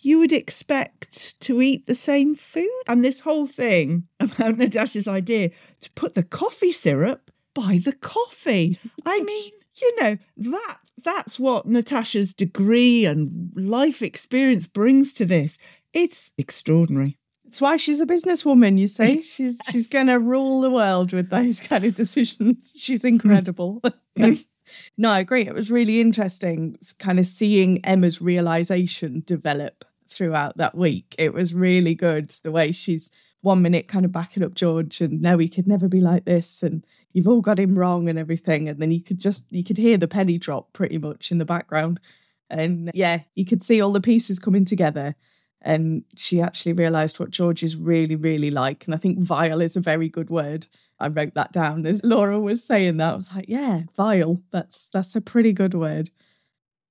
you 0.00 0.18
would 0.18 0.32
expect 0.32 1.40
to 1.40 1.60
eat 1.60 1.86
the 1.86 1.94
same 1.94 2.34
food. 2.34 2.68
And 2.88 3.04
this 3.04 3.20
whole 3.20 3.46
thing 3.46 4.04
about 4.20 4.58
Natasha's 4.58 5.08
idea 5.08 5.50
to 5.80 5.90
put 5.92 6.14
the 6.14 6.22
coffee 6.22 6.72
syrup 6.72 7.30
by 7.54 7.80
the 7.84 7.92
coffee. 7.92 8.78
I 9.04 9.22
mean, 9.22 9.52
you 9.80 9.96
know, 10.00 10.18
that 10.36 10.78
that's 11.02 11.38
what 11.38 11.66
Natasha's 11.66 12.34
degree 12.34 13.04
and 13.04 13.52
life 13.56 14.02
experience 14.02 14.66
brings 14.66 15.12
to 15.14 15.24
this. 15.24 15.58
It's 15.92 16.30
extraordinary. 16.38 17.18
That's 17.50 17.60
why 17.60 17.78
she's 17.78 18.00
a 18.00 18.06
businesswoman, 18.06 18.78
you 18.78 18.86
see. 18.86 19.22
She's 19.24 19.58
she's 19.72 19.88
gonna 19.88 20.20
rule 20.20 20.60
the 20.60 20.70
world 20.70 21.12
with 21.12 21.30
those 21.30 21.60
kind 21.60 21.84
of 21.84 21.96
decisions. 21.96 22.72
She's 22.76 23.04
incredible. 23.04 23.82
no, 24.96 25.10
I 25.10 25.18
agree. 25.18 25.48
It 25.48 25.54
was 25.54 25.68
really 25.68 26.00
interesting 26.00 26.78
kind 27.00 27.18
of 27.18 27.26
seeing 27.26 27.84
Emma's 27.84 28.20
realization 28.20 29.24
develop 29.26 29.84
throughout 30.08 30.58
that 30.58 30.76
week. 30.76 31.16
It 31.18 31.34
was 31.34 31.52
really 31.52 31.96
good 31.96 32.30
the 32.44 32.52
way 32.52 32.70
she's 32.70 33.10
one 33.40 33.62
minute 33.62 33.88
kind 33.88 34.04
of 34.04 34.12
backing 34.12 34.44
up 34.44 34.54
George 34.54 35.00
and 35.00 35.20
no, 35.20 35.36
he 35.36 35.48
could 35.48 35.66
never 35.66 35.88
be 35.88 36.00
like 36.00 36.26
this 36.26 36.62
and 36.62 36.86
you've 37.14 37.26
all 37.26 37.40
got 37.40 37.58
him 37.58 37.76
wrong 37.76 38.08
and 38.08 38.16
everything. 38.16 38.68
And 38.68 38.80
then 38.80 38.92
you 38.92 39.02
could 39.02 39.18
just 39.18 39.44
you 39.50 39.64
could 39.64 39.76
hear 39.76 39.96
the 39.96 40.06
penny 40.06 40.38
drop 40.38 40.72
pretty 40.72 40.98
much 40.98 41.32
in 41.32 41.38
the 41.38 41.44
background. 41.44 41.98
And 42.48 42.92
yeah, 42.94 43.22
you 43.34 43.44
could 43.44 43.64
see 43.64 43.80
all 43.80 43.90
the 43.90 44.00
pieces 44.00 44.38
coming 44.38 44.64
together 44.64 45.16
and 45.62 46.04
she 46.16 46.40
actually 46.40 46.72
realized 46.72 47.18
what 47.18 47.30
George 47.30 47.62
is 47.62 47.76
really, 47.76 48.16
really 48.16 48.50
like. 48.50 48.84
And 48.84 48.94
I 48.94 48.98
think 48.98 49.18
vile 49.18 49.60
is 49.60 49.76
a 49.76 49.80
very 49.80 50.08
good 50.08 50.30
word. 50.30 50.66
I 50.98 51.08
wrote 51.08 51.34
that 51.34 51.52
down 51.52 51.86
as 51.86 52.02
Laura 52.04 52.38
was 52.38 52.62
saying 52.62 52.98
that. 52.98 53.12
I 53.12 53.16
was 53.16 53.34
like, 53.34 53.46
yeah, 53.48 53.82
vile. 53.96 54.40
That's 54.50 54.88
that's 54.90 55.16
a 55.16 55.20
pretty 55.20 55.52
good 55.52 55.74
word. 55.74 56.10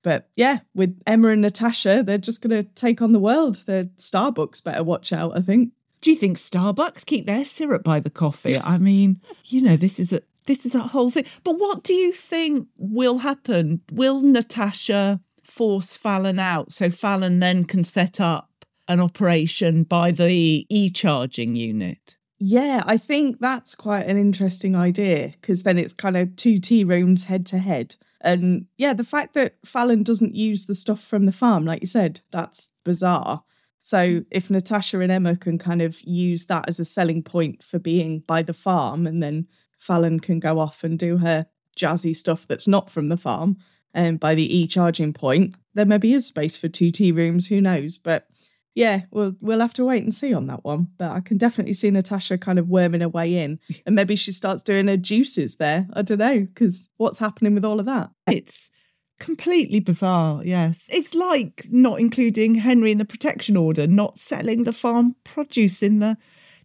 But 0.02 0.28
yeah, 0.36 0.60
with 0.74 1.00
Emma 1.06 1.28
and 1.28 1.42
Natasha, 1.42 2.02
they're 2.04 2.18
just 2.18 2.42
gonna 2.42 2.62
take 2.62 3.02
on 3.02 3.12
the 3.12 3.18
world. 3.18 3.56
The 3.66 3.90
Starbucks 3.96 4.64
better 4.64 4.84
watch 4.84 5.12
out, 5.12 5.36
I 5.36 5.40
think. 5.40 5.72
Do 6.00 6.10
you 6.10 6.16
think 6.16 6.38
Starbucks 6.38 7.04
keep 7.04 7.26
their 7.26 7.44
syrup 7.44 7.84
by 7.84 8.00
the 8.00 8.08
coffee? 8.10 8.58
I 8.58 8.78
mean, 8.78 9.20
you 9.44 9.60
know, 9.60 9.76
this 9.76 9.98
is 9.98 10.12
a 10.12 10.22
this 10.46 10.64
is 10.64 10.74
a 10.74 10.80
whole 10.80 11.10
thing. 11.10 11.26
But 11.44 11.58
what 11.58 11.82
do 11.82 11.92
you 11.92 12.12
think 12.12 12.68
will 12.78 13.18
happen? 13.18 13.82
Will 13.92 14.20
Natasha 14.22 15.20
force 15.44 15.96
Fallon 15.96 16.38
out 16.38 16.72
so 16.72 16.90
Fallon 16.90 17.40
then 17.40 17.64
can 17.64 17.84
set 17.84 18.20
up 18.20 18.49
an 18.90 19.00
operation 19.00 19.84
by 19.84 20.10
the 20.10 20.66
e-charging 20.68 21.54
unit? 21.54 22.16
Yeah, 22.40 22.82
I 22.86 22.96
think 22.96 23.38
that's 23.38 23.74
quite 23.74 24.06
an 24.06 24.18
interesting 24.18 24.74
idea 24.74 25.32
because 25.40 25.62
then 25.62 25.78
it's 25.78 25.94
kind 25.94 26.16
of 26.16 26.34
two 26.34 26.58
tea 26.58 26.82
rooms 26.82 27.24
head 27.24 27.46
to 27.46 27.58
head. 27.58 27.94
And 28.20 28.66
yeah, 28.76 28.92
the 28.92 29.04
fact 29.04 29.34
that 29.34 29.54
Fallon 29.64 30.02
doesn't 30.02 30.34
use 30.34 30.66
the 30.66 30.74
stuff 30.74 31.00
from 31.00 31.26
the 31.26 31.32
farm, 31.32 31.64
like 31.64 31.82
you 31.82 31.86
said, 31.86 32.20
that's 32.32 32.70
bizarre. 32.84 33.44
So 33.80 34.22
if 34.30 34.50
Natasha 34.50 35.00
and 35.00 35.12
Emma 35.12 35.36
can 35.36 35.56
kind 35.56 35.82
of 35.82 36.00
use 36.00 36.46
that 36.46 36.64
as 36.68 36.80
a 36.80 36.84
selling 36.84 37.22
point 37.22 37.62
for 37.62 37.78
being 37.78 38.24
by 38.26 38.42
the 38.42 38.52
farm, 38.52 39.06
and 39.06 39.22
then 39.22 39.46
Fallon 39.78 40.18
can 40.18 40.40
go 40.40 40.58
off 40.58 40.82
and 40.82 40.98
do 40.98 41.16
her 41.18 41.46
jazzy 41.78 42.16
stuff 42.16 42.48
that's 42.48 42.66
not 42.66 42.90
from 42.90 43.08
the 43.08 43.16
farm 43.16 43.56
and 43.94 44.20
by 44.20 44.34
the 44.34 44.56
e 44.56 44.66
charging 44.66 45.12
point, 45.12 45.56
there 45.74 45.86
maybe 45.86 46.14
is 46.14 46.26
space 46.26 46.56
for 46.56 46.68
two 46.68 46.90
tea 46.90 47.12
rooms, 47.12 47.46
who 47.46 47.60
knows? 47.60 47.98
But 47.98 48.26
Yeah, 48.74 49.02
well, 49.10 49.34
we'll 49.40 49.60
have 49.60 49.74
to 49.74 49.84
wait 49.84 50.02
and 50.02 50.14
see 50.14 50.32
on 50.32 50.46
that 50.46 50.64
one. 50.64 50.88
But 50.96 51.10
I 51.10 51.20
can 51.20 51.38
definitely 51.38 51.74
see 51.74 51.90
Natasha 51.90 52.38
kind 52.38 52.58
of 52.58 52.68
worming 52.68 53.00
her 53.00 53.08
way 53.08 53.34
in. 53.34 53.58
And 53.86 53.94
maybe 53.96 54.14
she 54.14 54.30
starts 54.30 54.62
doing 54.62 54.86
her 54.88 54.96
juices 54.96 55.56
there. 55.56 55.88
I 55.94 56.02
don't 56.02 56.18
know, 56.18 56.40
because 56.40 56.90
what's 56.98 57.18
happening 57.18 57.54
with 57.54 57.64
all 57.64 57.80
of 57.80 57.86
that? 57.86 58.10
It's 58.28 58.70
completely 59.18 59.80
bizarre, 59.80 60.44
yes. 60.44 60.84
It's 60.88 61.14
like 61.14 61.66
not 61.70 61.98
including 61.98 62.54
Henry 62.56 62.92
in 62.92 62.98
the 62.98 63.04
protection 63.04 63.56
order, 63.56 63.86
not 63.86 64.18
selling 64.18 64.64
the 64.64 64.72
farm 64.72 65.16
produce 65.24 65.82
in 65.82 65.98
the 65.98 66.16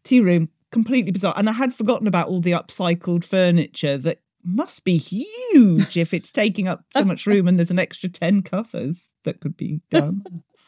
tea 0.03 0.19
room. 0.19 0.49
Completely 0.71 1.11
bizarre. 1.11 1.33
And 1.37 1.49
I 1.49 1.53
had 1.53 1.73
forgotten 1.73 2.07
about 2.07 2.27
all 2.27 2.41
the 2.41 2.51
upcycled 2.51 3.23
furniture 3.23 3.97
that 3.99 4.19
must 4.43 4.83
be 4.83 4.97
huge 4.97 5.97
if 5.97 6.13
it's 6.13 6.31
taking 6.31 6.67
up 6.67 6.83
so 6.93 7.03
much 7.03 7.25
room 7.27 7.47
and 7.47 7.57
there's 7.57 7.71
an 7.71 7.79
extra 7.79 8.09
10 8.09 8.43
covers 8.43 9.09
that 9.23 9.39
could 9.39 9.57
be 9.57 9.81
done. 9.89 10.23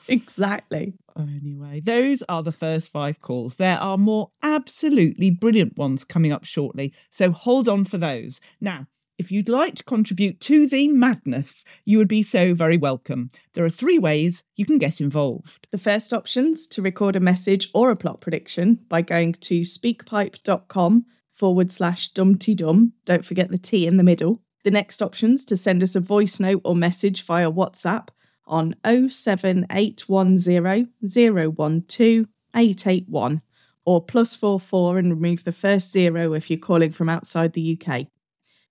Exactly. 0.09 0.93
Anyway, 1.17 1.79
those 1.79 2.23
are 2.29 2.43
the 2.43 2.51
first 2.51 2.91
five 2.91 3.21
calls. 3.21 3.55
There 3.55 3.77
are 3.77 3.97
more 3.97 4.31
absolutely 4.43 5.31
brilliant 5.31 5.77
ones 5.77 6.03
coming 6.03 6.31
up 6.31 6.45
shortly, 6.45 6.93
so 7.09 7.31
hold 7.31 7.67
on 7.67 7.85
for 7.85 7.97
those. 7.97 8.39
Now, 8.61 8.87
if 9.17 9.31
you'd 9.31 9.49
like 9.49 9.73
to 9.75 9.83
contribute 9.83 10.39
to 10.41 10.67
the 10.67 10.89
madness, 10.89 11.65
you 11.85 11.97
would 11.97 12.07
be 12.07 12.21
so 12.21 12.53
very 12.53 12.77
welcome. 12.77 13.29
There 13.53 13.65
are 13.65 13.69
three 13.69 13.97
ways 13.97 14.43
you 14.55 14.65
can 14.65 14.77
get 14.77 15.01
involved. 15.01 15.67
The 15.71 15.79
first 15.79 16.13
option's 16.13 16.67
to 16.67 16.83
record 16.83 17.15
a 17.15 17.19
message 17.19 17.69
or 17.73 17.89
a 17.89 17.95
plot 17.95 18.21
prediction 18.21 18.79
by 18.89 19.01
going 19.01 19.33
to 19.33 19.61
speakpipe.com 19.61 21.05
forward 21.33 21.71
slash 21.71 22.13
dumteedum. 22.13 22.91
Don't 23.05 23.25
forget 23.25 23.49
the 23.49 23.57
T 23.57 23.87
in 23.87 23.97
the 23.97 24.03
middle. 24.03 24.41
The 24.63 24.71
next 24.71 25.01
option's 25.01 25.45
to 25.45 25.57
send 25.57 25.81
us 25.81 25.95
a 25.95 25.99
voice 25.99 26.39
note 26.39 26.61
or 26.63 26.75
message 26.75 27.25
via 27.25 27.51
WhatsApp 27.51 28.09
on 28.47 28.75
07810 28.85 31.83
012 31.87 32.25
881 32.55 33.41
or 33.85 34.03
plus 34.03 34.35
44 34.35 34.97
and 34.97 35.11
remove 35.11 35.43
the 35.43 35.51
first 35.51 35.91
zero 35.91 36.33
if 36.33 36.49
you're 36.49 36.59
calling 36.59 36.91
from 36.91 37.07
outside 37.07 37.53
the 37.53 37.79
UK. 37.79 38.07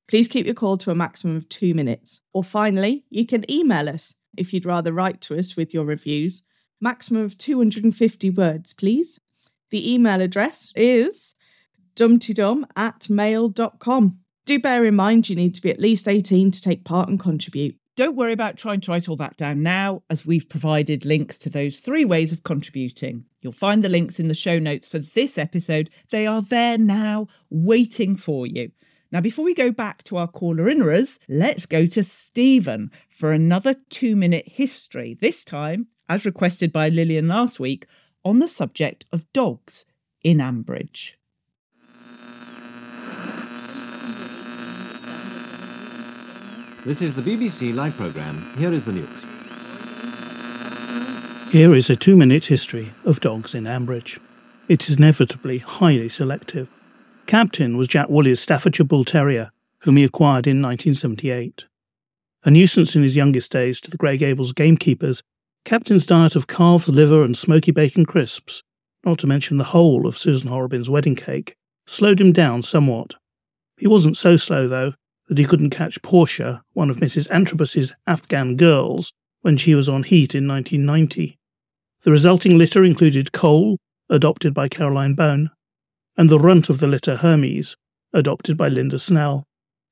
Please 0.09 0.29
keep 0.29 0.47
your 0.47 0.55
call 0.55 0.77
to 0.79 0.91
a 0.91 0.95
maximum 0.95 1.37
of 1.37 1.49
two 1.49 1.75
minutes. 1.75 2.23
Or 2.33 2.45
finally, 2.45 3.05
you 3.11 3.27
can 3.27 3.51
email 3.51 3.89
us 3.89 4.15
if 4.37 4.53
you'd 4.53 4.67
rather 4.67 4.93
write 4.93 5.21
to 5.23 5.39
us 5.39 5.57
with 5.57 5.73
your 5.73 5.85
reviews. 5.85 6.43
Maximum 6.81 7.25
of 7.25 7.39
250 7.39 8.31
words, 8.31 8.75
please. 8.75 9.19
The 9.71 9.93
email 9.93 10.21
address 10.21 10.73
is 10.77 11.35
dumteedum 11.97 12.65
at 12.77 13.09
mail.com. 13.09 14.19
Do 14.45 14.61
bear 14.61 14.85
in 14.85 14.95
mind 14.95 15.29
you 15.29 15.35
need 15.35 15.55
to 15.57 15.63
be 15.63 15.71
at 15.71 15.81
least 15.81 16.07
18 16.07 16.53
to 16.53 16.61
take 16.61 16.85
part 16.85 17.09
and 17.09 17.19
contribute. 17.19 17.77
Don't 17.97 18.15
worry 18.15 18.33
about 18.33 18.59
trying 18.59 18.83
to 18.83 18.91
write 18.91 19.09
all 19.09 19.17
that 19.17 19.39
down 19.39 19.63
now, 19.63 20.03
as 20.11 20.27
we've 20.27 20.51
provided 20.51 21.07
links 21.07 21.39
to 21.39 21.49
those 21.49 21.79
three 21.79 22.05
ways 22.05 22.31
of 22.31 22.43
contributing. 22.43 23.25
You'll 23.41 23.55
find 23.55 23.83
the 23.83 23.89
links 23.89 24.21
in 24.21 24.29
the 24.29 24.35
show 24.35 24.59
notes 24.59 24.87
for 24.87 24.99
this 24.99 25.39
episode. 25.39 25.89
They 26.11 26.27
are 26.27 26.43
there 26.43 26.77
now, 26.77 27.29
waiting 27.49 28.15
for 28.15 28.47
you. 28.47 28.71
Now, 29.11 29.23
before 29.23 29.47
we 29.47 29.55
go 29.55 29.71
back 29.71 30.03
to 30.05 30.19
our 30.19 30.29
caller 30.29 30.65
innerers, 30.65 31.19
let's 31.27 31.65
go 31.65 31.87
to 31.87 32.05
Stephen 32.05 32.91
for 33.09 33.33
another 33.33 33.77
two 33.89 34.15
minute 34.15 34.47
history, 34.47 35.17
this 35.19 35.43
time, 35.43 35.87
as 36.07 36.27
requested 36.27 36.73
by 36.73 36.91
Lillian 36.91 37.29
last 37.29 37.59
week, 37.59 37.87
on 38.27 38.41
the 38.41 38.49
subject 38.49 39.07
of 39.11 39.33
dogs 39.33 39.87
in 40.23 40.37
Ambridge. 40.37 41.15
This 46.87 47.03
is 47.03 47.15
the 47.15 47.23
BBC 47.23 47.75
Light 47.75 47.97
programme. 47.97 48.49
Here 48.57 48.73
is 48.73 48.85
the 48.85 48.93
news. 48.93 49.09
Here 51.51 51.75
is 51.75 51.91
a 51.91 51.97
two 51.97 52.17
minute 52.17 52.45
history 52.45 52.93
of 53.05 53.19
dogs 53.19 53.57
in 53.57 53.65
Ambridge. 53.65 54.21
It 54.69 54.89
is 54.89 54.97
inevitably 54.97 55.59
highly 55.59 56.09
selective. 56.09 56.69
Captain 57.27 57.77
was 57.77 57.89
Jack 57.89 58.09
Woolley's 58.09 58.39
Staffordshire 58.39 58.87
Bull 58.87 59.05
Terrier, 59.05 59.51
whom 59.81 59.97
he 59.97 60.05
acquired 60.05 60.47
in 60.47 60.63
1978. 60.63 61.65
A 62.45 62.53
nuisance 62.53 62.95
in 62.95 63.03
his 63.03 63.17
youngest 63.17 63.51
days 63.51 63.81
to 63.81 63.91
the 63.91 63.97
Grey 63.97 64.17
Gables 64.17 64.53
gamekeepers, 64.53 65.25
Captain's 65.65 66.07
diet 66.07 66.37
of 66.37 66.47
calves 66.47 66.89
liver 66.89 67.25
and 67.25 67.37
smoky 67.37 67.73
bacon 67.73 68.07
crisps, 68.07 68.63
not 69.05 69.19
to 69.19 69.27
mention 69.27 69.57
the 69.57 69.65
whole 69.75 70.07
of 70.07 70.17
Susan 70.17 70.51
Horrobin's 70.51 70.89
wedding 70.89 71.17
cake, 71.17 71.57
slowed 71.85 72.21
him 72.21 72.31
down 72.31 72.63
somewhat. 72.63 73.17
He 73.77 73.89
wasn't 73.89 74.17
so 74.17 74.37
slow, 74.37 74.69
though, 74.69 74.93
that 75.29 75.39
he 75.39 75.45
couldn't 75.45 75.71
catch 75.71 76.03
Portia, 76.03 76.63
one 76.73 76.91
of 76.91 76.97
Mrs. 76.97 77.31
Antrobus's 77.31 77.95
Afghan 78.07 78.57
girls, 78.57 79.13
when 79.43 79.57
she 79.57 79.75
was 79.75 79.89
on 79.89 80.03
heat 80.03 80.35
in 80.35 80.47
1990. 80.47 81.39
The 82.03 82.11
resulting 82.11 82.59
litter 82.59 82.85
included 82.85 83.33
Cole, 83.33 83.79
adopted 84.09 84.55
by 84.55 84.69
Caroline 84.69 85.15
Bone, 85.15 85.51
and 86.17 86.29
the 86.29 86.39
runt 86.39 86.69
of 86.69 86.81
the 86.81 86.87
litter 86.87 87.17
Hermes, 87.17 87.77
adopted 88.13 88.57
by 88.57 88.69
Linda 88.69 88.99
Snell. 88.99 89.45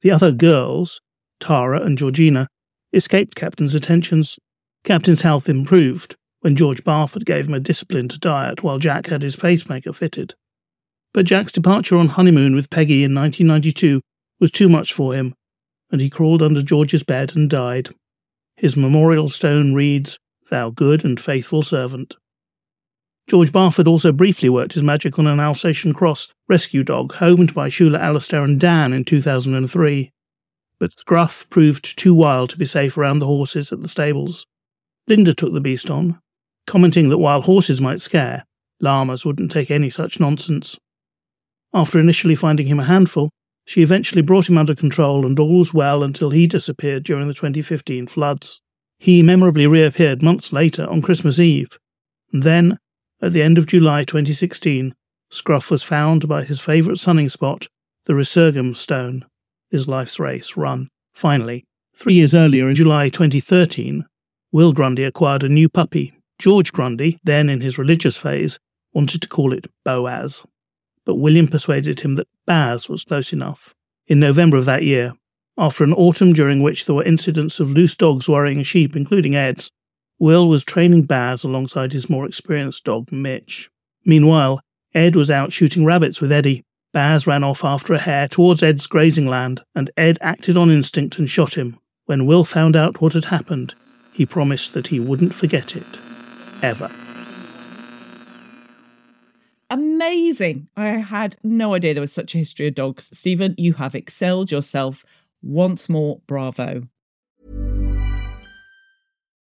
The 0.02 0.10
other 0.10 0.32
girls, 0.32 1.00
Tara 1.40 1.82
and 1.82 1.98
Georgina, 1.98 2.48
escaped 2.92 3.34
Captain's 3.34 3.74
attentions. 3.74 4.38
Captain's 4.84 5.22
health 5.22 5.48
improved 5.48 6.16
when 6.40 6.56
George 6.56 6.84
Barford 6.84 7.24
gave 7.24 7.46
him 7.46 7.54
a 7.54 7.60
disciplined 7.60 8.20
diet 8.20 8.62
while 8.62 8.78
Jack 8.78 9.06
had 9.06 9.22
his 9.22 9.36
pacemaker 9.36 9.92
fitted. 9.92 10.34
But 11.12 11.26
Jack's 11.26 11.52
departure 11.52 11.96
on 11.96 12.08
honeymoon 12.08 12.54
with 12.54 12.70
Peggy 12.70 13.02
in 13.02 13.14
1992 13.14 14.00
was 14.40 14.50
too 14.50 14.68
much 14.68 14.92
for 14.92 15.14
him, 15.14 15.34
and 15.90 16.00
he 16.00 16.10
crawled 16.10 16.42
under 16.42 16.62
George's 16.62 17.02
bed 17.02 17.34
and 17.36 17.48
died. 17.48 17.90
His 18.56 18.76
memorial 18.76 19.28
stone 19.28 19.74
reads, 19.74 20.18
Thou 20.50 20.70
good 20.70 21.04
and 21.04 21.18
faithful 21.18 21.62
servant. 21.62 22.14
George 23.26 23.52
Barford 23.52 23.88
also 23.88 24.12
briefly 24.12 24.50
worked 24.50 24.74
his 24.74 24.82
magic 24.82 25.18
on 25.18 25.26
an 25.26 25.40
Alsatian 25.40 25.94
Cross 25.94 26.34
rescue 26.46 26.82
dog 26.82 27.14
homed 27.14 27.54
by 27.54 27.68
Shula 27.68 27.98
Alistair 27.98 28.44
and 28.44 28.60
Dan 28.60 28.92
in 28.92 29.04
2003. 29.04 30.10
But 30.78 30.98
Scruff 30.98 31.48
proved 31.48 31.98
too 31.98 32.14
wild 32.14 32.50
to 32.50 32.58
be 32.58 32.66
safe 32.66 32.98
around 32.98 33.20
the 33.20 33.26
horses 33.26 33.72
at 33.72 33.80
the 33.80 33.88
stables. 33.88 34.46
Linda 35.08 35.32
took 35.32 35.52
the 35.52 35.60
beast 35.60 35.90
on, 35.90 36.18
commenting 36.66 37.08
that 37.08 37.18
while 37.18 37.42
horses 37.42 37.80
might 37.80 38.00
scare, 38.00 38.44
llamas 38.80 39.24
wouldn't 39.24 39.50
take 39.50 39.70
any 39.70 39.88
such 39.88 40.20
nonsense. 40.20 40.78
After 41.72 41.98
initially 41.98 42.34
finding 42.34 42.66
him 42.66 42.80
a 42.80 42.84
handful, 42.84 43.30
she 43.64 43.82
eventually 43.82 44.22
brought 44.22 44.48
him 44.48 44.58
under 44.58 44.74
control 44.74 45.24
and 45.24 45.38
all 45.38 45.58
was 45.58 45.72
well 45.72 46.02
until 46.02 46.30
he 46.30 46.46
disappeared 46.46 47.04
during 47.04 47.28
the 47.28 47.34
2015 47.34 48.06
floods. 48.06 48.60
He 48.98 49.22
memorably 49.22 49.66
reappeared 49.66 50.22
months 50.22 50.52
later 50.52 50.86
on 50.86 51.02
Christmas 51.02 51.38
Eve, 51.38 51.78
and 52.32 52.42
then 52.42 52.78
at 53.22 53.32
the 53.32 53.42
end 53.42 53.58
of 53.58 53.66
July 53.66 54.04
2016, 54.04 54.94
Scruff 55.30 55.70
was 55.70 55.82
found 55.82 56.28
by 56.28 56.44
his 56.44 56.60
favourite 56.60 56.98
sunning 56.98 57.28
spot, 57.28 57.68
the 58.04 58.12
Resurgam 58.12 58.76
Stone, 58.76 59.24
his 59.70 59.88
life's 59.88 60.20
race 60.20 60.56
run. 60.56 60.88
Finally, 61.14 61.64
three 61.96 62.14
years 62.14 62.34
earlier 62.34 62.68
in 62.68 62.74
July 62.74 63.08
2013, 63.08 64.04
Will 64.52 64.72
Grundy 64.72 65.04
acquired 65.04 65.42
a 65.42 65.48
new 65.48 65.68
puppy. 65.68 66.12
George 66.38 66.72
Grundy, 66.72 67.18
then 67.24 67.48
in 67.48 67.60
his 67.60 67.78
religious 67.78 68.18
phase, 68.18 68.58
wanted 68.92 69.22
to 69.22 69.28
call 69.28 69.52
it 69.52 69.66
Boaz. 69.84 70.46
But 71.04 71.16
William 71.16 71.48
persuaded 71.48 72.00
him 72.00 72.16
that 72.16 72.28
Baz 72.46 72.88
was 72.88 73.04
close 73.04 73.32
enough. 73.32 73.74
In 74.06 74.20
November 74.20 74.56
of 74.56 74.64
that 74.66 74.82
year, 74.82 75.12
after 75.56 75.84
an 75.84 75.94
autumn 75.94 76.32
during 76.32 76.62
which 76.62 76.84
there 76.84 76.94
were 76.94 77.04
incidents 77.04 77.60
of 77.60 77.72
loose 77.72 77.96
dogs 77.96 78.28
worrying 78.28 78.62
sheep, 78.62 78.96
including 78.96 79.34
Ed's, 79.34 79.70
Will 80.18 80.48
was 80.48 80.64
training 80.64 81.02
Baz 81.02 81.44
alongside 81.44 81.92
his 81.92 82.10
more 82.10 82.26
experienced 82.26 82.84
dog, 82.84 83.10
Mitch. 83.10 83.70
Meanwhile, 84.04 84.60
Ed 84.94 85.16
was 85.16 85.30
out 85.30 85.52
shooting 85.52 85.84
rabbits 85.84 86.20
with 86.20 86.32
Eddie. 86.32 86.64
Baz 86.92 87.26
ran 87.26 87.42
off 87.42 87.64
after 87.64 87.94
a 87.94 87.98
hare 87.98 88.28
towards 88.28 88.62
Ed's 88.62 88.86
grazing 88.86 89.26
land, 89.26 89.62
and 89.74 89.90
Ed 89.96 90.18
acted 90.20 90.56
on 90.56 90.70
instinct 90.70 91.18
and 91.18 91.28
shot 91.28 91.56
him. 91.56 91.78
When 92.06 92.26
Will 92.26 92.44
found 92.44 92.76
out 92.76 93.00
what 93.00 93.14
had 93.14 93.26
happened, 93.26 93.74
he 94.12 94.26
promised 94.26 94.74
that 94.74 94.88
he 94.88 95.00
wouldn't 95.00 95.34
forget 95.34 95.74
it. 95.74 95.98
Ever. 96.62 96.90
Amazing. 99.74 100.68
I 100.76 101.02
had 101.02 101.36
no 101.42 101.74
idea 101.74 101.94
there 101.94 102.00
was 102.00 102.12
such 102.12 102.32
a 102.36 102.38
history 102.38 102.68
of 102.68 102.76
dogs. 102.76 103.10
Stephen, 103.12 103.56
you 103.58 103.72
have 103.72 103.96
excelled 103.96 104.52
yourself. 104.52 105.04
Once 105.42 105.88
more, 105.88 106.20
bravo. 106.28 106.82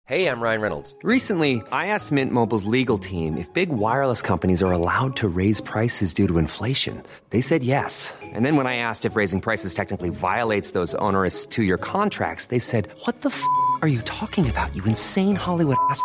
Hey, 0.05 0.27
I'm 0.27 0.41
Ryan 0.41 0.61
Reynolds. 0.61 0.95
Recently, 1.05 1.63
I 1.73 1.87
asked 1.87 2.13
Mint 2.13 2.33
Mobile's 2.33 2.67
legal 2.67 2.99
team 2.99 3.39
if 3.39 3.51
big 3.55 3.71
wireless 3.71 4.21
companies 4.21 4.63
are 4.63 4.73
allowed 4.73 5.17
to 5.17 5.29
raise 5.29 5.61
prices 5.63 6.13
due 6.13 6.27
to 6.27 6.37
inflation. 6.37 7.03
They 7.31 7.41
said 7.41 7.63
yes. 7.63 8.13
And 8.21 8.45
then 8.45 8.57
when 8.57 8.67
I 8.67 8.77
asked 8.77 9.07
if 9.07 9.17
raising 9.17 9.41
prices 9.41 9.73
technically 9.73 10.11
violates 10.11 10.73
those 10.73 10.95
onerous 10.97 11.47
two 11.47 11.63
year 11.63 11.79
contracts, 11.79 12.47
they 12.47 12.59
said, 12.59 12.89
What 13.05 13.23
the 13.23 13.31
f 13.31 13.43
are 13.81 13.89
you 13.89 14.03
talking 14.03 14.51
about, 14.51 14.77
you 14.77 14.85
insane 14.85 15.37
Hollywood 15.37 15.79
ass? 15.89 16.05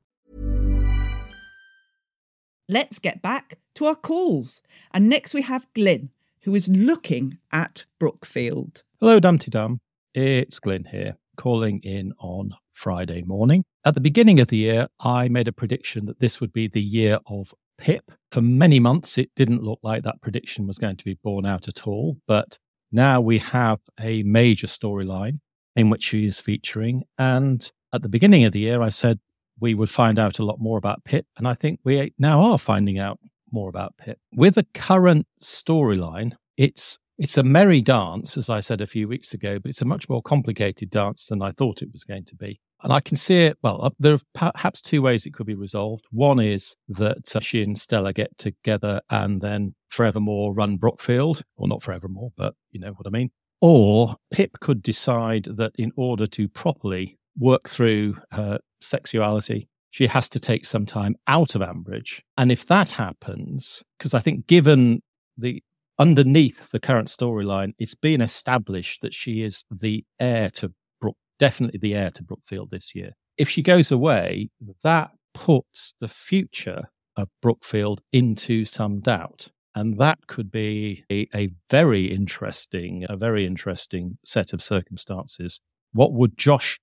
Let's 2.71 2.99
get 2.99 3.21
back 3.21 3.57
to 3.75 3.87
our 3.87 3.95
calls. 3.95 4.61
And 4.93 5.09
next 5.09 5.33
we 5.33 5.41
have 5.41 5.67
Glyn, 5.73 6.09
who 6.43 6.55
is 6.55 6.69
looking 6.69 7.37
at 7.51 7.83
Brookfield. 7.99 8.83
Hello, 9.01 9.19
DumTeeDum. 9.19 9.79
It's 10.13 10.57
Glyn 10.57 10.85
here, 10.85 11.17
calling 11.35 11.81
in 11.83 12.13
on 12.17 12.51
Friday 12.71 13.23
morning. 13.23 13.65
At 13.83 13.95
the 13.95 13.99
beginning 13.99 14.39
of 14.39 14.47
the 14.47 14.55
year, 14.55 14.87
I 15.01 15.27
made 15.27 15.49
a 15.49 15.51
prediction 15.51 16.05
that 16.05 16.21
this 16.21 16.39
would 16.39 16.53
be 16.53 16.69
the 16.69 16.81
year 16.81 17.19
of 17.27 17.53
Pip. 17.77 18.09
For 18.31 18.39
many 18.39 18.79
months, 18.79 19.17
it 19.17 19.31
didn't 19.35 19.63
look 19.63 19.79
like 19.83 20.03
that 20.03 20.21
prediction 20.21 20.65
was 20.65 20.77
going 20.77 20.95
to 20.95 21.03
be 21.03 21.19
borne 21.21 21.45
out 21.45 21.67
at 21.67 21.85
all. 21.85 22.19
But 22.25 22.57
now 22.89 23.19
we 23.19 23.39
have 23.39 23.79
a 23.99 24.23
major 24.23 24.67
storyline 24.67 25.41
in 25.75 25.89
which 25.89 26.03
she 26.03 26.25
is 26.25 26.39
featuring. 26.39 27.03
And 27.17 27.69
at 27.93 28.01
the 28.01 28.07
beginning 28.07 28.45
of 28.45 28.53
the 28.53 28.59
year, 28.59 28.81
I 28.81 28.91
said 28.91 29.19
we 29.61 29.75
would 29.75 29.89
find 29.89 30.19
out 30.19 30.39
a 30.39 30.45
lot 30.45 30.59
more 30.59 30.77
about 30.77 31.05
Pip. 31.05 31.25
And 31.37 31.47
I 31.47 31.53
think 31.53 31.79
we 31.85 32.13
now 32.17 32.41
are 32.41 32.57
finding 32.57 32.99
out 32.99 33.19
more 33.51 33.69
about 33.69 33.95
Pip. 33.97 34.17
With 34.33 34.55
the 34.55 34.65
current 34.73 35.27
storyline, 35.41 36.33
it's 36.57 36.97
it's 37.17 37.37
a 37.37 37.43
merry 37.43 37.81
dance, 37.81 38.35
as 38.35 38.49
I 38.49 38.61
said 38.61 38.81
a 38.81 38.87
few 38.87 39.07
weeks 39.07 39.31
ago, 39.31 39.59
but 39.59 39.69
it's 39.69 39.81
a 39.83 39.85
much 39.85 40.09
more 40.09 40.23
complicated 40.23 40.89
dance 40.89 41.27
than 41.27 41.39
I 41.39 41.51
thought 41.51 41.83
it 41.83 41.89
was 41.93 42.03
going 42.03 42.25
to 42.25 42.35
be. 42.35 42.59
And 42.81 42.91
I 42.91 42.99
can 42.99 43.15
see 43.15 43.43
it, 43.43 43.59
well, 43.61 43.79
uh, 43.83 43.91
there 43.99 44.15
are 44.15 44.51
perhaps 44.55 44.81
two 44.81 45.03
ways 45.03 45.27
it 45.27 45.33
could 45.35 45.45
be 45.45 45.53
resolved. 45.53 46.05
One 46.09 46.39
is 46.39 46.75
that 46.87 47.35
uh, 47.35 47.39
she 47.39 47.61
and 47.61 47.79
Stella 47.79 48.11
get 48.11 48.35
together 48.39 49.01
and 49.11 49.39
then 49.39 49.75
forevermore 49.87 50.55
run 50.55 50.77
Brookfield, 50.77 51.43
or 51.55 51.67
not 51.67 51.83
forevermore, 51.83 52.31
but 52.35 52.55
you 52.71 52.79
know 52.79 52.93
what 52.93 53.05
I 53.05 53.11
mean. 53.11 53.29
Or 53.59 54.15
Pip 54.33 54.59
could 54.59 54.81
decide 54.81 55.43
that 55.57 55.73
in 55.77 55.91
order 55.95 56.25
to 56.25 56.47
properly 56.49 57.19
work 57.37 57.69
through 57.69 58.15
her 58.31 58.59
sexuality, 58.79 59.67
she 59.89 60.07
has 60.07 60.29
to 60.29 60.39
take 60.39 60.65
some 60.65 60.85
time 60.85 61.15
out 61.27 61.55
of 61.55 61.61
Ambridge. 61.61 62.21
And 62.37 62.51
if 62.51 62.65
that 62.67 62.89
happens, 62.89 63.83
because 63.97 64.13
I 64.13 64.19
think 64.19 64.47
given 64.47 65.01
the 65.37 65.63
underneath 65.99 66.71
the 66.71 66.79
current 66.79 67.09
storyline, 67.09 67.73
it's 67.77 67.95
been 67.95 68.21
established 68.21 69.01
that 69.01 69.13
she 69.13 69.43
is 69.43 69.65
the 69.69 70.03
heir 70.19 70.49
to 70.49 70.73
Brook, 70.99 71.17
definitely 71.37 71.79
the 71.79 71.93
heir 71.93 72.09
to 72.11 72.23
Brookfield 72.23 72.71
this 72.71 72.95
year. 72.95 73.11
If 73.37 73.49
she 73.49 73.61
goes 73.61 73.91
away, 73.91 74.49
that 74.83 75.11
puts 75.33 75.93
the 75.99 76.07
future 76.07 76.89
of 77.15 77.29
Brookfield 77.41 78.01
into 78.11 78.65
some 78.65 78.99
doubt. 78.99 79.49
And 79.75 79.97
that 79.99 80.27
could 80.27 80.51
be 80.51 81.05
a, 81.09 81.27
a 81.33 81.49
very 81.69 82.05
interesting, 82.05 83.05
a 83.07 83.15
very 83.15 83.45
interesting 83.45 84.17
set 84.25 84.53
of 84.53 84.61
circumstances. 84.61 85.61
What 85.93 86.13
would 86.13 86.37
Josh? 86.37 86.79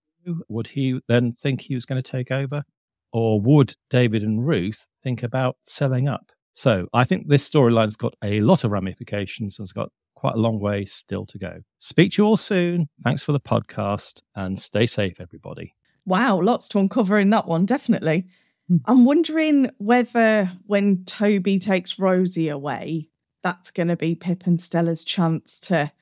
Would 0.49 0.69
he 0.69 1.01
then 1.09 1.33
think 1.33 1.63
he 1.63 1.75
was 1.75 1.85
going 1.85 2.01
to 2.01 2.11
take 2.11 2.31
over? 2.31 2.63
Or 3.13 3.41
would 3.41 3.75
David 3.89 4.23
and 4.23 4.47
Ruth 4.47 4.87
think 5.03 5.23
about 5.23 5.57
selling 5.63 6.09
up? 6.09 6.33
So 6.53 6.89
I 6.93 7.05
think 7.05 7.29
this 7.29 7.49
storyline's 7.49 7.97
got 7.97 8.15
a 8.23 8.41
lot 8.41 8.65
of 8.65 8.71
ramifications 8.71 9.59
and 9.59 9.65
it's 9.65 9.73
got 9.73 9.91
quite 10.15 10.35
a 10.35 10.41
long 10.41 10.59
way 10.59 10.85
still 10.85 11.25
to 11.27 11.39
go. 11.39 11.61
Speak 11.79 12.13
to 12.13 12.23
you 12.23 12.27
all 12.27 12.37
soon. 12.37 12.89
Thanks 13.05 13.23
for 13.23 13.33
the 13.33 13.41
podcast 13.41 14.23
and 14.35 14.61
stay 14.61 14.85
safe, 14.85 15.21
everybody. 15.21 15.77
Wow, 16.05 16.41
lots 16.43 16.69
to 16.69 16.81
uncover 16.81 17.19
in 17.19 17.31
that 17.31 17.47
one, 17.47 17.67
definitely. 17.67 18.27
Hmm. 18.69 18.77
I'm 18.87 19.05
wondering 19.05 19.71
whether 19.79 20.51
when 20.67 21.05
Toby 21.05 21.61
takes 21.61 21.99
Rosie 21.99 22.49
away, 22.49 23.09
that's 23.45 23.71
going 23.71 23.89
to 23.89 23.97
be 23.97 24.17
Pip 24.17 24.47
and 24.47 24.61
Stella's 24.61 25.05
chance 25.05 25.61
to 25.61 25.93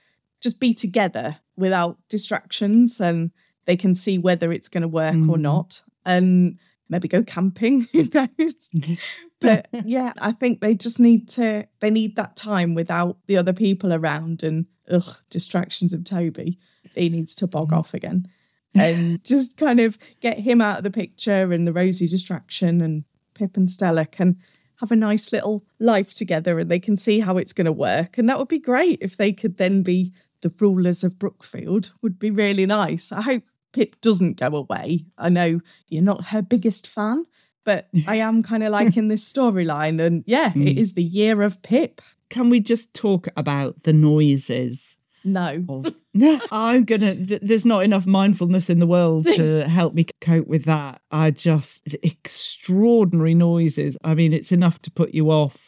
just 0.41 0.59
be 0.59 0.73
together 0.73 1.37
without 1.57 1.99
distractions 2.09 3.01
and 3.01 3.31
they 3.67 3.77
can 3.77 3.95
see 3.95 4.19
whether 4.19 4.53
it's 4.53 4.69
going 4.69 4.83
to 4.83 4.89
work 4.89 5.15
or 5.15 5.37
Mm. 5.37 5.41
not. 5.41 5.83
And 6.05 6.59
maybe 6.89 7.09
go 7.09 7.23
camping, 7.23 7.83
who 7.93 8.05
knows? 8.15 8.71
but 9.41 9.69
yeah, 9.85 10.13
I 10.21 10.33
think 10.33 10.61
they 10.61 10.75
just 10.75 11.01
need 11.01 11.29
to 11.31 11.67
they 11.81 11.91
need 11.91 12.17
that 12.17 12.37
time 12.37 12.75
without 12.75 13.19
the 13.27 13.37
other 13.37 13.53
people 13.53 13.93
around 13.93 14.43
and 14.43 14.67
ugh, 14.91 15.17
distractions 15.31 15.93
of 15.93 16.05
Toby. 16.05 16.59
He 16.95 17.09
needs 17.09 17.35
to 17.37 17.47
bog 17.47 17.73
off 17.73 17.93
again. 17.95 18.29
And 18.75 19.25
just 19.25 19.57
kind 19.57 19.81
of 19.81 19.97
get 20.21 20.39
him 20.39 20.61
out 20.61 20.79
of 20.79 20.85
the 20.85 20.91
picture 20.91 21.51
and 21.51 21.67
the 21.67 21.73
Rosie 21.73 22.09
distraction 22.09 22.83
and 22.83 23.05
Pip 23.33 23.57
and 23.57 23.71
Stella 23.71 24.05
can 24.05 24.37
have 24.81 24.93
a 24.93 24.97
nice 24.97 25.33
little 25.33 25.65
life 25.79 26.13
together 26.13 26.59
and 26.59 26.71
they 26.71 26.81
can 26.81 26.95
see 26.97 27.21
how 27.21 27.39
it's 27.39 27.55
going 27.55 27.65
to 27.65 27.73
work. 27.73 28.19
And 28.19 28.29
that 28.29 28.39
would 28.39 28.49
be 28.49 28.59
great 28.59 28.99
if 29.01 29.17
they 29.17 29.33
could 29.33 29.57
then 29.57 29.83
be 29.83 30.13
the 30.43 30.53
rulers 30.61 31.03
of 31.05 31.19
Brookfield. 31.19 31.93
Would 32.03 32.19
be 32.19 32.31
really 32.31 32.67
nice. 32.67 33.13
I 33.13 33.23
hope 33.23 33.45
Pip 33.77 34.01
doesn't 34.01 34.39
go 34.41 34.57
away. 34.57 35.05
I 35.19 35.29
know 35.29 35.61
you're 35.89 36.03
not 36.03 36.25
her 36.27 36.41
biggest 36.43 36.87
fan, 36.87 37.27
but 37.65 37.89
I 38.07 38.17
am 38.17 38.43
kind 38.43 38.63
of 38.63 38.73
liking 38.73 39.09
this 39.09 39.31
storyline. 39.31 40.01
And 40.01 40.25
yeah, 40.27 40.49
it 40.51 40.55
Mm. 40.57 40.77
is 40.77 40.95
the 40.95 41.03
year 41.05 41.43
of 41.43 41.61
Pip. 41.63 42.01
Can 42.31 42.49
we 42.51 42.59
just 42.61 42.93
talk 42.95 43.29
about 43.37 43.83
the 43.85 43.93
noises? 43.93 44.97
No. 45.25 45.65
Of, 45.69 45.95
I'm 46.53 46.85
gonna. 46.85 47.17
th- 47.17 47.41
There's 47.43 47.67
not 47.67 47.83
enough 47.85 48.07
mindfulness 48.07 48.71
in 48.71 48.79
the 48.79 48.87
world 48.87 49.27
to 49.35 49.69
help 49.79 49.93
me 49.95 50.07
cope 50.21 50.47
with 50.47 50.65
that. 50.65 51.01
I 51.11 51.33
just 51.33 51.83
extraordinary 52.03 53.35
noises. 53.35 53.97
I 54.05 54.15
mean, 54.15 54.33
it's 54.33 54.53
enough 54.53 54.81
to 54.83 54.91
put 54.91 55.15
you 55.15 55.31
off 55.31 55.66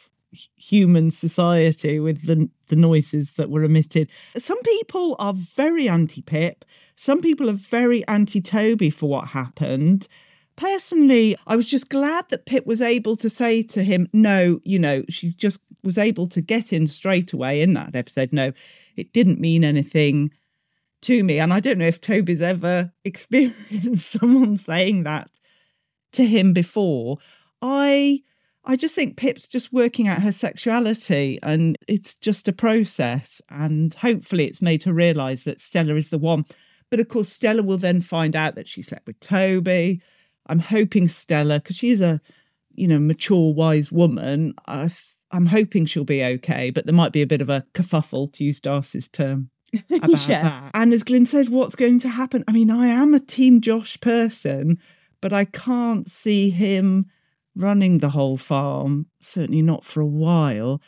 human 0.55 1.11
society 1.11 1.99
with 1.99 2.25
the 2.25 2.49
the 2.67 2.75
noises 2.75 3.33
that 3.33 3.49
were 3.49 3.63
emitted. 3.63 4.09
Some 4.37 4.61
people 4.61 5.15
are 5.19 5.33
very 5.33 5.89
anti 5.89 6.21
Pip. 6.21 6.65
Some 6.95 7.21
people 7.21 7.49
are 7.49 7.53
very 7.53 8.07
anti 8.07 8.41
Toby 8.41 8.89
for 8.89 9.09
what 9.09 9.29
happened. 9.29 10.07
Personally, 10.55 11.37
I 11.47 11.55
was 11.55 11.65
just 11.65 11.89
glad 11.89 12.27
that 12.29 12.45
Pip 12.45 12.65
was 12.65 12.81
able 12.81 13.15
to 13.17 13.29
say 13.29 13.63
to 13.63 13.81
him, 13.81 14.09
no, 14.11 14.59
you 14.65 14.77
know, 14.77 15.03
she 15.07 15.31
just 15.31 15.61
was 15.83 15.97
able 15.97 16.27
to 16.27 16.41
get 16.41 16.73
in 16.73 16.85
straight 16.85 17.31
away 17.31 17.61
in 17.61 17.73
that 17.75 17.95
episode. 17.95 18.33
No, 18.33 18.51
it 18.97 19.13
didn't 19.13 19.39
mean 19.39 19.63
anything 19.63 20.31
to 21.03 21.23
me. 21.23 21.39
And 21.39 21.53
I 21.53 21.61
don't 21.61 21.77
know 21.77 21.87
if 21.87 22.01
Toby's 22.01 22.41
ever 22.41 22.91
experienced 23.05 24.11
someone 24.19 24.57
saying 24.57 25.03
that 25.03 25.29
to 26.13 26.25
him 26.25 26.53
before. 26.53 27.17
I 27.61 28.23
I 28.69 28.75
just 28.75 28.93
think 28.93 29.17
Pip's 29.17 29.47
just 29.47 29.73
working 29.73 30.07
out 30.07 30.21
her 30.21 30.31
sexuality 30.31 31.39
and 31.41 31.75
it's 31.87 32.15
just 32.15 32.47
a 32.47 32.53
process. 32.53 33.41
And 33.49 33.95
hopefully 33.95 34.45
it's 34.45 34.61
made 34.61 34.83
her 34.83 34.93
realise 34.93 35.43
that 35.45 35.59
Stella 35.59 35.95
is 35.95 36.09
the 36.09 36.19
one. 36.19 36.45
But 36.91 36.99
of 36.99 37.07
course, 37.07 37.29
Stella 37.29 37.63
will 37.63 37.79
then 37.79 37.99
find 37.99 38.35
out 38.35 38.53
that 38.55 38.67
she 38.67 38.83
slept 38.83 39.07
with 39.07 39.19
Toby. 39.19 40.01
I'm 40.47 40.59
hoping 40.59 41.07
Stella, 41.07 41.59
because 41.59 41.77
she's 41.77 41.99
a, 41.99 42.19
you 42.75 42.87
know, 42.87 42.99
mature, 42.99 43.53
wise 43.53 43.91
woman. 43.91 44.53
I, 44.67 44.89
I'm 45.31 45.47
hoping 45.47 45.85
she'll 45.85 46.03
be 46.03 46.23
okay, 46.23 46.69
but 46.69 46.85
there 46.85 46.93
might 46.93 47.11
be 47.11 47.21
a 47.23 47.27
bit 47.27 47.41
of 47.41 47.49
a 47.49 47.65
kerfuffle, 47.73 48.31
to 48.33 48.43
use 48.43 48.59
Darcy's 48.59 49.07
term, 49.07 49.49
about 49.91 50.27
Yeah. 50.27 50.43
that. 50.43 50.71
And 50.75 50.93
as 50.93 51.03
Glyn 51.03 51.25
said, 51.27 51.49
what's 51.49 51.75
going 51.75 51.99
to 52.01 52.09
happen? 52.09 52.43
I 52.47 52.51
mean, 52.51 52.69
I 52.71 52.87
am 52.87 53.13
a 53.13 53.19
Team 53.19 53.61
Josh 53.61 53.99
person, 53.99 54.77
but 55.21 55.33
I 55.33 55.45
can't 55.45 56.09
see 56.09 56.49
him 56.49 57.07
running 57.55 57.97
the 57.99 58.09
whole 58.09 58.37
farm, 58.37 59.07
certainly 59.21 59.61
not 59.61 59.83
for 59.85 60.01
a 60.01 60.05
while. 60.05 60.81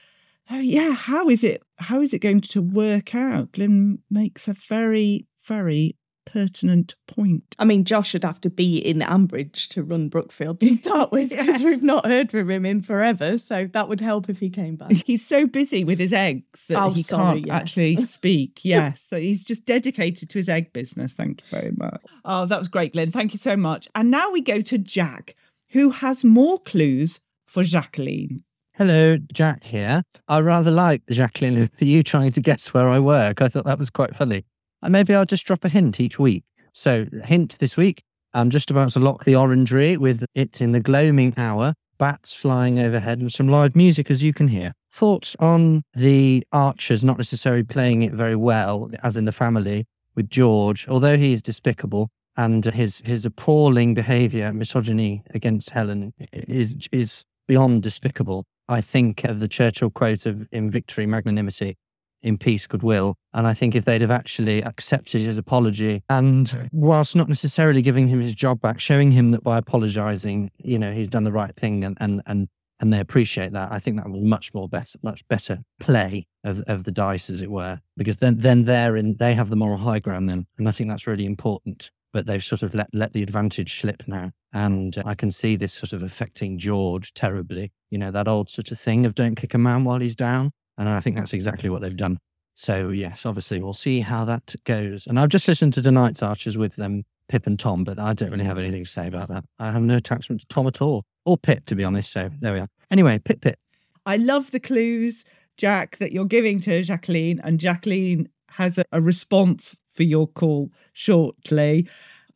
Oh 0.50 0.60
yeah, 0.60 0.92
how 0.94 1.30
is 1.30 1.44
it? 1.44 1.62
How 1.78 2.02
is 2.02 2.14
it 2.14 2.20
going 2.20 2.42
to 2.42 2.62
work 2.62 3.16
out? 3.16 3.52
Glyn 3.54 4.00
makes 4.10 4.48
a 4.48 4.54
very, 4.54 5.26
very 5.46 5.96
pertinent 6.26 6.96
point. 7.08 7.56
I 7.58 7.66
mean, 7.66 7.84
Josh 7.84 8.14
would 8.14 8.24
have 8.24 8.40
to 8.42 8.50
be 8.50 8.78
in 8.78 9.00
Ambridge 9.00 9.68
to 9.70 9.84
run 9.84 10.08
Brookfield 10.08 10.60
to 10.62 10.78
start 10.78 11.12
with 11.12 11.30
because 11.30 11.48
Yes. 11.48 11.64
we've 11.64 11.84
not 11.84 12.06
heard 12.06 12.32
from 12.32 12.50
him 12.50 12.66
in 12.66 12.82
forever. 12.82 13.38
So 13.38 13.68
that 13.74 13.90
would 13.90 14.02
help 14.02 14.30
if 14.30 14.40
he 14.40 14.50
came 14.50 14.76
back. 14.76 14.92
He's 15.06 15.26
so 15.26 15.46
busy 15.48 15.84
with 15.84 16.00
his 16.00 16.14
eggs 16.14 16.66
that 16.70 16.82
Oh, 16.82 16.92
he 16.92 17.04
sorry, 17.04 17.36
can't 17.42 17.48
yeah. 17.48 17.56
actually 17.56 18.06
speak. 18.06 18.64
Yes, 18.64 19.02
so 19.10 19.18
he's 19.20 19.44
just 19.44 19.66
dedicated 19.66 20.30
to 20.30 20.38
his 20.38 20.48
egg 20.50 20.74
business. 20.74 21.12
Thank 21.14 21.42
you 21.42 21.58
very 21.60 21.72
much. 21.76 22.02
Oh, 22.24 22.46
that 22.46 22.60
was 22.60 22.68
great, 22.68 22.94
Glyn. 22.94 23.12
Thank 23.12 23.34
you 23.34 23.40
so 23.40 23.58
much. 23.58 23.88
And 23.96 24.12
now 24.12 24.32
we 24.32 24.42
go 24.42 24.62
to 24.62 24.78
Jack, 24.78 25.36
who 25.72 25.90
has 25.90 26.24
more 26.24 26.60
clues 26.60 27.20
for 27.46 27.64
Jacqueline. 27.64 28.44
Hello, 28.76 29.18
Jack 29.34 29.64
here. 29.64 30.04
I 30.28 30.40
rather 30.40 30.72
like 30.72 31.04
Jacqueline 31.10 31.70
you 31.80 32.04
trying 32.04 32.32
to 32.34 32.42
guess 32.42 32.74
where 32.74 32.90
I 32.90 33.00
work. 33.00 33.42
I 33.42 33.48
thought 33.48 33.66
that 33.66 33.80
was 33.80 33.90
quite 33.90 34.16
funny. 34.16 34.46
And 34.82 34.92
maybe 34.92 35.14
I'll 35.14 35.26
just 35.26 35.46
drop 35.46 35.66
a 35.66 35.70
hint 35.70 36.00
each 36.00 36.18
week. 36.18 36.44
So, 36.74 37.06
hint 37.26 37.60
this 37.60 37.76
week, 37.76 38.04
I'm 38.34 38.50
just 38.50 38.72
about 38.72 38.92
to 38.92 39.00
lock 39.00 39.26
the 39.26 39.36
orangery 39.36 39.98
with 39.98 40.26
it 40.34 40.62
in 40.62 40.72
the 40.72 40.80
gloaming 40.80 41.34
hour, 41.38 41.74
bats 41.98 42.34
flying 42.34 42.80
overhead, 42.80 43.20
and 43.20 43.32
some 43.32 43.50
live 43.50 43.76
music 43.76 44.10
as 44.10 44.24
you 44.24 44.34
can 44.34 44.48
hear. 44.48 44.74
Thoughts 44.90 45.36
on 45.40 45.84
the 45.94 46.46
archers 46.52 47.04
not 47.04 47.18
necessarily 47.18 47.64
playing 47.64 48.04
it 48.04 48.14
very 48.14 48.36
well, 48.36 48.90
as 49.04 49.18
in 49.18 49.26
the 49.26 49.32
family, 49.32 49.86
with 50.16 50.30
George, 50.30 50.88
although 50.88 51.18
he 51.18 51.34
is 51.34 51.42
despicable 51.42 52.10
and 52.38 52.66
his 52.66 53.02
his 53.06 53.26
appalling 53.26 53.94
behaviour, 53.94 54.54
misogyny 54.54 55.24
against 55.34 55.72
Helen 55.72 56.14
is 56.32 56.76
is 56.92 57.26
beyond 57.48 57.84
despicable. 57.84 58.46
I 58.68 58.82
think 58.82 59.24
of 59.24 59.40
the 59.40 59.48
Churchill 59.48 59.90
quote 59.90 60.26
of 60.26 60.48
"In 60.52 60.72
victory, 60.72 61.06
magnanimity; 61.06 61.78
in 62.22 62.38
peace, 62.38 62.68
goodwill." 62.68 63.16
And 63.34 63.48
I 63.48 63.54
think 63.54 63.76
if 63.76 63.86
they'd 63.86 64.02
have 64.02 64.12
actually 64.12 64.62
accepted 64.64 65.22
his 65.22 65.38
apology 65.38 66.04
and, 66.10 66.70
whilst 66.72 67.16
not 67.16 67.28
necessarily 67.28 67.82
giving 67.82 68.08
him 68.08 68.22
his 68.22 68.36
job 68.36 68.62
back, 68.62 68.80
showing 68.80 69.12
him 69.12 69.32
that 69.32 69.44
by 69.44 69.58
apologising, 69.58 70.52
you 70.58 70.80
know, 70.80 70.92
he's 70.92 71.10
done 71.10 71.24
the 71.24 71.32
right 71.32 71.56
thing, 71.56 71.84
and 71.84 71.98
and 72.00 72.22
and 72.26 72.48
and 72.80 72.92
they 72.92 73.00
appreciate 73.00 73.54
that. 73.54 73.72
I 73.72 73.80
think 73.80 73.98
that 73.98 74.10
was 74.10 74.24
much 74.24 74.54
more 74.54 74.68
better, 74.68 74.98
much 75.04 75.28
better 75.28 75.60
play 75.80 76.28
of 76.44 76.62
of 76.62 76.86
the 76.86 76.92
dice, 76.92 77.30
as 77.30 77.42
it 77.42 77.52
were, 77.52 77.80
because 77.98 78.18
then 78.18 78.38
then 78.40 78.64
they're 78.64 78.96
in, 78.96 79.18
they 79.18 79.34
have 79.34 79.50
the 79.50 79.56
moral 79.56 79.78
high 79.78 80.00
ground 80.00 80.30
then, 80.30 80.48
and 80.58 80.68
I 80.68 80.72
think 80.72 80.90
that's 80.90 81.08
really 81.08 81.26
important. 81.26 81.92
But 82.14 82.26
they've 82.26 82.44
sort 82.44 82.64
of 82.64 82.74
let 82.74 82.90
let 82.94 83.14
the 83.14 83.24
advantage 83.24 83.80
slip 83.80 84.04
now, 84.08 84.32
and 84.52 85.02
I 85.06 85.16
can 85.16 85.32
see 85.32 85.56
this 85.56 85.74
sort 85.74 85.94
of 85.94 86.04
affecting 86.04 86.58
George 86.58 87.14
terribly. 87.14 87.72
You 87.90 87.98
know 87.98 88.12
that 88.12 88.28
old 88.28 88.50
sort 88.50 88.72
of 88.72 88.80
thing 88.80 89.06
of 89.06 89.16
don't 89.16 89.36
kick 89.36 89.54
a 89.54 89.58
man 89.58 89.86
while 89.86 90.00
he's 90.00 90.16
down, 90.16 90.52
and 90.78 90.90
I 90.90 91.00
think 91.00 91.16
that's 91.16 91.34
exactly 91.34 91.70
what 91.70 91.82
they've 91.82 91.96
done. 91.96 92.20
So 92.56 92.90
yes, 92.90 93.26
obviously 93.26 93.62
we'll 93.62 93.74
see 93.74 94.02
how 94.02 94.26
that 94.26 94.54
goes. 94.66 95.08
And 95.08 95.20
I've 95.20 95.30
just 95.30 95.48
listened 95.48 95.74
to 95.74 95.82
tonight's 95.82 96.22
Archers 96.22 96.58
with 96.58 96.80
um, 96.80 97.04
Pip 97.28 97.48
and 97.48 97.58
Tom, 97.58 97.84
but 97.84 97.98
I 97.98 98.14
don't 98.14 98.30
really 98.30 98.44
have 98.44 98.58
anything 98.58 98.84
to 98.84 98.90
say 98.90 99.08
about 99.08 99.30
that. 99.30 99.46
I 99.58 99.72
have 99.72 99.82
no 99.82 99.96
attachment 99.96 100.42
to 100.42 100.48
Tom 100.48 100.68
at 100.68 100.82
all, 100.82 101.06
or 101.26 101.38
Pip 101.38 101.66
to 101.68 101.76
be 101.76 101.84
honest. 101.84 102.12
So 102.12 102.30
there 102.40 102.54
we 102.54 102.60
are. 102.60 102.68
Anyway, 102.92 103.20
Pip 103.20 103.42
Pip. 103.42 103.58
I 104.06 104.18
love 104.18 104.52
the 104.52 104.60
clues, 104.60 105.24
Jack, 105.58 105.98
that 106.00 106.12
you're 106.12 106.26
giving 106.26 106.60
to 106.62 106.84
Jacqueline, 106.84 107.40
and 107.44 107.60
Jacqueline 107.60 108.30
has 108.50 108.78
a, 108.78 108.86
a 108.92 109.00
response 109.00 109.81
for 109.92 110.04
your 110.04 110.28
call 110.28 110.72
shortly. 110.94 111.88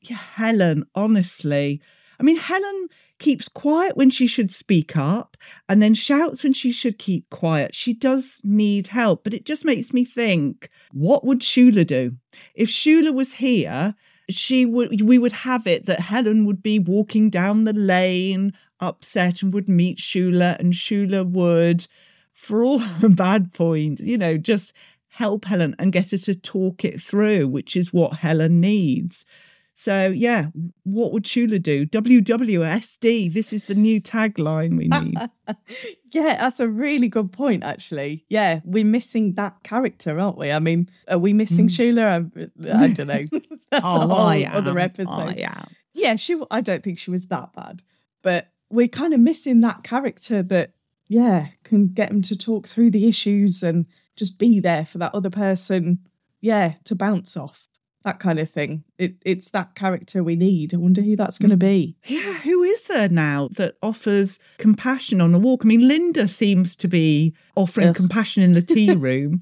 Yeah, 0.01 0.17
Helen, 0.17 0.85
honestly. 0.93 1.81
I 2.19 2.23
mean, 2.23 2.37
Helen 2.37 2.87
keeps 3.19 3.47
quiet 3.47 3.95
when 3.95 4.09
she 4.09 4.27
should 4.27 4.53
speak 4.53 4.95
up 4.95 5.37
and 5.67 5.81
then 5.81 5.93
shouts 5.93 6.43
when 6.43 6.53
she 6.53 6.71
should 6.71 6.99
keep 6.99 7.29
quiet. 7.29 7.73
She 7.73 7.93
does 7.93 8.39
need 8.43 8.87
help, 8.87 9.23
but 9.23 9.33
it 9.33 9.45
just 9.45 9.65
makes 9.65 9.93
me 9.93 10.05
think 10.05 10.69
what 10.91 11.25
would 11.25 11.39
Shula 11.39 11.85
do? 11.85 12.13
If 12.53 12.69
Shula 12.69 13.13
was 13.13 13.33
here, 13.33 13.95
she 14.29 14.65
would 14.65 15.01
we 15.01 15.17
would 15.17 15.31
have 15.31 15.67
it 15.67 15.85
that 15.85 15.99
Helen 15.99 16.45
would 16.45 16.63
be 16.63 16.79
walking 16.79 17.29
down 17.29 17.63
the 17.63 17.73
lane 17.73 18.53
upset 18.79 19.41
and 19.41 19.53
would 19.53 19.69
meet 19.69 19.97
Shula 19.97 20.59
and 20.59 20.73
Shula 20.73 21.25
would 21.25 21.87
for 22.33 22.63
all 22.63 22.79
her 22.79 23.09
bad 23.09 23.53
points, 23.53 24.01
you 24.01 24.17
know, 24.17 24.37
just 24.37 24.73
help 25.15 25.45
Helen 25.45 25.73
and 25.79 25.93
get 25.93 26.11
her 26.11 26.17
to 26.17 26.35
talk 26.35 26.83
it 26.83 27.01
through, 27.01 27.47
which 27.47 27.77
is 27.77 27.93
what 27.93 28.15
Helen 28.15 28.59
needs. 28.59 29.25
So 29.73 30.07
yeah, 30.07 30.47
what 30.83 31.13
would 31.13 31.23
Shula 31.23 31.61
do? 31.63 31.85
WWSD. 31.85 33.33
This 33.33 33.53
is 33.53 33.65
the 33.65 33.75
new 33.75 34.01
tagline 34.01 34.77
we 34.77 34.89
need. 34.89 35.17
yeah, 36.11 36.37
that's 36.37 36.59
a 36.59 36.67
really 36.67 37.07
good 37.07 37.31
point, 37.31 37.63
actually. 37.63 38.25
Yeah, 38.27 38.59
we're 38.65 38.83
missing 38.83 39.33
that 39.35 39.55
character, 39.63 40.19
aren't 40.19 40.37
we? 40.37 40.51
I 40.51 40.59
mean, 40.59 40.89
are 41.07 41.17
we 41.17 41.31
missing 41.31 41.67
mm. 41.69 41.95
Shula? 41.95 42.69
I, 42.69 42.83
I 42.83 42.87
don't 42.91 43.07
know. 43.07 43.25
That's 43.71 43.85
Oh, 43.85 44.09
a 44.09 44.15
I 44.15 44.35
am. 44.37 44.55
other 44.55 44.77
episode. 44.77 45.39
I. 45.39 45.65
Yeah, 45.93 46.17
she. 46.17 46.41
I 46.51 46.59
don't 46.59 46.83
think 46.83 46.99
she 46.99 47.11
was 47.11 47.27
that 47.27 47.53
bad, 47.53 47.83
but 48.21 48.49
we're 48.69 48.89
kind 48.89 49.13
of 49.13 49.21
missing 49.21 49.61
that 49.61 49.83
character 49.83 50.43
that, 50.43 50.71
yeah, 51.07 51.47
can 51.63 51.87
get 51.87 52.11
him 52.11 52.21
to 52.23 52.37
talk 52.37 52.67
through 52.67 52.91
the 52.91 53.07
issues 53.07 53.63
and 53.63 53.85
just 54.15 54.37
be 54.37 54.59
there 54.59 54.85
for 54.85 54.97
that 54.99 55.13
other 55.13 55.29
person. 55.29 55.99
Yeah, 56.41 56.73
to 56.85 56.95
bounce 56.95 57.35
off 57.35 57.65
that 58.05 58.19
kind 58.19 58.39
of 58.39 58.49
thing. 58.49 58.83
It, 58.99 59.15
it's 59.25 59.49
that 59.49 59.73
character 59.75 60.23
we 60.23 60.35
need. 60.35 60.73
I 60.73 60.77
wonder 60.77 61.01
who 61.01 61.15
that's 61.15 61.39
going 61.39 61.49
to 61.49 61.57
be. 61.57 61.97
Yeah, 62.05 62.33
who 62.33 62.61
is 62.61 62.83
there 62.83 63.09
now 63.09 63.49
that 63.53 63.75
offers 63.81 64.39
compassion 64.59 65.19
on 65.21 65.33
a 65.33 65.39
walk? 65.39 65.61
I 65.63 65.67
mean, 65.67 65.87
Linda 65.87 66.27
seems 66.27 66.75
to 66.77 66.87
be 66.87 67.35
offering 67.55 67.93
compassion 67.93 68.43
in 68.43 68.53
the 68.53 68.61
tea 68.61 68.93
room. 68.93 69.41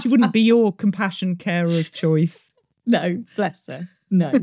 she 0.00 0.08
wouldn't 0.08 0.32
be 0.32 0.40
your 0.40 0.72
compassion 0.72 1.36
carer 1.36 1.78
of 1.78 1.92
choice. 1.92 2.50
No, 2.86 3.24
bless 3.36 3.68
her. 3.68 3.88
No. 4.10 4.32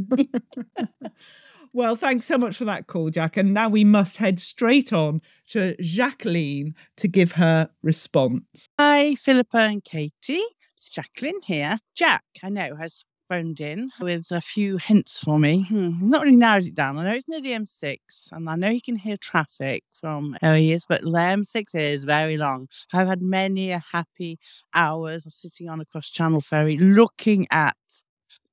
Well, 1.73 1.95
thanks 1.95 2.25
so 2.25 2.37
much 2.37 2.57
for 2.57 2.65
that 2.65 2.87
call, 2.87 3.09
Jack. 3.09 3.37
And 3.37 3.53
now 3.53 3.69
we 3.69 3.83
must 3.83 4.17
head 4.17 4.39
straight 4.39 4.91
on 4.93 5.21
to 5.49 5.75
Jacqueline 5.81 6.75
to 6.97 7.07
give 7.07 7.33
her 7.33 7.69
response. 7.83 8.67
Hi, 8.79 9.15
Philippa 9.15 9.57
and 9.57 9.83
Katie. 9.83 10.41
It's 10.73 10.89
Jacqueline 10.89 11.41
here. 11.45 11.79
Jack, 11.95 12.23
I 12.43 12.49
know, 12.49 12.75
has 12.75 13.03
phoned 13.29 13.59
in 13.59 13.89
with 13.99 14.31
a 14.31 14.41
few 14.41 14.77
hints 14.77 15.19
for 15.19 15.37
me. 15.37 15.63
Hmm, 15.63 16.09
not 16.09 16.23
really 16.23 16.37
narrowed 16.37 16.65
it 16.65 16.75
down. 16.75 16.97
I 16.97 17.03
know 17.03 17.15
it's 17.15 17.27
near 17.27 17.41
the 17.41 17.51
M6 17.51 17.97
and 18.31 18.49
I 18.49 18.55
know 18.55 18.71
he 18.71 18.81
can 18.81 18.95
hear 18.95 19.17
traffic 19.17 19.83
from 19.91 20.35
where 20.39 20.55
he 20.55 20.71
is, 20.71 20.85
but 20.87 21.01
the 21.01 21.09
M6 21.09 21.75
is 21.75 22.03
very 22.03 22.37
long. 22.37 22.67
I've 22.93 23.07
had 23.07 23.21
many 23.21 23.71
a 23.71 23.83
happy 23.91 24.39
hours 24.73 25.25
of 25.25 25.33
sitting 25.33 25.69
on 25.69 25.81
a 25.81 25.85
cross 25.85 26.09
channel 26.09 26.41
ferry 26.41 26.77
looking 26.77 27.47
at 27.51 27.75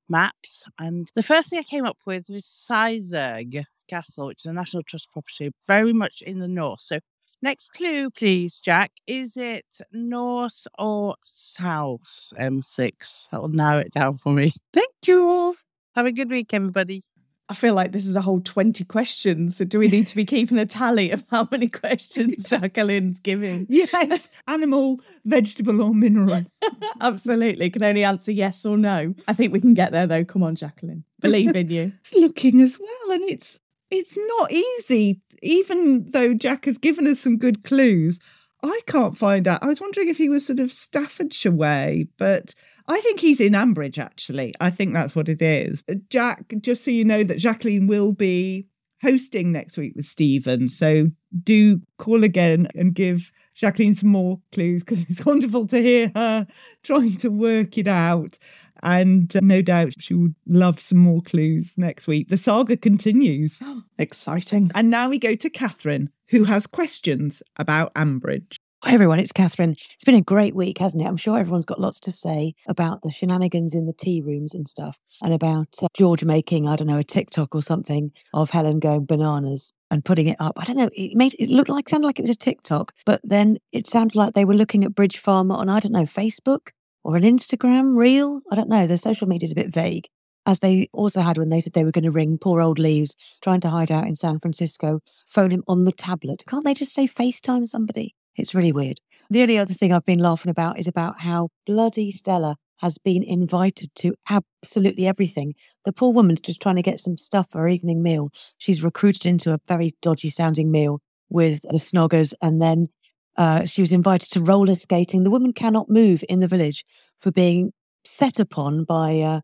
maps. 0.09 0.67
And 0.79 1.11
the 1.15 1.23
first 1.23 1.49
thing 1.49 1.59
I 1.59 1.63
came 1.63 1.85
up 1.85 1.97
with 2.05 2.29
was 2.29 2.45
Sizergh 2.45 3.63
Castle, 3.89 4.27
which 4.27 4.41
is 4.41 4.45
a 4.45 4.53
National 4.53 4.83
Trust 4.83 5.11
property, 5.11 5.51
very 5.67 5.93
much 5.93 6.21
in 6.21 6.39
the 6.39 6.47
north. 6.47 6.81
So 6.81 6.99
Next 7.41 7.73
clue, 7.73 8.09
please, 8.09 8.59
Jack. 8.59 8.91
Is 9.05 9.37
it 9.37 9.65
north 9.91 10.65
or 10.79 11.15
south 11.21 12.33
M6? 12.39 13.29
That 13.29 13.39
will 13.39 13.49
narrow 13.49 13.81
it 13.81 13.91
down 13.91 14.17
for 14.17 14.33
me. 14.33 14.51
Thank 14.73 14.89
you. 15.05 15.29
All. 15.29 15.55
Have 15.95 16.07
a 16.07 16.11
good 16.11 16.31
week, 16.31 16.55
everybody. 16.55 17.03
I 17.47 17.53
feel 17.53 17.75
like 17.75 17.91
this 17.91 18.07
is 18.07 18.15
a 18.15 18.21
whole 18.21 18.41
20 18.41 18.83
questions. 18.85 19.57
So 19.57 19.65
do 19.65 19.77
we 19.77 19.87
need 19.87 20.07
to 20.07 20.15
be 20.15 20.25
keeping 20.25 20.57
a 20.57 20.65
tally 20.65 21.11
of 21.11 21.23
how 21.29 21.47
many 21.51 21.67
questions 21.67 22.49
Jacqueline's 22.49 23.19
giving? 23.19 23.67
Yes. 23.69 24.29
Animal, 24.47 24.99
vegetable, 25.25 25.81
or 25.81 25.93
mineral. 25.93 26.45
Absolutely. 27.01 27.69
Can 27.69 27.83
only 27.83 28.03
answer 28.03 28.31
yes 28.31 28.65
or 28.65 28.77
no. 28.77 29.13
I 29.27 29.33
think 29.33 29.53
we 29.53 29.61
can 29.61 29.75
get 29.75 29.91
there 29.91 30.07
though. 30.07 30.25
Come 30.25 30.41
on, 30.41 30.55
Jacqueline. 30.55 31.03
Believe 31.19 31.55
in 31.55 31.69
you. 31.69 31.91
It's 31.99 32.13
looking 32.13 32.61
as 32.61 32.79
well, 32.79 33.11
and 33.15 33.23
it's 33.29 33.59
it's 33.91 34.17
not 34.17 34.51
easy. 34.51 35.21
Even 35.41 36.09
though 36.11 36.33
Jack 36.33 36.65
has 36.65 36.77
given 36.77 37.07
us 37.07 37.19
some 37.19 37.37
good 37.37 37.63
clues, 37.63 38.19
I 38.63 38.79
can't 38.87 39.17
find 39.17 39.47
out. 39.47 39.63
I 39.63 39.67
was 39.67 39.81
wondering 39.81 40.07
if 40.07 40.17
he 40.17 40.29
was 40.29 40.45
sort 40.45 40.59
of 40.59 40.73
Staffordshire 40.73 41.51
way, 41.51 42.07
but 42.17 42.53
I 42.87 42.99
think 43.01 43.19
he's 43.19 43.41
in 43.41 43.53
Ambridge. 43.53 43.97
Actually, 43.97 44.53
I 44.59 44.69
think 44.69 44.93
that's 44.93 45.15
what 45.15 45.29
it 45.29 45.41
is. 45.41 45.83
Uh, 45.89 45.95
Jack, 46.09 46.53
just 46.61 46.83
so 46.83 46.91
you 46.91 47.05
know 47.05 47.23
that 47.23 47.37
Jacqueline 47.37 47.87
will 47.87 48.13
be 48.13 48.67
hosting 49.01 49.51
next 49.51 49.77
week 49.77 49.93
with 49.95 50.05
Stephen, 50.05 50.69
so 50.69 51.07
do 51.43 51.81
call 51.97 52.23
again 52.23 52.67
and 52.75 52.93
give 52.93 53.31
Jacqueline 53.55 53.95
some 53.95 54.09
more 54.09 54.39
clues 54.51 54.83
because 54.83 55.03
it's 55.09 55.25
wonderful 55.25 55.67
to 55.67 55.81
hear 55.81 56.11
her 56.15 56.47
trying 56.83 57.17
to 57.17 57.29
work 57.29 57.77
it 57.77 57.87
out. 57.87 58.37
And 58.83 59.35
uh, 59.35 59.39
no 59.41 59.61
doubt 59.61 59.93
she 59.99 60.13
would 60.13 60.35
love 60.45 60.79
some 60.79 60.99
more 60.99 61.21
clues 61.21 61.75
next 61.77 62.07
week. 62.07 62.29
The 62.29 62.37
saga 62.37 62.77
continues. 62.77 63.59
Exciting. 63.97 64.69
And 64.75 64.89
now 64.89 65.09
we 65.09 65.17
go 65.17 65.35
to 65.35 65.49
Catherine, 65.49 66.09
who 66.27 66.43
has 66.43 66.67
questions 66.67 67.41
about 67.57 67.93
Ambridge. 67.95 68.57
Hi 68.85 68.93
everyone, 68.93 69.19
it's 69.19 69.31
Catherine. 69.31 69.75
It's 69.95 70.03
been 70.03 70.13
a 70.13 70.21
great 70.21 70.53
week, 70.55 70.77
hasn't 70.77 71.01
it? 71.01 71.07
I'm 71.07 71.17
sure 71.17 71.39
everyone's 71.39 71.65
got 71.65 71.81
lots 71.81 71.99
to 72.01 72.11
say 72.11 72.53
about 72.67 73.01
the 73.01 73.09
shenanigans 73.09 73.73
in 73.73 73.87
the 73.87 73.93
tea 73.93 74.21
rooms 74.21 74.53
and 74.53 74.67
stuff, 74.67 74.99
and 75.23 75.33
about 75.33 75.69
uh, 75.81 75.87
George 75.95 76.23
making, 76.23 76.67
I 76.67 76.75
don't 76.75 76.85
know, 76.85 76.99
a 76.99 77.03
TikTok 77.03 77.55
or 77.55 77.63
something 77.63 78.11
of 78.31 78.51
Helen 78.51 78.77
going 78.79 79.07
bananas. 79.07 79.73
and 79.89 80.05
putting 80.05 80.27
it 80.27 80.37
up. 80.39 80.53
I 80.57 80.65
don't 80.65 80.77
know. 80.77 80.91
It 80.93 81.15
made 81.15 81.35
it 81.39 81.49
look 81.49 81.67
like 81.67 81.89
sounded 81.89 82.05
like 82.05 82.19
it 82.19 82.21
was 82.21 82.29
a 82.29 82.35
TikTok, 82.35 82.93
but 83.07 83.21
then 83.23 83.57
it 83.71 83.87
sounded 83.87 84.15
like 84.15 84.33
they 84.33 84.45
were 84.45 84.53
looking 84.53 84.83
at 84.83 84.93
Bridge 84.93 85.17
Farm 85.17 85.51
on 85.51 85.67
I 85.67 85.79
don't 85.79 85.91
know 85.91 86.03
Facebook 86.03 86.67
or 87.03 87.15
an 87.17 87.23
Instagram 87.23 87.97
reel. 87.97 88.41
I 88.51 88.55
don't 88.55 88.69
know. 88.69 88.85
The 88.85 88.99
social 88.99 89.27
media 89.27 89.47
is 89.47 89.51
a 89.51 89.55
bit 89.55 89.73
vague. 89.73 90.09
As 90.45 90.59
they 90.59 90.89
also 90.93 91.21
had 91.21 91.39
when 91.39 91.49
they 91.49 91.59
said 91.59 91.73
they 91.73 91.85
were 91.85 91.91
going 91.91 92.03
to 92.03 92.11
ring 92.11 92.37
poor 92.37 92.61
old 92.61 92.77
Leaves 92.77 93.15
trying 93.41 93.61
to 93.61 93.71
hide 93.71 93.91
out 93.91 94.05
in 94.05 94.13
San 94.13 94.37
Francisco, 94.37 94.99
phone 95.25 95.49
him 95.49 95.63
on 95.67 95.85
the 95.85 95.91
tablet. 95.91 96.43
Can't 96.47 96.63
they 96.63 96.75
just 96.75 96.93
say 96.93 97.07
FaceTime 97.07 97.67
somebody? 97.67 98.13
It's 98.35 98.53
really 98.53 98.71
weird. 98.71 98.99
The 99.29 99.41
only 99.41 99.57
other 99.57 99.73
thing 99.73 99.91
I've 99.91 100.05
been 100.05 100.19
laughing 100.19 100.51
about 100.51 100.77
is 100.77 100.87
about 100.87 101.21
how 101.21 101.49
bloody 101.65 102.11
Stella 102.11 102.57
has 102.79 102.97
been 102.97 103.23
invited 103.23 103.89
to 103.95 104.15
absolutely 104.29 105.07
everything. 105.07 105.53
The 105.85 105.93
poor 105.93 106.13
woman's 106.13 106.41
just 106.41 106.61
trying 106.61 106.75
to 106.75 106.81
get 106.81 106.99
some 106.99 107.17
stuff 107.17 107.47
for 107.49 107.61
her 107.61 107.67
evening 107.67 108.03
meal. 108.03 108.29
She's 108.57 108.83
recruited 108.83 109.25
into 109.25 109.53
a 109.53 109.59
very 109.67 109.91
dodgy 110.01 110.29
sounding 110.29 110.71
meal 110.71 110.99
with 111.29 111.61
the 111.63 111.77
snoggers 111.77 112.33
and 112.41 112.61
then 112.61 112.89
uh, 113.37 113.65
she 113.65 113.81
was 113.81 113.91
invited 113.91 114.29
to 114.31 114.41
roller 114.41 114.75
skating. 114.75 115.23
The 115.23 115.31
woman 115.31 115.53
cannot 115.53 115.89
move 115.89 116.23
in 116.29 116.39
the 116.39 116.47
village 116.47 116.85
for 117.19 117.31
being 117.31 117.71
set 118.03 118.39
upon 118.39 118.83
by 118.83 119.19
uh, 119.19 119.41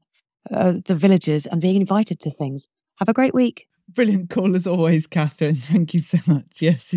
uh, 0.52 0.76
the 0.86 0.96
villagers 0.96 1.46
and 1.46 1.62
being 1.62 1.76
invited 1.76 2.20
to 2.22 2.30
things. 2.32 2.70
Have 3.00 3.10
a 3.10 3.14
great 3.14 3.34
week. 3.34 3.68
Brilliant 3.94 4.30
call 4.30 4.56
as 4.56 4.68
always, 4.68 5.08
Catherine. 5.08 5.56
Thank 5.72 5.94
you 5.94 6.02
so 6.02 6.20
much. 6.28 6.62
Yes, 6.62 6.96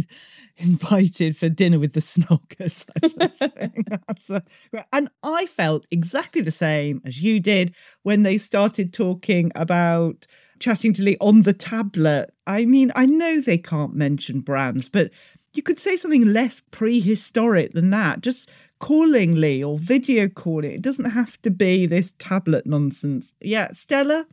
invited 0.57 1.36
for 1.36 1.49
dinner 1.49 1.78
with 1.78 1.95
the 1.95 2.01
snoggers. 2.01 2.84
And 4.92 5.09
I 5.22 5.47
felt 5.47 5.86
exactly 5.90 6.42
the 6.42 6.51
same 6.51 7.01
as 7.05 7.20
you 7.22 7.40
did 7.40 7.74
when 8.03 8.22
they 8.22 8.38
started 8.38 8.92
talking 8.92 9.51
about 9.55 10.26
chatting 10.61 10.92
to 10.95 11.03
Lee 11.03 11.16
on 11.20 11.42
the 11.42 11.53
tablet. 11.53 12.32
I 12.47 12.64
mean, 12.64 12.92
I 12.95 13.07
know 13.07 13.40
they 13.40 13.59
can't 13.59 13.95
mention 13.95 14.40
brands, 14.40 14.88
but 14.88 15.11
you 15.55 15.62
could 15.62 15.80
say 15.80 15.97
something 15.97 16.26
less 16.26 16.61
prehistoric 16.70 17.72
than 17.72 17.90
that. 17.90 18.20
Just 18.20 18.51
calling 18.78 19.34
Lee 19.34 19.64
or 19.64 19.78
video 19.78 20.28
calling. 20.28 20.72
It 20.72 20.82
doesn't 20.82 21.11
have 21.11 21.40
to 21.42 21.51
be 21.51 21.86
this 21.86 22.12
tablet 22.18 22.66
nonsense. 22.66 23.32
Yeah, 23.40 23.72
Stella, 23.72 24.26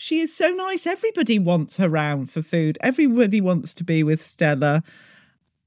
she 0.00 0.20
is 0.20 0.34
so 0.34 0.48
nice. 0.48 0.86
Everybody 0.86 1.38
wants 1.38 1.76
her 1.76 1.86
round 1.86 2.30
for 2.30 2.40
food. 2.40 2.78
Everybody 2.80 3.38
wants 3.42 3.74
to 3.74 3.84
be 3.84 4.02
with 4.02 4.18
Stella. 4.18 4.82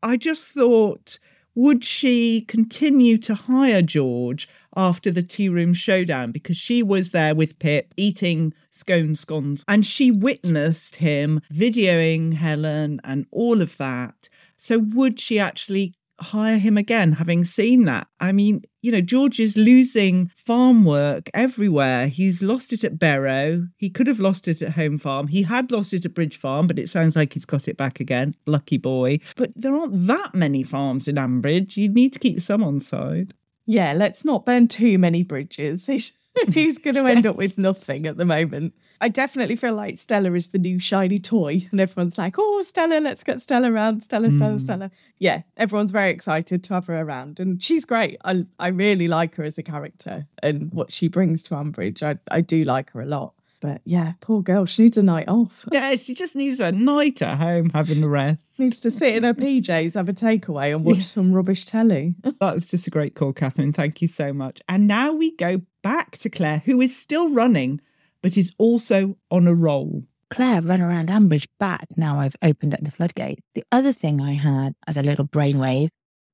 I 0.02 0.18
just 0.18 0.50
thought, 0.50 1.20
would 1.54 1.86
she 1.86 2.42
continue 2.42 3.20
to 3.20 3.36
hire 3.36 3.84
George 3.84 4.50
after 4.76 5.12
the 5.12 5.22
tea 5.22 5.50
room 5.50 5.76
showdown? 5.76 6.32
Because 6.32 6.58
she 6.58 6.82
was 6.82 7.12
there 7.12 7.36
with 7.36 7.60
Pip 7.60 7.94
eating 7.96 8.56
scone 8.72 9.16
scones 9.16 9.64
and 9.68 9.86
she 9.86 10.10
witnessed 10.10 10.96
him 10.96 11.40
videoing 11.54 12.34
Helen 12.34 13.02
and 13.04 13.28
all 13.30 13.62
of 13.62 13.78
that. 13.78 14.30
So, 14.58 14.80
would 14.80 15.20
she 15.20 15.38
actually 15.38 15.94
hire 16.22 16.58
him 16.58 16.78
again, 16.78 17.14
having 17.14 17.44
seen 17.44 17.86
that. 17.86 18.08
I 18.20 18.32
mean, 18.32 18.64
you 18.82 18.92
know, 18.92 19.02
George 19.02 19.40
is 19.40 19.58
losing 19.58 20.32
farm 20.36 20.86
work 20.86 21.30
everywhere. 21.34 22.08
He's 22.08 22.42
lost 22.42 22.74
it 22.74 22.84
at 22.84 23.00
Barrow. 23.00 23.68
He 23.78 23.90
could 23.90 24.08
have 24.08 24.20
lost 24.20 24.48
it 24.48 24.62
at 24.62 24.74
Home 24.74 24.98
Farm. 24.98 25.28
He 25.28 25.44
had 25.44 25.72
lost 25.72 25.94
it 25.94 26.06
at 26.06 26.14
Bridge 26.14 26.38
Farm, 26.38 26.68
but 26.68 26.80
it 26.80 26.90
sounds 26.90 27.16
like 27.16 27.34
he's 27.34 27.46
got 27.46 27.68
it 27.68 27.78
back 27.78 28.00
again. 28.00 28.36
Lucky 28.46 28.78
boy. 28.78 29.20
But 29.36 29.52
there 29.56 29.76
aren't 29.76 30.08
that 30.08 30.36
many 30.36 30.64
farms 30.64 31.08
in 31.08 31.16
Ambridge. 31.16 31.78
You 31.78 31.90
need 31.90 32.14
to 32.14 32.20
keep 32.20 32.42
some 32.42 32.64
on 32.64 32.80
side. 32.80 33.34
Yeah, 33.66 33.94
let's 33.94 34.26
not 34.26 34.46
burn 34.46 34.68
too 34.68 34.98
many 34.98 35.24
bridges. 35.24 35.86
He's 35.86 36.78
going 36.78 36.96
to 36.96 37.06
end 37.06 37.26
up 37.26 37.36
with 37.38 37.58
nothing 37.58 38.06
at 38.06 38.18
the 38.18 38.26
moment. 38.26 38.74
I 39.04 39.10
definitely 39.10 39.56
feel 39.58 39.76
like 39.76 39.98
Stella 39.98 40.32
is 40.34 40.48
the 40.48 40.58
new 40.58 40.80
shiny 40.80 41.20
toy, 41.20 41.68
and 41.72 41.80
everyone's 41.82 42.18
like, 42.18 42.36
"Oh, 42.38 42.62
Stella, 42.64 43.00
let's 43.02 43.24
get 43.24 43.42
Stella 43.42 43.70
around, 43.72 44.02
Stella, 44.02 44.32
Stella, 44.32 44.56
Mm. 44.56 44.62
Stella." 44.62 44.92
Yeah, 45.20 45.42
everyone's 45.58 45.92
very 45.92 46.10
excited 46.10 46.64
to 46.64 46.74
have 46.76 46.88
her 46.88 47.00
around, 47.02 47.40
and 47.40 47.62
she's 47.62 47.86
great. 47.86 48.18
I 48.24 48.46
I 48.60 48.70
really 48.70 49.08
like 49.08 49.36
her 49.36 49.44
as 49.44 49.58
a 49.58 49.64
character 49.64 50.26
and 50.42 50.74
what 50.74 50.94
she 50.94 51.08
brings 51.10 51.44
to 51.44 51.56
Ambridge. 51.56 52.02
I 52.02 52.18
I 52.32 52.42
do 52.42 52.64
like 52.64 52.92
her 52.92 53.02
a 53.02 53.06
lot. 53.06 53.34
But 53.60 53.80
yeah, 53.86 54.14
poor 54.20 54.42
girl, 54.42 54.66
she 54.66 54.84
needs 54.84 54.98
a 54.98 55.04
night 55.04 55.28
off. 55.30 55.66
Yeah, 55.72 55.96
she 55.96 56.14
just 56.14 56.36
needs 56.36 56.60
a 56.60 56.72
night 56.74 57.22
at 57.22 57.38
home 57.38 57.70
having 57.74 58.02
the 58.02 58.10
rest. 58.10 58.40
Needs 58.58 58.82
to 58.82 58.92
sit 58.92 59.16
in 59.16 59.24
her 59.24 59.34
PJs, 59.34 59.94
have 59.94 60.10
a 60.10 60.14
takeaway, 60.14 60.76
and 60.76 60.84
watch 60.84 61.04
some 61.04 61.32
rubbish 61.34 61.66
telly. 61.66 62.16
That's 62.42 62.66
just 62.68 62.88
a 62.88 62.90
great 62.90 63.16
call, 63.16 63.32
Catherine. 63.32 63.72
Thank 63.74 64.02
you 64.02 64.08
so 64.10 64.34
much. 64.34 64.62
And 64.68 64.86
now 64.88 65.14
we 65.14 65.32
go 65.38 65.62
back 65.82 66.18
to 66.20 66.30
Claire, 66.30 66.62
who 66.66 66.82
is 66.82 66.94
still 66.96 67.30
running, 67.30 67.80
but 68.24 68.38
is 68.38 68.52
also 68.58 69.18
on 69.30 69.46
a 69.48 69.54
roll. 69.54 70.04
Claire 70.32 70.62
run 70.64 70.82
around 70.82 71.10
Ambridge 71.10 71.48
back 71.60 71.86
now 71.96 72.20
I've 72.20 72.36
opened 72.42 72.74
up 72.74 72.82
the 72.82 72.90
floodgate. 72.90 73.40
The 73.54 73.64
other 73.72 73.94
thing 73.94 74.20
I 74.20 74.32
had 74.32 74.74
as 74.88 74.98
a 74.98 75.04
little 75.04 75.28
brainwave 75.28 75.90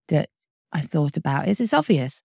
that 0.07 0.29
I 0.71 0.81
thought 0.81 1.17
about 1.17 1.49
is 1.49 1.59
it's 1.59 1.73
obvious. 1.73 2.23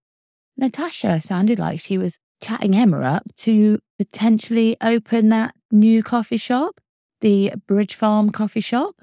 Natasha 0.56 1.20
sounded 1.20 1.58
like 1.58 1.80
she 1.80 1.98
was 1.98 2.18
chatting 2.40 2.76
Emma 2.76 3.00
up 3.00 3.24
to 3.38 3.80
potentially 3.98 4.76
open 4.80 5.30
that 5.30 5.54
new 5.72 6.02
coffee 6.02 6.36
shop, 6.36 6.80
the 7.22 7.52
Bridge 7.66 7.96
Farm 7.96 8.30
coffee 8.30 8.60
shop, 8.60 8.94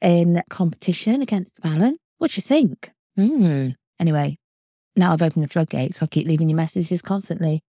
in 0.00 0.42
competition 0.50 1.22
against 1.22 1.62
Malin. 1.62 1.96
What 2.18 2.32
do 2.32 2.38
you 2.38 2.42
think? 2.42 2.90
Hmm. 3.16 3.68
Anyway, 4.00 4.38
now 4.96 5.12
I've 5.12 5.22
opened 5.22 5.44
the 5.44 5.48
floodgates, 5.48 6.02
I'll 6.02 6.08
keep 6.08 6.26
leaving 6.26 6.48
you 6.48 6.56
messages 6.56 7.02
constantly, 7.02 7.62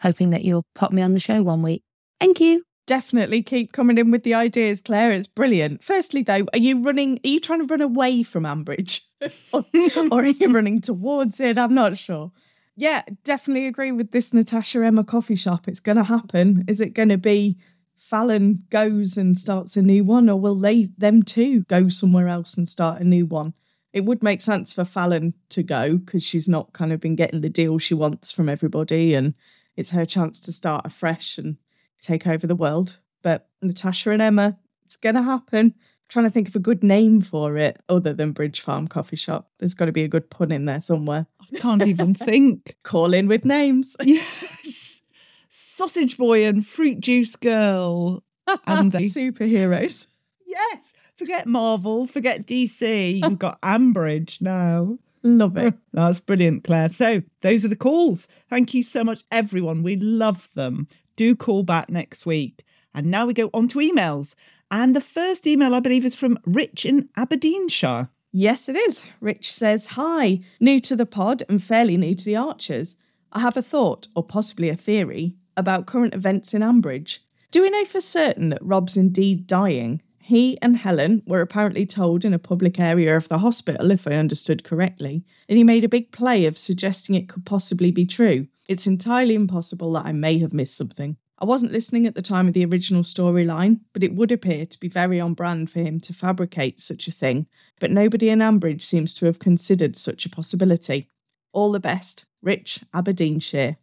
hoping 0.00 0.30
that 0.30 0.44
you'll 0.44 0.64
pop 0.74 0.92
me 0.92 1.02
on 1.02 1.12
the 1.12 1.20
show 1.20 1.42
one 1.42 1.62
week. 1.62 1.82
Thank 2.20 2.40
you. 2.40 2.64
Definitely 2.86 3.42
keep 3.42 3.72
coming 3.72 3.98
in 3.98 4.10
with 4.10 4.22
the 4.22 4.34
ideas, 4.34 4.80
Claire. 4.80 5.10
It's 5.10 5.26
brilliant. 5.26 5.84
Firstly, 5.84 6.22
though, 6.22 6.46
are 6.52 6.58
you 6.58 6.80
running? 6.80 7.20
Are 7.24 7.28
you 7.28 7.38
trying 7.38 7.60
to 7.60 7.66
run 7.66 7.82
away 7.82 8.22
from 8.22 8.44
Ambridge, 8.44 9.00
or, 9.52 9.64
or 10.10 10.22
are 10.22 10.26
you 10.26 10.52
running 10.52 10.80
towards 10.80 11.38
it? 11.38 11.58
I'm 11.58 11.74
not 11.74 11.98
sure. 11.98 12.32
Yeah, 12.76 13.02
definitely 13.24 13.66
agree 13.66 13.92
with 13.92 14.12
this 14.12 14.32
Natasha 14.32 14.84
Emma 14.84 15.04
coffee 15.04 15.34
shop. 15.34 15.68
It's 15.68 15.80
going 15.80 15.96
to 15.96 16.04
happen. 16.04 16.64
Is 16.66 16.80
it 16.80 16.94
going 16.94 17.10
to 17.10 17.18
be 17.18 17.58
Fallon 17.98 18.62
goes 18.70 19.18
and 19.18 19.36
starts 19.36 19.76
a 19.76 19.82
new 19.82 20.02
one, 20.02 20.30
or 20.30 20.40
will 20.40 20.54
they 20.54 20.84
them 20.96 21.22
too 21.22 21.64
go 21.64 21.88
somewhere 21.90 22.28
else 22.28 22.56
and 22.56 22.66
start 22.66 23.02
a 23.02 23.04
new 23.04 23.26
one? 23.26 23.52
It 23.92 24.04
would 24.04 24.22
make 24.22 24.40
sense 24.40 24.72
for 24.72 24.84
Fallon 24.84 25.34
to 25.50 25.62
go 25.62 25.98
because 25.98 26.22
she's 26.22 26.48
not 26.48 26.72
kind 26.72 26.92
of 26.92 27.00
been 27.00 27.16
getting 27.16 27.42
the 27.42 27.50
deal 27.50 27.78
she 27.78 27.94
wants 27.94 28.32
from 28.32 28.48
everybody, 28.48 29.12
and 29.14 29.34
it's 29.76 29.90
her 29.90 30.06
chance 30.06 30.40
to 30.40 30.52
start 30.52 30.86
afresh 30.86 31.36
and 31.36 31.56
take 32.00 32.26
over 32.26 32.46
the 32.46 32.54
world. 32.56 32.98
But 33.22 33.48
Natasha 33.62 34.10
and 34.10 34.22
Emma, 34.22 34.56
it's 34.86 34.96
going 34.96 35.14
to 35.16 35.22
happen. 35.22 35.74
trying 36.08 36.24
to 36.24 36.30
think 36.30 36.48
of 36.48 36.56
a 36.56 36.60
good 36.60 36.82
name 36.82 37.20
for 37.20 37.58
it 37.58 37.80
other 37.88 38.14
than 38.14 38.32
Bridge 38.32 38.60
Farm 38.60 38.88
Coffee 38.88 39.16
Shop. 39.16 39.50
There's 39.58 39.74
got 39.74 39.86
to 39.86 39.92
be 39.92 40.04
a 40.04 40.08
good 40.08 40.30
pun 40.30 40.50
in 40.52 40.64
there 40.64 40.80
somewhere. 40.80 41.26
I 41.40 41.58
can't 41.58 41.86
even 41.86 42.14
think. 42.14 42.76
Call 42.82 43.12
in 43.14 43.28
with 43.28 43.44
names. 43.44 43.94
Yes. 44.04 45.02
Sausage 45.50 46.16
Boy 46.16 46.44
and 46.44 46.66
Fruit 46.66 47.00
Juice 47.00 47.36
Girl. 47.36 48.22
And 48.66 48.92
they, 48.92 49.08
superheroes. 49.08 50.06
yes. 50.46 50.94
Forget 51.16 51.46
Marvel, 51.46 52.06
forget 52.06 52.46
DC. 52.46 53.22
You've 53.22 53.38
got 53.38 53.60
Ambridge 53.60 54.40
now. 54.40 54.98
Love 55.22 55.56
it. 55.58 55.74
That's 55.92 56.20
brilliant, 56.20 56.64
Claire. 56.64 56.88
So, 56.90 57.22
those 57.42 57.64
are 57.66 57.68
the 57.68 57.76
calls. 57.76 58.26
Thank 58.48 58.72
you 58.72 58.82
so 58.82 59.04
much, 59.04 59.22
everyone. 59.30 59.82
We 59.82 59.96
love 59.96 60.48
them. 60.54 60.88
Do 61.18 61.34
call 61.34 61.64
back 61.64 61.90
next 61.90 62.26
week. 62.26 62.64
And 62.94 63.10
now 63.10 63.26
we 63.26 63.34
go 63.34 63.50
on 63.52 63.66
to 63.68 63.80
emails. 63.80 64.36
And 64.70 64.94
the 64.94 65.00
first 65.00 65.48
email, 65.48 65.74
I 65.74 65.80
believe, 65.80 66.04
is 66.04 66.14
from 66.14 66.38
Rich 66.46 66.86
in 66.86 67.08
Aberdeenshire. 67.16 68.08
Yes, 68.30 68.68
it 68.68 68.76
is. 68.76 69.04
Rich 69.20 69.52
says, 69.52 69.86
Hi, 69.86 70.38
new 70.60 70.78
to 70.82 70.94
the 70.94 71.06
pod 71.06 71.42
and 71.48 71.60
fairly 71.60 71.96
new 71.96 72.14
to 72.14 72.24
the 72.24 72.36
Archers. 72.36 72.96
I 73.32 73.40
have 73.40 73.56
a 73.56 73.62
thought, 73.62 74.06
or 74.14 74.22
possibly 74.22 74.68
a 74.68 74.76
theory, 74.76 75.34
about 75.56 75.86
current 75.86 76.14
events 76.14 76.54
in 76.54 76.62
Ambridge. 76.62 77.18
Do 77.50 77.62
we 77.62 77.70
know 77.70 77.84
for 77.84 78.00
certain 78.00 78.50
that 78.50 78.64
Rob's 78.64 78.96
indeed 78.96 79.48
dying? 79.48 80.00
He 80.20 80.56
and 80.62 80.76
Helen 80.76 81.24
were 81.26 81.40
apparently 81.40 81.84
told 81.84 82.24
in 82.24 82.32
a 82.32 82.38
public 82.38 82.78
area 82.78 83.16
of 83.16 83.28
the 83.28 83.38
hospital, 83.38 83.90
if 83.90 84.06
I 84.06 84.12
understood 84.12 84.62
correctly, 84.62 85.24
and 85.48 85.58
he 85.58 85.64
made 85.64 85.82
a 85.82 85.88
big 85.88 86.12
play 86.12 86.44
of 86.44 86.56
suggesting 86.56 87.16
it 87.16 87.28
could 87.28 87.44
possibly 87.44 87.90
be 87.90 88.06
true. 88.06 88.46
It's 88.68 88.86
entirely 88.86 89.34
impossible 89.34 89.94
that 89.94 90.04
I 90.04 90.12
may 90.12 90.38
have 90.38 90.52
missed 90.52 90.76
something. 90.76 91.16
I 91.38 91.46
wasn't 91.46 91.72
listening 91.72 92.06
at 92.06 92.14
the 92.14 92.22
time 92.22 92.48
of 92.48 92.52
the 92.52 92.64
original 92.66 93.02
storyline, 93.02 93.80
but 93.94 94.02
it 94.02 94.14
would 94.14 94.30
appear 94.30 94.66
to 94.66 94.80
be 94.80 94.88
very 94.88 95.18
on 95.18 95.32
brand 95.34 95.70
for 95.70 95.80
him 95.80 96.00
to 96.00 96.12
fabricate 96.12 96.78
such 96.78 97.08
a 97.08 97.12
thing, 97.12 97.46
but 97.80 97.90
nobody 97.90 98.28
in 98.28 98.40
Ambridge 98.40 98.84
seems 98.84 99.14
to 99.14 99.26
have 99.26 99.38
considered 99.38 99.96
such 99.96 100.26
a 100.26 100.30
possibility. 100.30 101.08
All 101.52 101.72
the 101.72 101.80
best, 101.80 102.26
Rich 102.42 102.80
Aberdeenshire. 102.92 103.76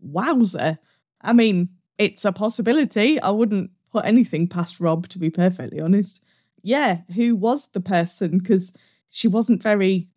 Wowzer. 0.00 0.78
I 1.20 1.32
mean, 1.32 1.68
it's 1.98 2.24
a 2.24 2.32
possibility. 2.32 3.20
I 3.20 3.30
wouldn't 3.30 3.70
put 3.92 4.06
anything 4.06 4.48
past 4.48 4.80
Rob, 4.80 5.06
to 5.08 5.18
be 5.18 5.30
perfectly 5.30 5.80
honest. 5.80 6.20
Yeah, 6.62 7.02
who 7.14 7.36
was 7.36 7.68
the 7.68 7.80
person? 7.80 8.38
Because 8.38 8.72
she 9.10 9.28
wasn't 9.28 9.62
very, 9.62 10.08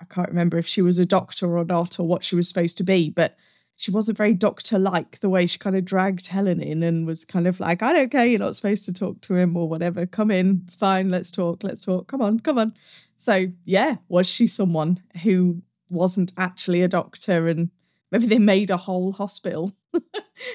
I 0.00 0.04
can't 0.04 0.28
remember 0.28 0.58
if 0.58 0.66
she 0.66 0.82
was 0.82 0.98
a 0.98 1.06
doctor 1.06 1.56
or 1.56 1.64
not 1.64 1.98
or 1.98 2.06
what 2.06 2.24
she 2.24 2.36
was 2.36 2.46
supposed 2.48 2.76
to 2.78 2.84
be, 2.84 3.08
but 3.08 3.36
she 3.76 3.90
wasn't 3.90 4.16
very 4.18 4.34
doctor 4.34 4.78
like 4.78 5.20
the 5.20 5.28
way 5.28 5.46
she 5.46 5.58
kind 5.58 5.76
of 5.76 5.84
dragged 5.84 6.26
Helen 6.28 6.60
in 6.60 6.82
and 6.82 7.06
was 7.06 7.24
kind 7.24 7.46
of 7.46 7.58
like, 7.60 7.82
I 7.82 7.92
don't 7.92 8.10
care, 8.10 8.24
you're 8.26 8.38
not 8.38 8.56
supposed 8.56 8.84
to 8.86 8.92
talk 8.92 9.20
to 9.22 9.34
him 9.34 9.56
or 9.56 9.68
whatever. 9.68 10.06
Come 10.06 10.30
in, 10.30 10.62
it's 10.66 10.76
fine, 10.76 11.10
let's 11.10 11.30
talk, 11.30 11.64
let's 11.64 11.84
talk. 11.84 12.06
Come 12.06 12.22
on, 12.22 12.40
come 12.40 12.58
on. 12.58 12.74
So, 13.16 13.46
yeah, 13.64 13.96
was 14.08 14.26
she 14.26 14.46
someone 14.46 15.02
who 15.22 15.62
wasn't 15.90 16.32
actually 16.38 16.82
a 16.82 16.88
doctor 16.88 17.48
and 17.48 17.70
maybe 18.12 18.26
they 18.26 18.38
made 18.38 18.70
a 18.70 18.76
whole 18.76 19.12
hospital? 19.12 19.72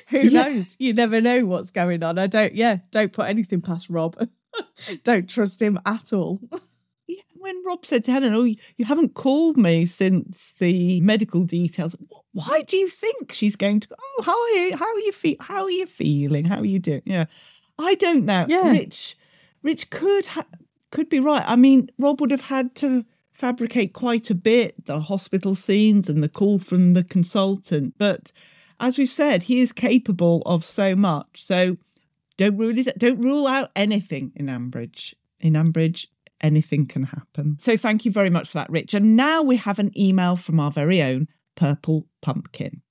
who 0.07 0.19
Yeah. 0.19 0.43
knows? 0.43 0.75
You 0.79 0.93
never 0.93 1.19
know 1.21 1.45
what's 1.45 1.71
going 1.71 2.03
on. 2.03 2.17
I 2.17 2.27
don't, 2.27 2.53
yeah, 2.55 2.77
don't 2.91 3.11
put 3.13 3.27
anything 3.27 3.61
past 3.61 3.89
Rob. 3.89 4.17
don't 5.03 5.29
trust 5.29 5.61
him 5.61 5.79
at 5.85 6.13
all. 6.13 6.39
when 7.39 7.63
Rob 7.65 7.85
said 7.85 8.03
to 8.05 8.11
Helen, 8.11 8.33
"Oh, 8.33 8.43
you 8.43 8.85
haven't 8.85 9.13
called 9.13 9.57
me 9.57 9.85
since 9.85 10.53
the 10.59 11.01
medical 11.01 11.43
details. 11.43 11.95
Why 12.33 12.61
do 12.61 12.77
you 12.77 12.89
think 12.89 13.31
she's 13.31 13.55
going 13.55 13.79
to? 13.81 13.87
go, 13.87 13.95
Oh, 13.99 14.23
how 14.23 14.39
are 14.41 14.49
you? 14.49 14.77
How 14.77 14.85
are 14.85 14.99
you 14.99 15.11
feel? 15.11 15.35
How 15.39 15.63
are 15.63 15.71
you 15.71 15.85
feeling? 15.85 16.45
How 16.45 16.59
are 16.59 16.65
you 16.65 16.79
doing? 16.79 17.01
Yeah, 17.05 17.25
I 17.77 17.95
don't 17.95 18.25
know. 18.25 18.45
Yeah. 18.47 18.71
Rich, 18.71 19.17
Rich 19.63 19.89
could 19.89 20.27
ha- 20.27 20.45
could 20.91 21.09
be 21.09 21.19
right. 21.19 21.43
I 21.45 21.55
mean, 21.55 21.89
Rob 21.97 22.21
would 22.21 22.31
have 22.31 22.41
had 22.41 22.75
to 22.75 23.05
fabricate 23.31 23.93
quite 23.93 24.29
a 24.29 24.35
bit 24.35 24.85
the 24.85 24.99
hospital 24.99 25.55
scenes 25.55 26.09
and 26.09 26.21
the 26.23 26.29
call 26.29 26.59
from 26.59 26.93
the 26.93 27.03
consultant, 27.03 27.95
but 27.97 28.31
as 28.79 28.97
we've 28.97 29.09
said, 29.09 29.43
he 29.43 29.59
is 29.59 29.73
capable 29.73 30.41
of 30.45 30.63
so 30.63 30.95
much. 30.95 31.43
So 31.43 31.77
don't 32.37 32.57
rule 32.57 32.77
it. 32.77 32.97
Don't 32.97 33.19
rule 33.19 33.47
out 33.47 33.71
anything 33.75 34.31
in 34.35 34.45
Ambridge. 34.47 35.13
In 35.41 35.53
Ambridge, 35.53 36.07
anything 36.41 36.85
can 36.85 37.03
happen. 37.03 37.57
So 37.59 37.77
thank 37.77 38.05
you 38.05 38.11
very 38.11 38.29
much 38.29 38.49
for 38.49 38.59
that, 38.59 38.69
Rich. 38.69 38.93
And 38.93 39.15
now 39.15 39.41
we 39.41 39.57
have 39.57 39.79
an 39.79 39.91
email 39.97 40.35
from 40.35 40.59
our 40.59 40.71
very 40.71 41.01
own 41.01 41.27
Purple 41.55 42.07
Pumpkin. 42.21 42.81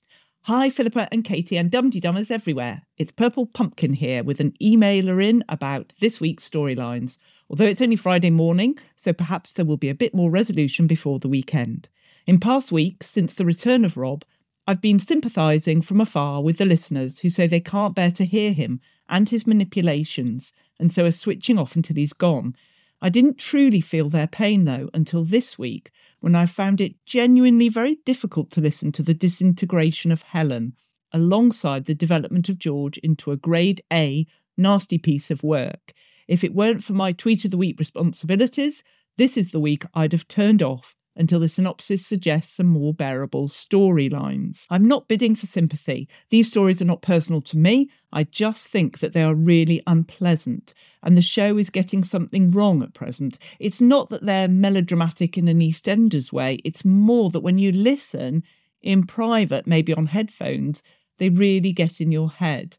Hi, 0.43 0.71
Philippa 0.71 1.09
and 1.13 1.25
Katie 1.25 1.59
and 1.59 1.71
DumTeeDummers 1.71 2.31
everywhere. 2.31 2.83
It's 2.97 3.13
Purple 3.13 3.47
Pumpkin 3.47 3.93
here 3.93 4.23
with 4.25 4.41
an 4.41 4.53
emailer 4.63 5.23
in 5.23 5.45
about 5.49 5.93
this 6.01 6.21
week's 6.21 6.49
storylines. 6.49 7.19
Although 7.51 7.67
it's 7.67 7.83
only 7.83 7.97
Friday 7.97 8.31
morning, 8.31 8.79
so 8.97 9.13
perhaps 9.13 9.53
there 9.53 9.65
will 9.65 9.77
be 9.77 9.91
a 9.91 9.95
bit 9.95 10.15
more 10.15 10.31
resolution 10.31 10.87
before 10.87 11.19
the 11.19 11.29
weekend. 11.29 11.89
In 12.27 12.41
past 12.41 12.73
weeks, 12.73 13.11
since 13.11 13.35
the 13.35 13.45
return 13.45 13.85
of 13.85 13.97
Rob, 13.97 14.25
I've 14.67 14.83
been 14.83 14.99
sympathising 14.99 15.83
from 15.83 16.01
afar 16.01 16.43
with 16.43 16.59
the 16.59 16.67
listeners 16.67 17.21
who 17.21 17.31
say 17.31 17.47
they 17.47 17.61
can't 17.61 17.95
bear 17.95 18.11
to 18.13 18.25
hear 18.25 18.53
him 18.53 18.81
and 19.09 19.29
his 19.29 19.47
manipulations, 19.47 20.53
and 20.79 20.93
so 20.93 21.07
are 21.07 21.11
switching 21.11 21.59
off 21.59 21.75
until 21.75 21.97
he's 21.97 22.13
gone. 22.13 22.55
I 23.01 23.09
didn't 23.09 23.39
truly 23.39 23.81
feel 23.81 24.09
their 24.09 24.27
pain, 24.27 24.65
though, 24.65 24.91
until 24.93 25.25
this 25.25 25.59
week, 25.59 25.91
when 26.21 26.35
I 26.35 26.47
found 26.47 26.81
it 26.81 26.97
genuinely 27.07 27.69
very 27.69 27.97
difficult 28.05 28.51
to 28.53 28.61
listen 28.61 28.91
to 28.93 29.03
the 29.03 29.15
disintegration 29.15 30.11
of 30.11 30.23
Helen, 30.23 30.75
alongside 31.13 31.85
the 31.85 31.95
development 31.95 32.49
of 32.49 32.59
George 32.59 32.99
into 32.99 33.31
a 33.31 33.37
grade 33.37 33.83
A 33.93 34.27
nasty 34.57 34.99
piece 34.99 35.31
of 35.31 35.43
work. 35.43 35.95
If 36.27 36.43
it 36.43 36.55
weren't 36.55 36.85
for 36.85 36.93
my 36.93 37.13
tweet 37.13 37.45
of 37.45 37.53
the 37.53 37.57
week 37.57 37.79
responsibilities, 37.79 38.83
this 39.17 39.37
is 39.37 39.53
the 39.53 39.61
week 39.61 39.85
I'd 39.95 40.13
have 40.13 40.29
turned 40.29 40.63
off 40.63 40.97
until 41.19 41.41
the 41.41 41.49
synopsis 41.49 42.07
suggests 42.07 42.57
some 42.57 42.69
more 42.69 42.95
bearable 42.95 43.49
storylines. 43.49 44.67
I'm 44.71 44.87
not 44.87 45.09
bidding 45.09 45.35
for 45.35 45.47
sympathy. 45.47 46.09
These 46.31 46.49
stories 46.49 46.81
are 46.81 46.87
not 46.87 47.03
personal 47.03 47.43
to 47.43 47.59
me. 47.59 47.91
I 48.13 48.25
just 48.25 48.69
think 48.69 49.01
that 49.01 49.13
they 49.13 49.23
are 49.23 49.35
really 49.35 49.83
unpleasant, 49.87 50.73
and 51.03 51.17
the 51.17 51.23
show 51.23 51.59
is 51.59 51.69
getting 51.69 52.05
something 52.05 52.51
wrong 52.51 52.83
at 52.83 52.95
present. 52.95 53.37
It's 53.59 53.81
not 53.81 54.09
that 54.11 54.25
they're 54.25 54.49
melodramatic 54.49 55.37
in 55.37 55.49
an 55.49 55.61
EastEnders 55.61 56.33
way, 56.33 56.61
it's 56.65 56.85
more 56.85 57.31
that 57.31 57.41
when 57.41 57.59
you 57.59 57.73
listen 57.73 58.45
in 58.81 59.05
private, 59.05 59.67
maybe 59.67 59.93
on 59.93 60.07
headphones, 60.07 60.83
they 61.19 61.29
really 61.29 61.73
get 61.73 62.01
in 62.01 62.13
your 62.13 62.31
head. 62.31 62.79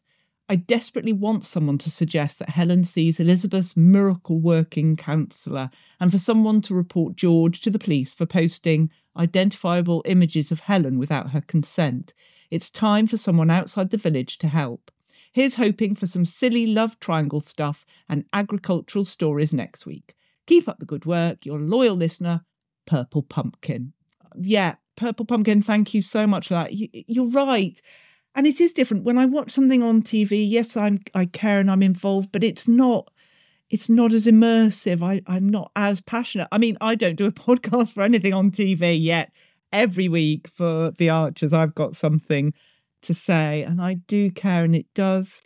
I 0.50 0.56
desperately 0.56 1.12
want 1.12 1.44
someone 1.44 1.78
to 1.78 1.92
suggest 1.92 2.40
that 2.40 2.48
Helen 2.48 2.82
sees 2.82 3.20
Elizabeth's 3.20 3.76
miracle 3.76 4.40
working 4.40 4.96
counsellor 4.96 5.70
and 6.00 6.10
for 6.10 6.18
someone 6.18 6.60
to 6.62 6.74
report 6.74 7.14
George 7.14 7.60
to 7.60 7.70
the 7.70 7.78
police 7.78 8.12
for 8.12 8.26
posting 8.26 8.90
identifiable 9.16 10.02
images 10.06 10.50
of 10.50 10.58
Helen 10.58 10.98
without 10.98 11.30
her 11.30 11.40
consent. 11.40 12.14
It's 12.50 12.68
time 12.68 13.06
for 13.06 13.16
someone 13.16 13.48
outside 13.48 13.90
the 13.90 13.96
village 13.96 14.38
to 14.38 14.48
help. 14.48 14.90
Here's 15.30 15.54
hoping 15.54 15.94
for 15.94 16.08
some 16.08 16.24
silly 16.24 16.66
love 16.66 16.98
triangle 16.98 17.42
stuff 17.42 17.86
and 18.08 18.24
agricultural 18.32 19.04
stories 19.04 19.52
next 19.52 19.86
week. 19.86 20.16
Keep 20.48 20.68
up 20.68 20.80
the 20.80 20.84
good 20.84 21.06
work. 21.06 21.46
Your 21.46 21.60
loyal 21.60 21.94
listener, 21.94 22.44
Purple 22.88 23.22
Pumpkin. 23.22 23.92
Yeah, 24.34 24.74
Purple 24.96 25.26
Pumpkin, 25.26 25.62
thank 25.62 25.94
you 25.94 26.02
so 26.02 26.26
much 26.26 26.48
for 26.48 26.54
that. 26.54 26.72
You, 26.72 26.88
you're 26.92 27.30
right 27.30 27.80
and 28.34 28.46
it 28.46 28.60
is 28.60 28.72
different. 28.72 29.04
When 29.04 29.18
i 29.18 29.26
watch 29.26 29.50
something 29.50 29.82
on 29.82 30.02
tv 30.02 30.48
yes 30.48 30.76
i'm 30.76 31.00
i 31.14 31.26
care 31.26 31.60
and 31.60 31.70
i'm 31.70 31.82
involved 31.82 32.30
but 32.32 32.44
it's 32.44 32.68
not 32.68 33.10
it's 33.68 33.88
not 33.88 34.12
as 34.12 34.26
immersive. 34.26 35.02
I, 35.02 35.22
i'm 35.26 35.48
not 35.48 35.70
as 35.76 36.00
passionate. 36.00 36.48
I 36.52 36.58
mean 36.58 36.76
i 36.80 36.94
don't 36.94 37.16
do 37.16 37.26
a 37.26 37.32
podcast 37.46 37.94
for 37.94 38.02
anything 38.02 38.32
on 38.32 38.50
tv 38.50 39.00
yet. 39.00 39.32
Every 39.72 40.08
week 40.08 40.48
for 40.48 40.90
the 40.92 41.10
archers 41.10 41.52
i've 41.52 41.74
got 41.74 41.96
something 41.96 42.52
to 43.02 43.14
say 43.14 43.62
and 43.62 43.80
i 43.80 43.94
do 43.94 44.30
care 44.30 44.64
and 44.64 44.74
it 44.74 44.86
does 44.94 45.42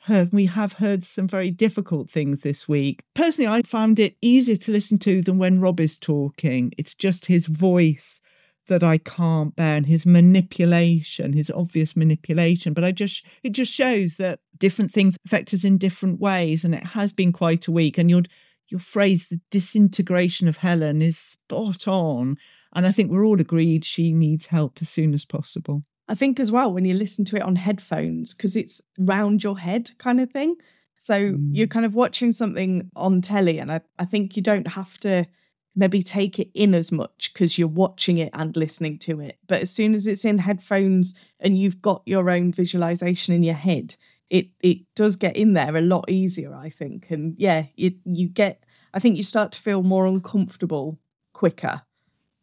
hurt. 0.00 0.32
We 0.32 0.46
have 0.46 0.74
heard 0.74 1.04
some 1.04 1.28
very 1.28 1.50
difficult 1.50 2.08
things 2.10 2.40
this 2.40 2.68
week. 2.68 3.02
Personally 3.14 3.48
i 3.48 3.62
found 3.62 3.98
it 3.98 4.16
easier 4.20 4.56
to 4.56 4.72
listen 4.72 4.98
to 5.00 5.22
than 5.22 5.38
when 5.38 5.60
rob 5.60 5.80
is 5.80 5.98
talking. 5.98 6.72
It's 6.78 6.94
just 6.94 7.26
his 7.26 7.46
voice 7.46 8.20
that 8.68 8.82
I 8.82 8.98
can't 8.98 9.54
bear 9.54 9.76
and 9.76 9.86
his 9.86 10.06
manipulation, 10.06 11.32
his 11.32 11.50
obvious 11.50 11.96
manipulation. 11.96 12.72
But 12.72 12.84
I 12.84 12.92
just 12.92 13.24
it 13.42 13.50
just 13.50 13.72
shows 13.72 14.16
that 14.16 14.40
different 14.56 14.92
things 14.92 15.16
affect 15.26 15.52
us 15.52 15.64
in 15.64 15.78
different 15.78 16.20
ways. 16.20 16.64
And 16.64 16.74
it 16.74 16.84
has 16.84 17.12
been 17.12 17.32
quite 17.32 17.66
a 17.66 17.72
week. 17.72 17.98
And 17.98 18.08
your 18.08 18.22
your 18.68 18.80
phrase, 18.80 19.28
the 19.28 19.40
disintegration 19.50 20.48
of 20.48 20.58
Helen, 20.58 21.02
is 21.02 21.18
spot 21.18 21.88
on. 21.88 22.36
And 22.74 22.86
I 22.86 22.92
think 22.92 23.10
we're 23.10 23.24
all 23.24 23.40
agreed 23.40 23.84
she 23.84 24.12
needs 24.12 24.46
help 24.46 24.78
as 24.80 24.88
soon 24.88 25.14
as 25.14 25.24
possible. 25.24 25.84
I 26.08 26.14
think 26.14 26.40
as 26.40 26.50
well 26.50 26.72
when 26.72 26.84
you 26.84 26.94
listen 26.94 27.24
to 27.26 27.36
it 27.36 27.42
on 27.42 27.56
headphones, 27.56 28.34
because 28.34 28.56
it's 28.56 28.80
round 28.98 29.44
your 29.44 29.58
head 29.58 29.90
kind 29.98 30.20
of 30.20 30.30
thing. 30.30 30.56
So 30.98 31.14
mm. 31.14 31.50
you're 31.52 31.66
kind 31.66 31.86
of 31.86 31.94
watching 31.94 32.32
something 32.32 32.90
on 32.96 33.22
telly, 33.22 33.58
and 33.58 33.70
I, 33.70 33.80
I 33.98 34.04
think 34.04 34.36
you 34.36 34.42
don't 34.42 34.66
have 34.66 34.98
to 35.00 35.26
maybe 35.74 36.02
take 36.02 36.38
it 36.38 36.50
in 36.54 36.74
as 36.74 36.90
much 36.90 37.30
because 37.32 37.58
you're 37.58 37.68
watching 37.68 38.18
it 38.18 38.30
and 38.32 38.56
listening 38.56 38.98
to 38.98 39.20
it. 39.20 39.38
But 39.46 39.62
as 39.62 39.70
soon 39.70 39.94
as 39.94 40.06
it's 40.06 40.24
in 40.24 40.38
headphones 40.38 41.14
and 41.40 41.58
you've 41.58 41.80
got 41.80 42.02
your 42.06 42.30
own 42.30 42.52
visualization 42.52 43.34
in 43.34 43.42
your 43.42 43.54
head, 43.54 43.94
it 44.30 44.48
it 44.60 44.78
does 44.94 45.16
get 45.16 45.36
in 45.36 45.54
there 45.54 45.76
a 45.76 45.80
lot 45.80 46.10
easier, 46.10 46.54
I 46.54 46.70
think. 46.70 47.10
And 47.10 47.34
yeah, 47.38 47.66
you 47.76 47.92
you 48.04 48.28
get 48.28 48.64
I 48.92 48.98
think 48.98 49.16
you 49.16 49.22
start 49.22 49.52
to 49.52 49.60
feel 49.60 49.82
more 49.82 50.06
uncomfortable 50.06 50.98
quicker. 51.32 51.82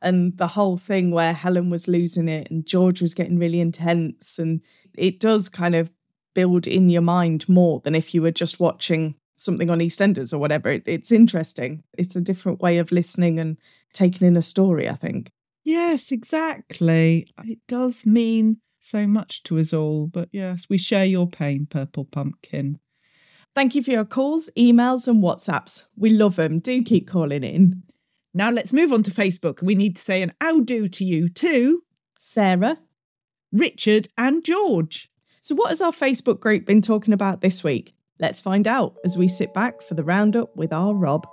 And 0.01 0.37
the 0.37 0.47
whole 0.47 0.77
thing 0.77 1.11
where 1.11 1.33
Helen 1.33 1.69
was 1.69 1.87
losing 1.87 2.27
it 2.27 2.49
and 2.51 2.65
George 2.65 3.01
was 3.01 3.13
getting 3.13 3.39
really 3.39 3.59
intense 3.59 4.37
and 4.37 4.61
it 4.97 5.19
does 5.19 5.49
kind 5.49 5.73
of 5.73 5.91
build 6.35 6.67
in 6.67 6.89
your 6.89 7.01
mind 7.01 7.47
more 7.49 7.79
than 7.79 7.95
if 7.95 8.13
you 8.13 8.21
were 8.21 8.31
just 8.31 8.59
watching 8.59 9.15
something 9.37 9.69
on 9.69 9.79
EastEnders 9.79 10.33
or 10.33 10.37
whatever. 10.37 10.69
It, 10.69 10.83
it's 10.85 11.11
interesting. 11.11 11.83
It's 11.97 12.15
a 12.15 12.21
different 12.21 12.61
way 12.61 12.77
of 12.77 12.91
listening 12.91 13.39
and 13.39 13.57
taking 13.93 14.27
in 14.27 14.37
a 14.37 14.41
story, 14.41 14.89
I 14.89 14.95
think. 14.95 15.31
Yes, 15.63 16.11
exactly. 16.11 17.27
It 17.43 17.59
does 17.67 18.05
mean 18.05 18.57
so 18.79 19.07
much 19.07 19.43
to 19.43 19.59
us 19.59 19.73
all. 19.73 20.07
But 20.07 20.29
yes, 20.31 20.67
we 20.69 20.77
share 20.77 21.05
your 21.05 21.27
pain, 21.27 21.65
Purple 21.69 22.05
Pumpkin. 22.05 22.79
Thank 23.55 23.73
you 23.73 23.81
for 23.81 23.91
your 23.91 24.05
calls, 24.05 24.49
emails, 24.57 25.07
and 25.07 25.23
WhatsApps. 25.23 25.87
We 25.95 26.09
love 26.11 26.35
them. 26.35 26.59
Do 26.59 26.83
keep 26.83 27.07
calling 27.07 27.43
in. 27.43 27.83
Now 28.33 28.51
let's 28.51 28.73
move 28.73 28.91
on 28.91 29.01
to 29.03 29.11
Facebook. 29.11 29.61
We 29.61 29.75
need 29.75 29.95
to 29.95 30.01
say 30.01 30.21
an 30.21 30.33
how 30.41 30.59
do 30.59 30.89
to 30.89 31.05
you 31.05 31.29
too, 31.29 31.83
Sarah, 32.19 32.77
Richard, 33.53 34.09
and 34.17 34.43
George. 34.43 35.09
So, 35.39 35.55
what 35.55 35.69
has 35.69 35.81
our 35.81 35.93
Facebook 35.93 36.41
group 36.41 36.65
been 36.65 36.81
talking 36.81 37.13
about 37.13 37.39
this 37.39 37.63
week? 37.63 37.94
Let's 38.17 38.39
find 38.39 38.65
out 38.65 38.95
as 39.03 39.17
we 39.17 39.27
sit 39.27 39.53
back 39.53 39.81
for 39.81 39.93
the 39.93 40.03
roundup 40.03 40.55
with 40.55 40.71
our 40.71 40.93
Rob. 40.93 41.27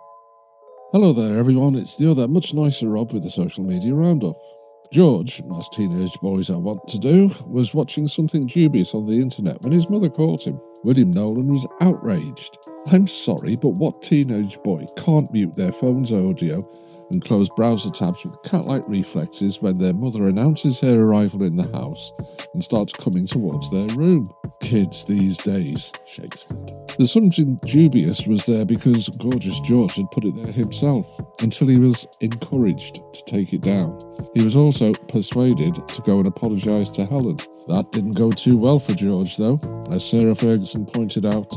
Hello 0.90 1.12
there, 1.12 1.38
everyone. 1.38 1.76
It's 1.76 1.96
the 1.96 2.10
other 2.10 2.26
much 2.26 2.54
nicer 2.54 2.88
Rob 2.88 3.12
with 3.12 3.22
the 3.22 3.30
social 3.30 3.62
media 3.62 3.94
roundup. 3.94 4.34
George, 4.92 5.40
as 5.56 5.68
teenage 5.68 6.18
boys 6.20 6.50
are 6.50 6.58
wont 6.58 6.86
to 6.88 6.98
do, 6.98 7.30
was 7.46 7.72
watching 7.72 8.08
something 8.08 8.48
dubious 8.48 8.94
on 8.94 9.06
the 9.06 9.22
internet 9.22 9.62
when 9.62 9.72
his 9.72 9.88
mother 9.88 10.10
caught 10.10 10.44
him. 10.44 10.60
William 10.82 11.12
Nolan 11.12 11.46
was 11.46 11.66
outraged. 11.80 12.58
I'm 12.86 13.06
sorry, 13.06 13.54
but 13.54 13.70
what 13.70 14.02
teenage 14.02 14.60
boy 14.64 14.84
can't 14.96 15.32
mute 15.32 15.54
their 15.54 15.72
phone's 15.72 16.12
audio 16.12 16.68
and 17.12 17.24
close 17.24 17.48
browser 17.50 17.90
tabs 17.90 18.24
with 18.24 18.42
cat 18.42 18.64
like 18.64 18.82
reflexes 18.88 19.60
when 19.60 19.78
their 19.78 19.94
mother 19.94 20.28
announces 20.28 20.80
her 20.80 21.00
arrival 21.00 21.42
in 21.42 21.56
the 21.56 21.70
house 21.72 22.12
and 22.54 22.62
starts 22.64 22.92
coming 22.92 23.26
towards 23.26 23.70
their 23.70 23.86
room? 23.96 24.30
Kids 24.60 25.04
these 25.04 25.38
days, 25.38 25.92
shakes 26.06 26.44
head. 26.44 26.72
The 26.98 27.06
something 27.06 27.56
dubious 27.66 28.26
was 28.26 28.44
there 28.46 28.64
because 28.64 29.08
gorgeous 29.08 29.58
George 29.60 29.94
had 29.94 30.10
put 30.10 30.24
it 30.24 30.34
there 30.36 30.52
himself 30.52 31.06
until 31.40 31.68
he 31.68 31.78
was 31.78 32.06
encouraged 32.20 33.00
to 33.12 33.24
take 33.24 33.52
it 33.52 33.62
down. 33.62 33.98
He 34.34 34.44
was 34.44 34.56
also 34.56 34.92
persuaded 34.92 35.74
to 35.88 36.02
go 36.02 36.18
and 36.18 36.26
apologise 36.26 36.90
to 36.90 37.04
Helen, 37.04 37.36
That 37.68 37.90
didn't 37.92 38.16
go 38.16 38.30
too 38.30 38.58
well 38.58 38.78
for 38.78 38.94
George, 38.94 39.36
though, 39.36 39.60
as 39.90 40.08
Sarah 40.08 40.34
Ferguson 40.34 40.84
pointed 40.84 41.24
out. 41.24 41.50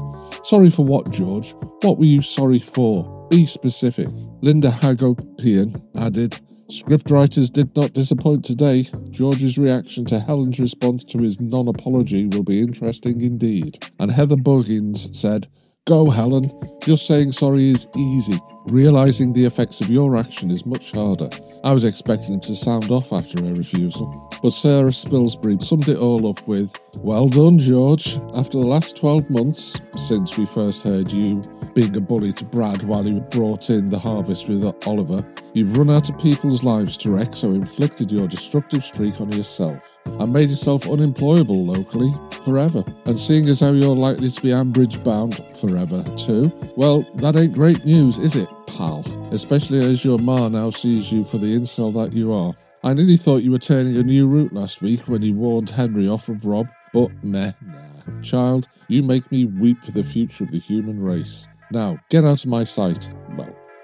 Sorry 0.46 0.70
for 0.70 0.86
what, 0.86 1.12
George? 1.12 1.54
What 1.82 1.98
were 1.98 2.06
you 2.06 2.22
sorry 2.22 2.60
for? 2.60 3.15
Be 3.30 3.46
specific. 3.46 4.08
Linda 4.42 4.70
Hagopian 4.70 5.82
added, 5.96 6.40
Scriptwriters 6.70 7.52
did 7.52 7.76
not 7.76 7.94
disappoint 7.94 8.46
today. 8.46 8.84
George's 9.12 9.58
reaction 9.58 10.06
to 10.06 10.20
Helen's 10.20 10.60
response 10.60 11.04
to 11.06 11.20
his 11.20 11.40
non 11.40 11.68
apology 11.68 12.28
will 12.28 12.44
be 12.44 12.62
interesting 12.62 13.22
indeed. 13.22 13.84
And 14.00 14.12
Heather 14.12 14.36
Buggins 14.36 15.16
said, 15.16 15.48
Go, 15.88 16.10
Helen. 16.10 16.52
Just 16.82 17.06
saying 17.06 17.32
sorry 17.32 17.70
is 17.70 17.88
easy. 17.96 18.40
Realising 18.70 19.34
the 19.34 19.46
effects 19.46 19.82
of 19.82 19.90
your 19.92 20.18
action 20.18 20.50
is 20.50 20.66
much 20.66 20.92
harder. 20.92 21.30
I 21.64 21.74
was 21.74 21.84
expecting 21.84 22.34
him 22.34 22.40
to 22.42 22.56
sound 22.56 22.90
off 22.90 23.14
after 23.14 23.40
her 23.44 23.54
refusal. 23.54 24.28
But 24.42 24.54
Sarah 24.54 24.90
Spilsbury 24.90 25.62
summed 25.62 25.88
it 25.88 26.00
all 26.00 26.28
up 26.28 26.48
with, 26.48 26.74
Well 26.98 27.30
done, 27.30 27.60
George. 27.60 28.18
After 28.34 28.58
the 28.58 28.66
last 28.66 28.98
12 28.98 29.30
months, 29.30 29.80
since 29.96 30.40
we 30.40 30.48
first 30.48 30.82
heard 30.82 31.12
you 31.12 31.44
being 31.76 31.96
a 31.96 32.02
bully 32.02 32.34
to 32.34 32.46
Brad 32.46 32.82
while 32.82 33.06
you 33.06 33.20
brought 33.20 33.70
in 33.70 33.92
the 33.92 34.00
harvest 34.00 34.50
with 34.50 34.64
Oliver, 34.88 35.24
you've 35.54 35.78
run 35.78 35.92
out 35.92 36.10
of 36.10 36.18
people's 36.18 36.64
lives 36.64 36.98
to 36.98 37.12
wreck, 37.12 37.36
so 37.36 37.52
inflicted 37.52 38.12
your 38.12 38.28
destructive 38.28 38.84
streak 38.84 39.22
on 39.22 39.32
yourself 39.34 39.95
and 40.06 40.34
made 40.34 40.50
yourself 40.50 40.90
unemployable 40.90 41.66
locally 41.66 42.14
forever. 42.44 42.84
And 43.06 43.20
seeing 43.20 43.48
as 43.50 43.60
how 43.60 43.72
you're 43.72 43.96
likely 43.96 44.30
to 44.30 44.42
be 44.42 44.50
Ambridge 44.50 45.04
bound 45.04 45.42
forever 45.60 46.04
too, 46.18 46.52
well, 46.76 47.02
that 47.16 47.36
ain't 47.36 47.56
great 47.56 47.84
news, 47.86 48.18
is 48.18 48.36
it, 48.36 48.50
pal? 48.68 49.04
Especially 49.32 49.80
as 49.80 50.06
your 50.06 50.20
ma 50.20 50.48
now 50.48 50.70
sees 50.70 51.12
you 51.12 51.24
for 51.24 51.38
the 51.38 51.48
incel 51.48 51.94
that 51.94 52.14
you 52.14 52.32
are. 52.32 52.54
I 52.84 52.94
nearly 52.94 53.18
thought 53.18 53.44
you 53.44 53.52
were 53.52 53.60
turning 53.60 53.98
a 53.98 54.04
new 54.04 54.28
route 54.28 54.54
last 54.54 54.82
week 54.82 55.08
when 55.08 55.22
you 55.24 55.34
warned 55.34 55.70
Henry 55.70 56.08
off 56.08 56.30
of 56.30 56.46
Rob, 56.46 56.68
but 56.94 57.12
meh, 57.24 57.52
nah. 57.66 58.22
Child, 58.22 58.68
you 58.88 59.02
make 59.02 59.30
me 59.32 59.46
weep 59.46 59.84
for 59.84 59.92
the 59.92 60.04
future 60.04 60.44
of 60.44 60.52
the 60.52 60.60
human 60.60 61.02
race. 61.02 61.48
Now, 61.72 61.98
get 62.10 62.24
out 62.24 62.44
of 62.44 62.50
my 62.50 62.64
sight. 62.64 63.10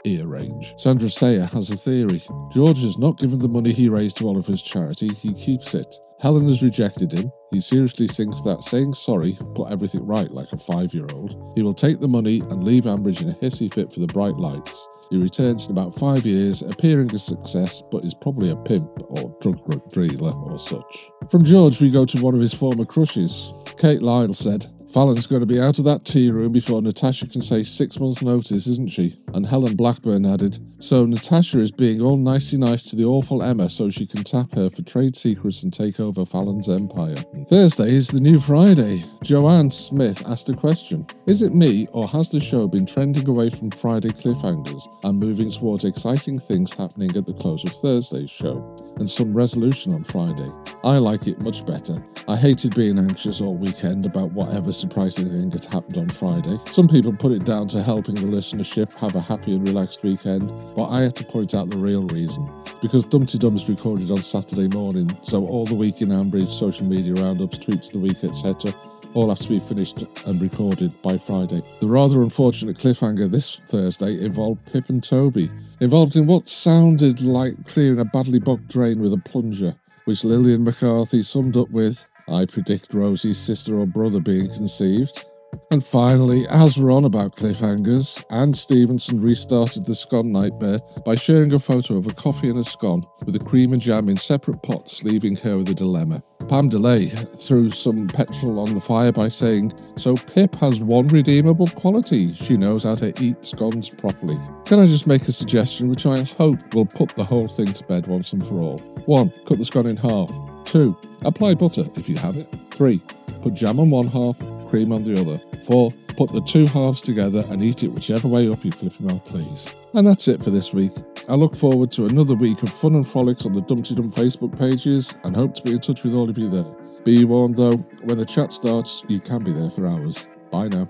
Ear 0.06 0.28
range. 0.28 0.74
Sandra 0.78 1.10
Sayer 1.10 1.46
has 1.46 1.72
a 1.72 1.78
theory. 1.78 2.22
George 2.52 2.82
has 2.82 2.98
not 2.98 3.18
given 3.18 3.40
the 3.40 3.48
money 3.48 3.72
he 3.72 3.90
raised 3.90 4.18
to 4.18 4.28
Oliver's 4.28 4.62
charity, 4.62 5.10
he 5.10 5.34
keeps 5.34 5.74
it. 5.74 5.94
Helen 6.20 6.48
has 6.48 6.64
rejected 6.64 7.12
him. 7.12 7.32
He 7.52 7.60
seriously 7.60 8.08
thinks 8.08 8.42
that 8.42 8.64
saying 8.64 8.94
sorry 8.94 9.38
put 9.56 9.72
everything 9.72 10.06
right 10.06 10.32
like 10.32 10.52
a 10.54 10.58
five 10.58 10.94
year 10.94 11.08
old. 11.14 11.54
He 11.56 11.64
will 11.64 11.74
take 11.74 12.00
the 12.00 12.08
money 12.08 12.42
and 12.50 12.64
leave 12.64 12.84
Ambridge 12.84 13.22
in 13.22 13.30
a 13.30 13.34
hissy 13.34 13.74
fit 13.74 13.92
for 13.92 14.00
the 14.00 14.08
bright 14.08 14.36
lights. 14.38 14.88
He 15.12 15.18
returns 15.18 15.66
in 15.66 15.74
about 15.74 16.00
five 16.00 16.26
years, 16.26 16.62
appearing 16.62 17.14
a 17.14 17.20
success, 17.20 17.84
but 17.92 18.06
is 18.06 18.14
probably 18.14 18.50
a 18.50 18.56
pimp 18.56 18.90
or 19.10 19.36
drug 19.42 19.60
dealer 19.90 20.32
or 20.32 20.58
such. 20.58 21.10
From 21.30 21.44
George, 21.44 21.82
we 21.82 21.92
go 21.92 22.06
to 22.06 22.22
one 22.22 22.34
of 22.34 22.40
his 22.40 22.54
former 22.54 22.86
crushes. 22.86 23.52
Kate 23.78 24.02
Lyle 24.02 24.34
said, 24.34 24.68
Fallon's 24.94 25.26
going 25.26 25.40
to 25.40 25.46
be 25.46 25.62
out 25.62 25.80
of 25.80 25.86
that 25.86 26.04
tea 26.04 26.30
room 26.30 26.52
before 26.52 26.82
Natasha 26.82 27.26
can 27.26 27.42
say 27.42 27.64
six 27.64 27.98
months' 27.98 28.22
notice, 28.22 28.68
isn't 28.68 28.92
she? 28.92 29.18
And 29.34 29.46
Helen 29.46 29.78
Blackburn 29.78 30.26
added, 30.26 30.60
So 30.80 31.06
Natasha 31.06 31.62
is 31.62 31.72
being 31.72 32.02
all 32.02 32.18
nicey 32.18 32.58
nice 32.58 32.84
to 32.90 32.98
the 32.98 33.06
awful 33.06 33.42
Emma 33.42 33.70
so 33.70 33.90
she 33.90 34.06
can 34.06 34.26
tap 34.26 34.54
her 34.54 34.70
for 34.70 34.82
trade 34.82 35.16
secrets 35.16 35.64
and 35.64 35.72
take 35.72 36.02
over 36.02 36.26
Fallon's 36.26 36.68
empire. 36.68 37.16
Thursday 37.48 37.96
is 37.96 38.10
the 38.10 38.20
new 38.20 38.38
Friday. 38.38 39.02
Joanne 39.24 39.72
Smith 39.72 40.28
asked 40.28 40.50
a 40.50 40.54
question 40.54 41.08
Is 41.26 41.42
it 41.42 41.54
me, 41.54 41.88
or 41.94 42.06
has 42.10 42.30
the 42.30 42.42
show 42.42 42.68
been 42.68 42.86
trending 42.86 43.30
away 43.30 43.50
from 43.50 43.72
Friday 43.72 44.10
cliffhangers 44.10 44.84
and 45.06 45.18
moving 45.18 45.50
towards 45.50 45.86
exciting 45.86 46.38
things 46.38 46.74
happening 46.74 47.16
at 47.16 47.26
the 47.26 47.34
close 47.34 47.64
of 47.64 47.72
Thursday's 47.72 48.30
show? 48.30 48.76
And 48.98 49.10
some 49.10 49.34
resolution 49.34 49.94
on 49.94 50.04
Friday. 50.04 50.52
I 50.84 50.98
like 50.98 51.28
it 51.28 51.42
much 51.44 51.66
better. 51.66 52.06
I 52.28 52.36
hated 52.36 52.76
being 52.76 53.00
anxious 53.00 53.40
all 53.40 53.56
weekend 53.56 54.06
about 54.06 54.32
whatever 54.34 54.72
surprising 54.82 55.30
thing 55.30 55.52
had 55.52 55.66
happened 55.66 55.98
on 55.98 56.10
Friday. 56.10 56.58
Some 56.66 56.88
people 56.88 57.14
put 57.14 57.32
it 57.32 57.46
down 57.46 57.68
to 57.70 57.84
helping 57.84 58.16
the 58.16 58.22
listenership 58.22 58.94
have 58.96 59.16
a 59.16 59.22
happy 59.22 59.56
and 59.56 59.68
relaxed 59.68 60.04
weekend, 60.04 60.52
but 60.76 60.90
I 60.90 61.02
had 61.02 61.16
to 61.18 61.24
point 61.24 61.54
out 61.54 61.70
the 61.70 61.78
real 61.78 62.04
reason. 62.08 62.50
Because 62.82 63.06
DumTeeDum 63.06 63.56
is 63.56 63.70
recorded 63.70 64.10
on 64.10 64.24
Saturday 64.24 64.68
morning, 64.68 65.16
so 65.22 65.46
all 65.46 65.66
the 65.66 65.76
week 65.76 66.02
in 66.02 66.10
Ambridge, 66.10 66.50
social 66.50 66.88
media 66.88 67.14
roundups, 67.14 67.60
tweets 67.60 67.88
of 67.88 67.94
the 67.94 68.00
week, 68.00 68.24
etc., 68.24 68.74
all 69.14 69.30
have 69.30 69.40
to 69.40 69.50
be 69.50 69.60
finished 69.60 70.04
and 70.26 70.42
recorded 70.42 71.00
by 71.04 71.18
Friday. 71.18 71.62
The 71.80 71.88
rather 71.88 72.24
unfortunate 72.24 72.78
cliffhanger 72.78 73.30
this 73.30 73.62
Thursday 73.68 74.20
involved 74.20 74.66
Pip 74.72 74.90
and 74.90 75.04
Toby, 75.04 75.52
involved 75.80 76.16
in 76.16 76.26
what 76.26 76.50
sounded 76.50 77.22
like 77.22 77.68
clearing 77.68 78.00
a 78.00 78.06
badly 78.06 78.40
bogged 78.40 78.68
drain 78.68 79.00
with 79.00 79.14
a 79.14 79.18
plunger, 79.18 79.76
which 80.06 80.24
Lillian 80.24 80.64
McCarthy 80.64 81.22
summed 81.22 81.58
up 81.58 81.70
with 81.70 82.08
I 82.30 82.46
predict 82.46 82.94
Rosie's 82.94 83.40
sister 83.40 83.80
or 83.80 83.86
brother 83.86 84.20
being 84.20 84.48
conceived. 84.48 85.26
And 85.72 85.84
finally, 85.86 86.46
as 86.50 86.78
we're 86.78 86.92
on 86.92 87.06
about 87.06 87.38
cliffhangers, 87.38 88.24
Anne 88.30 88.54
Stevenson 88.54 89.22
restarted 89.22 89.86
the 89.86 89.96
scone 89.96 90.32
nightmare 90.32 90.80
by 91.06 91.16
sharing 91.16 91.54
a 91.54 91.60
photo 91.60 91.98
of 91.98 92.08
a 92.08 92.14
coffee 92.14 92.50
and 92.50 92.60
a 92.60 92.64
scone 92.64 93.02
with 93.26 93.40
the 93.40 93.46
cream 93.46 93.72
and 93.72 93.82
jam 93.82 94.10
in 94.10 94.18
separate 94.18 94.62
pots, 94.64 95.04
leaving 95.04 95.36
her 95.38 95.58
with 95.58 95.70
a 95.70 95.74
dilemma. 95.74 96.22
Pam 96.50 96.70
DeLay 96.70 97.08
threw 97.40 97.72
some 97.72 98.08
petrol 98.08 98.60
on 98.60 98.74
the 98.74 98.82
fire 98.82 99.14
by 99.14 99.30
saying, 99.30 99.72
So 99.96 100.16
Pip 100.16 100.56
has 100.56 100.82
one 100.82 101.08
redeemable 101.08 101.68
quality. 101.68 102.34
She 102.34 102.58
knows 102.58 102.84
how 102.84 102.96
to 102.96 103.14
eat 103.24 103.46
scones 103.46 103.90
properly. 103.90 104.38
Can 104.66 104.80
I 104.80 104.88
just 104.88 105.08
make 105.08 105.28
a 105.30 105.32
suggestion 105.32 105.88
which 105.88 106.06
I 106.06 106.22
hope 106.38 106.74
will 106.74 106.86
put 106.86 107.16
the 107.16 107.24
whole 107.24 107.48
thing 107.48 107.68
to 107.68 107.84
bed 107.86 108.08
once 108.08 108.34
and 108.34 108.46
for 108.46 108.60
all? 108.60 108.78
1. 109.06 109.34
Cut 109.46 109.58
the 109.58 109.66
scone 109.66 109.88
in 109.88 109.96
half. 109.96 110.30
2. 110.66 110.98
Apply 111.24 111.56
butter 111.56 111.86
if 111.96 112.08
you 112.10 112.16
have 112.18 112.38
it. 112.38 112.54
3. 112.72 113.00
Put 113.42 113.54
jam 113.54 113.80
on 113.80 113.90
one 113.90 114.08
half, 114.08 114.38
cream 114.70 114.92
on 114.92 115.04
the 115.04 115.20
other. 115.20 115.40
4. 115.66 115.92
Put 116.18 116.32
the 116.32 116.42
two 116.42 116.66
halves 116.68 117.02
together 117.02 117.44
and 117.50 117.64
eat 117.64 117.84
it 117.84 117.90
whichever 117.90 118.28
way 118.28 118.50
up 118.50 118.64
you 118.64 118.72
flip 118.72 118.94
out, 119.10 119.26
please. 119.26 119.76
And 119.94 120.08
that's 120.08 120.28
it 120.28 120.44
for 120.44 120.50
this 120.50 120.74
week. 120.74 120.92
I 121.30 121.36
look 121.36 121.56
forward 121.56 121.92
to 121.94 122.06
another 122.06 122.36
week 122.36 122.62
of 122.64 122.70
fun 122.70 122.96
and 122.96 123.08
frolics 123.08 123.46
on 123.46 123.54
the 123.54 123.62
DumTeeDum 123.62 124.14
Facebook 124.14 124.58
pages 124.58 125.16
and 125.24 125.36
hope 125.36 125.56
to 125.56 125.62
be 125.64 125.72
in 125.72 125.80
touch 125.80 126.04
with 126.04 126.14
all 126.14 126.30
of 126.30 126.38
you 126.38 126.50
there. 126.50 126.66
Be 127.04 127.26
warned 127.26 127.58
though, 127.58 127.78
when 128.04 128.18
the 128.18 128.26
chat 128.26 128.54
starts, 128.54 129.04
you 129.08 129.20
can 129.20 129.44
be 129.44 129.54
there 129.54 129.70
for 129.70 129.88
hours. 129.88 130.28
Bye 130.52 130.68
now. 130.68 130.90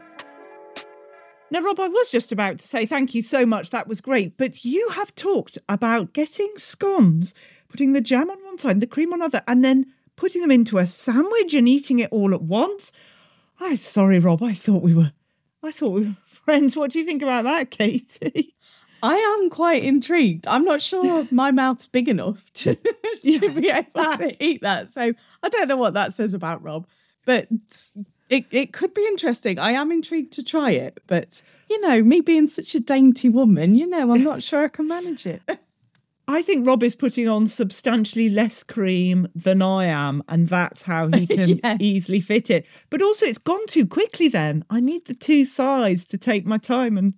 Now, 1.51 1.59
Rob, 1.59 1.81
I 1.81 1.89
was 1.89 2.09
just 2.09 2.31
about 2.31 2.59
to 2.59 2.67
say 2.67 2.85
thank 2.85 3.13
you 3.13 3.21
so 3.21 3.45
much. 3.45 3.71
That 3.71 3.85
was 3.85 3.99
great. 3.99 4.37
But 4.37 4.63
you 4.63 4.87
have 4.91 5.13
talked 5.15 5.57
about 5.67 6.13
getting 6.13 6.49
scones, 6.55 7.35
putting 7.71 7.93
the 7.93 8.01
jam 8.01 8.29
on 8.29 8.43
one 8.43 8.57
side, 8.57 8.79
the 8.79 8.87
cream 8.87 9.13
on 9.13 9.21
other, 9.21 9.41
and 9.47 9.63
then 9.63 9.87
putting 10.15 10.41
them 10.41 10.51
into 10.51 10.77
a 10.77 10.85
sandwich 10.85 11.53
and 11.53 11.67
eating 11.67 11.99
it 11.99 12.11
all 12.11 12.33
at 12.33 12.41
once. 12.41 12.91
I'm 13.59 13.77
sorry, 13.77 14.19
Rob. 14.19 14.43
I 14.43 14.53
thought 14.53 14.83
we 14.83 14.93
were, 14.93 15.13
I 15.63 15.71
thought 15.71 15.93
we 15.93 16.05
were 16.07 16.17
friends. 16.25 16.75
What 16.75 16.91
do 16.91 16.99
you 16.99 17.05
think 17.05 17.21
about 17.21 17.45
that, 17.45 17.71
Katie? 17.71 18.55
I 19.03 19.15
am 19.15 19.49
quite 19.49 19.83
intrigued. 19.83 20.47
I'm 20.47 20.63
not 20.63 20.81
sure 20.81 21.27
my 21.31 21.51
mouth's 21.51 21.87
big 21.87 22.07
enough 22.07 22.43
to, 22.55 22.75
to 23.23 23.49
be 23.49 23.69
able 23.69 24.17
to 24.17 24.35
eat 24.43 24.61
that. 24.61 24.89
So 24.89 25.13
I 25.41 25.49
don't 25.49 25.67
know 25.67 25.77
what 25.77 25.93
that 25.95 26.13
says 26.13 26.33
about 26.33 26.61
Rob, 26.61 26.85
but 27.25 27.47
it, 28.29 28.45
it 28.51 28.73
could 28.73 28.93
be 28.93 29.05
interesting. 29.07 29.57
I 29.59 29.71
am 29.71 29.91
intrigued 29.91 30.33
to 30.33 30.43
try 30.43 30.71
it, 30.71 31.01
but 31.07 31.41
you 31.69 31.79
know, 31.81 32.03
me 32.03 32.21
being 32.21 32.47
such 32.47 32.75
a 32.75 32.79
dainty 32.79 33.29
woman, 33.29 33.75
you 33.75 33.87
know, 33.87 34.11
I'm 34.13 34.23
not 34.23 34.43
sure 34.43 34.63
I 34.63 34.67
can 34.67 34.87
manage 34.87 35.25
it. 35.25 35.41
I 36.27 36.41
think 36.41 36.65
Rob 36.65 36.83
is 36.83 36.95
putting 36.95 37.27
on 37.27 37.47
substantially 37.47 38.29
less 38.29 38.63
cream 38.63 39.27
than 39.35 39.61
I 39.61 39.85
am, 39.85 40.23
and 40.29 40.47
that's 40.47 40.83
how 40.83 41.07
he 41.09 41.27
can 41.37 41.59
Yes. 41.63 41.77
easily 41.79 42.21
fit 42.21 42.49
it. 42.49 42.65
But 42.89 43.01
also, 43.01 43.25
it's 43.25 43.37
gone 43.37 43.65
too 43.67 43.85
quickly. 43.85 44.27
Then 44.27 44.63
I 44.69 44.79
need 44.79 45.05
the 45.05 45.13
two 45.13 45.45
sides 45.45 46.05
to 46.07 46.17
take 46.17 46.45
my 46.45 46.57
time 46.57 46.97
and 46.97 47.13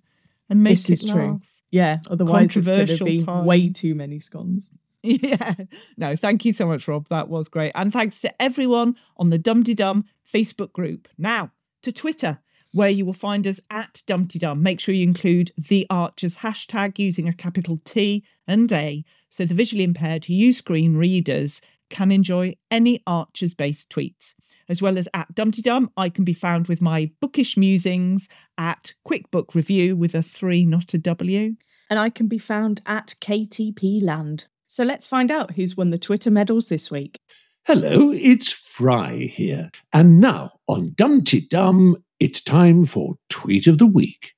and 0.50 0.62
make 0.62 0.76
this 0.78 0.90
is 0.90 1.04
true. 1.10 1.32
last. 1.32 1.62
Yeah, 1.70 1.98
otherwise 2.10 2.54
it's 2.56 2.66
going 2.68 2.86
to 2.86 3.04
be 3.04 3.24
time. 3.24 3.44
way 3.46 3.68
too 3.70 3.94
many 3.94 4.18
scones. 4.20 4.68
Yeah. 5.06 5.52
No, 5.98 6.16
thank 6.16 6.46
you 6.46 6.54
so 6.54 6.66
much, 6.66 6.88
Rob. 6.88 7.08
That 7.08 7.28
was 7.28 7.48
great. 7.48 7.72
And 7.74 7.92
thanks 7.92 8.20
to 8.22 8.42
everyone 8.42 8.96
on 9.18 9.28
the 9.28 9.38
DumTeeDum 9.38 10.04
Facebook 10.32 10.72
group. 10.72 11.08
Now 11.18 11.50
to 11.82 11.92
Twitter, 11.92 12.38
where 12.74 12.90
you 12.90 13.06
will 13.06 13.12
find 13.12 13.46
us 13.46 13.60
at 13.70 14.02
DumTeeDum. 14.08 14.60
Make 14.60 14.80
sure 14.80 14.94
you 14.94 15.04
include 15.04 15.52
the 15.56 15.86
Archers 15.88 16.38
hashtag 16.38 16.98
using 16.98 17.28
a 17.28 17.32
capital 17.32 17.80
T 17.84 18.24
and 18.48 18.70
A 18.72 19.04
so 19.30 19.44
the 19.44 19.54
visually 19.54 19.84
impaired 19.84 20.24
who 20.24 20.34
use 20.34 20.58
screen 20.58 20.96
readers 20.96 21.60
can 21.88 22.10
enjoy 22.10 22.56
any 22.72 23.00
Archers 23.06 23.54
based 23.54 23.90
tweets. 23.90 24.34
As 24.68 24.82
well 24.82 24.98
as 24.98 25.08
at 25.14 25.32
DumTeeDum, 25.34 25.88
I 25.96 26.08
can 26.08 26.24
be 26.24 26.32
found 26.32 26.66
with 26.66 26.80
my 26.80 27.12
bookish 27.20 27.56
musings 27.56 28.28
at 28.58 28.94
QuickBook 29.08 29.54
Review 29.54 29.94
with 29.94 30.14
a 30.16 30.22
three, 30.22 30.66
not 30.66 30.94
a 30.94 30.98
W. 30.98 31.54
And 31.90 31.98
I 31.98 32.10
can 32.10 32.26
be 32.26 32.38
found 32.38 32.82
at 32.86 33.14
KTP 33.20 34.02
Land. 34.02 34.46
So 34.66 34.82
let's 34.82 35.06
find 35.06 35.30
out 35.30 35.52
who's 35.52 35.76
won 35.76 35.90
the 35.90 35.98
Twitter 35.98 36.30
medals 36.30 36.66
this 36.66 36.90
week. 36.90 37.20
Hello, 37.66 38.12
it's 38.12 38.52
Fry 38.52 39.14
here. 39.14 39.70
And 39.90 40.20
now 40.20 40.58
on 40.68 40.90
DumTeeDum, 40.90 41.94
it's 42.20 42.42
time 42.42 42.84
for 42.84 43.14
Tweet 43.30 43.66
of 43.66 43.78
the 43.78 43.86
Week. 43.86 44.34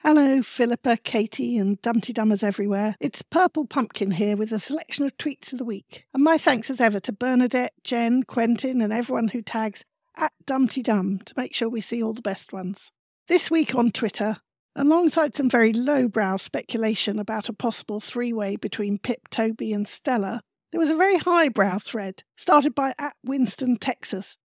Hello, 0.00 0.40
Philippa, 0.40 0.96
Katie, 1.04 1.58
and 1.58 1.78
DumTeeDummers 1.82 2.42
everywhere. 2.42 2.96
It's 3.00 3.20
Purple 3.20 3.66
Pumpkin 3.66 4.12
here 4.12 4.34
with 4.34 4.50
a 4.50 4.58
selection 4.58 5.04
of 5.04 5.14
tweets 5.18 5.52
of 5.52 5.58
the 5.58 5.66
week. 5.66 6.06
And 6.14 6.24
my 6.24 6.38
thanks 6.38 6.70
as 6.70 6.80
ever 6.80 6.98
to 7.00 7.12
Bernadette, 7.12 7.74
Jen, 7.84 8.22
Quentin, 8.22 8.80
and 8.80 8.94
everyone 8.94 9.28
who 9.28 9.42
tags 9.42 9.84
at 10.16 10.32
DumTeeDum 10.46 11.24
to 11.24 11.34
make 11.36 11.54
sure 11.54 11.68
we 11.68 11.82
see 11.82 12.02
all 12.02 12.14
the 12.14 12.22
best 12.22 12.54
ones. 12.54 12.92
This 13.28 13.50
week 13.50 13.74
on 13.74 13.90
Twitter, 13.90 14.38
alongside 14.74 15.34
some 15.34 15.50
very 15.50 15.74
lowbrow 15.74 16.38
speculation 16.38 17.18
about 17.18 17.50
a 17.50 17.52
possible 17.52 18.00
three 18.00 18.32
way 18.32 18.56
between 18.56 18.98
Pip, 18.98 19.28
Toby, 19.28 19.70
and 19.74 19.86
Stella, 19.86 20.40
there 20.70 20.80
was 20.80 20.90
a 20.90 20.96
very 20.96 21.18
highbrow 21.18 21.78
thread 21.78 22.22
started 22.36 22.74
by 22.74 22.94
at 22.98 23.14
Winston, 23.24 23.76
Texas. 23.76 24.38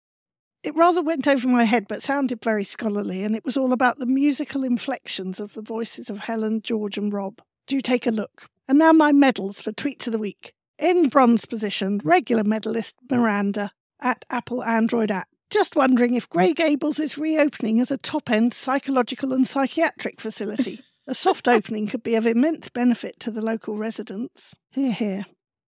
It 0.63 0.75
rather 0.75 1.01
went 1.01 1.27
over 1.27 1.47
my 1.47 1.63
head 1.63 1.87
but 1.87 2.03
sounded 2.03 2.43
very 2.43 2.63
scholarly, 2.63 3.23
and 3.23 3.35
it 3.35 3.43
was 3.43 3.57
all 3.57 3.73
about 3.73 3.97
the 3.97 4.05
musical 4.05 4.63
inflections 4.63 5.39
of 5.39 5.53
the 5.53 5.63
voices 5.63 6.09
of 6.09 6.19
Helen, 6.19 6.61
George, 6.61 6.97
and 6.97 7.11
Rob. 7.11 7.41
Do 7.65 7.81
take 7.81 8.05
a 8.05 8.11
look. 8.11 8.47
And 8.67 8.77
now 8.77 8.91
my 8.91 9.11
medals 9.11 9.59
for 9.59 9.71
Tweets 9.71 10.05
of 10.07 10.13
the 10.13 10.19
Week. 10.19 10.53
In 10.77 11.09
bronze 11.09 11.45
position, 11.45 11.99
regular 12.03 12.43
medalist 12.43 12.95
Miranda 13.09 13.71
at 14.01 14.23
Apple 14.29 14.63
Android 14.63 15.11
app. 15.11 15.27
Just 15.49 15.75
wondering 15.75 16.15
if 16.15 16.29
Grey 16.29 16.53
Gables 16.53 16.99
is 16.99 17.17
reopening 17.17 17.81
as 17.81 17.91
a 17.91 17.97
top 17.97 18.29
end 18.29 18.53
psychological 18.53 19.33
and 19.33 19.45
psychiatric 19.45 20.21
facility. 20.21 20.79
a 21.07 21.15
soft 21.15 21.47
opening 21.47 21.87
could 21.87 22.03
be 22.03 22.15
of 22.15 22.25
immense 22.25 22.69
benefit 22.69 23.19
to 23.19 23.31
the 23.31 23.41
local 23.41 23.75
residents. 23.75 24.55
Hear, 24.71 24.91
hear. 24.91 25.23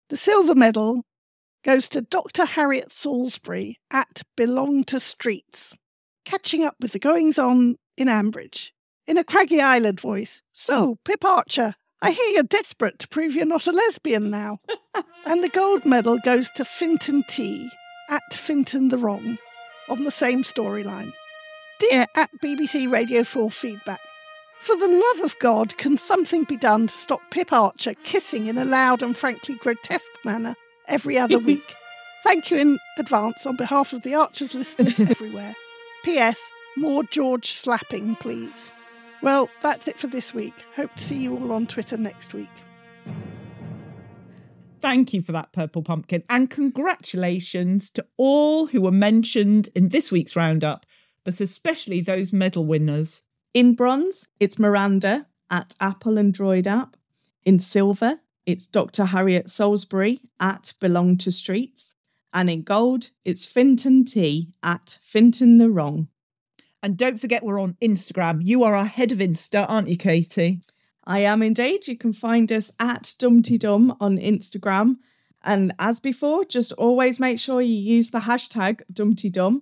The 0.10 0.18
silver 0.18 0.56
medal 0.56 1.06
goes 1.64 1.88
to 1.89 2.01
Dr. 2.01 2.45
Harriet 2.45 2.91
Salisbury 2.91 3.78
at 3.89 4.22
Belong 4.36 4.84
to 4.86 4.99
Streets, 4.99 5.76
catching 6.26 6.64
up 6.64 6.76
with 6.82 6.91
the 6.91 6.99
goings 6.99 7.39
on 7.39 7.78
in 7.97 8.08
Ambridge. 8.08 8.72
In 9.08 9.18
a 9.18 9.24
craggy 9.24 9.62
island 9.62 9.99
voice, 9.99 10.41
So, 10.51 10.97
Pip 11.04 11.24
Archer, 11.26 11.76
I 12.01 12.12
hear 12.12 12.26
you're 12.26 12.43
desperate 12.43 12.99
to 12.99 13.08
prove 13.08 13.34
you're 13.34 13.45
not 13.45 13.68
a 13.68 13.72
lesbian 13.72 14.30
now. 14.30 14.60
and 15.26 15.43
the 15.43 15.49
gold 15.49 15.86
medal 15.86 16.20
goes 16.20 16.51
to 16.51 16.64
Finton 16.64 17.26
T 17.28 17.70
at 18.10 18.24
Finton 18.32 18.89
the 18.89 18.97
Wrong 18.97 19.38
on 19.89 20.04
the 20.04 20.12
same 20.12 20.43
storyline. 20.43 21.14
Dear 21.80 22.08
at 22.16 22.30
BBC 22.43 22.91
Radio 22.91 23.24
4 23.24 23.51
feedback, 23.51 23.99
for 24.64 24.78
the 24.78 24.88
love 24.88 25.26
of 25.26 25.38
God, 25.39 25.78
can 25.78 25.97
something 25.97 26.45
be 26.45 26.55
done 26.55 26.88
to 26.88 26.93
stop 26.93 27.20
Pip 27.32 27.51
Archer 27.51 27.93
kissing 28.03 28.47
in 28.47 28.57
a 28.57 28.64
loud 28.64 29.03
and 29.03 29.18
frankly 29.18 29.55
grotesque 29.55 30.14
manner 30.24 30.55
every 30.88 31.18
other 31.18 31.38
week? 31.51 31.76
Thank 32.24 32.49
you 32.49 32.57
in 32.57 32.80
advance 32.97 33.45
on 33.45 33.57
behalf 33.57 33.91
of 33.91 34.03
the 34.03 34.16
Archers 34.16 34.55
listeners 34.55 34.99
everywhere. 35.11 35.53
P.S. 36.05 36.51
More 36.78 37.03
George 37.03 37.51
slapping, 37.51 38.16
please. 38.16 38.72
Well, 39.22 39.49
that's 39.61 39.88
it 39.88 39.99
for 39.99 40.07
this 40.07 40.34
week. 40.34 40.53
Hope 40.76 40.93
to 40.95 41.03
see 41.03 41.22
you 41.22 41.36
all 41.36 41.51
on 41.51 41.68
Twitter 41.68 41.97
next 41.97 42.34
week. 42.34 42.49
Thank 44.82 45.14
you 45.14 45.22
for 45.22 45.34
that, 45.34 45.51
Purple 45.53 45.82
Pumpkin. 45.82 46.24
And 46.30 46.49
congratulations 46.49 47.89
to 47.91 48.05
all 48.18 48.68
who 48.68 48.82
were 48.82 48.91
mentioned 48.91 49.70
in 49.76 49.89
this 49.89 50.11
week's 50.11 50.36
roundup, 50.36 50.86
but 51.24 51.39
especially 51.41 52.01
those 52.01 52.34
medal 52.34 52.66
winners. 52.66 53.24
In 53.54 53.76
bronze, 53.76 54.28
it's 54.39 54.58
Miranda 54.58 55.28
at 55.51 55.76
Apple 55.80 56.18
and 56.18 56.34
Droid 56.34 56.66
app. 56.66 56.97
In 57.45 57.60
silver, 57.60 58.20
it's 58.47 58.66
Dr. 58.66 59.06
Harriet 59.06 59.47
Salisbury 59.47 60.22
at 60.39 60.74
Belong 60.80 61.18
to 61.18 61.32
Streets. 61.32 61.93
And 62.34 62.49
in 62.49 62.64
gold, 62.64 63.12
it's 63.24 63.45
Finton 63.45 64.06
T 64.12 64.54
at 64.64 64.97
Finton 65.08 65.60
the 65.60 65.70
Wrong. 65.70 66.08
And 66.82 66.97
don't 66.97 67.20
forget, 67.20 67.43
we're 67.43 67.60
on 67.60 67.78
Instagram. 67.80 68.41
You 68.43 68.64
are 68.64 68.74
our 68.74 68.86
head 68.86 69.12
of 69.12 69.20
Insta, 69.20 69.68
aren't 69.70 69.88
you, 69.88 69.97
Katie? 69.97 70.62
I 71.06 71.20
am 71.20 71.43
indeed. 71.43 71.88
You 71.88 71.95
can 71.95 72.12
find 72.12 72.51
us 72.51 72.72
at 72.80 73.04
DumTeeDum 73.04 73.97
on 73.99 74.18
Instagram. 74.18 74.95
And 75.43 75.74
as 75.78 75.99
before, 75.99 76.43
just 76.43 76.72
always 76.74 77.20
make 77.20 77.39
sure 77.39 77.62
you 77.62 77.76
use 77.76 78.10
the 78.10 78.22
hashtag 78.22 78.82
DumTeeDum. 78.91 79.62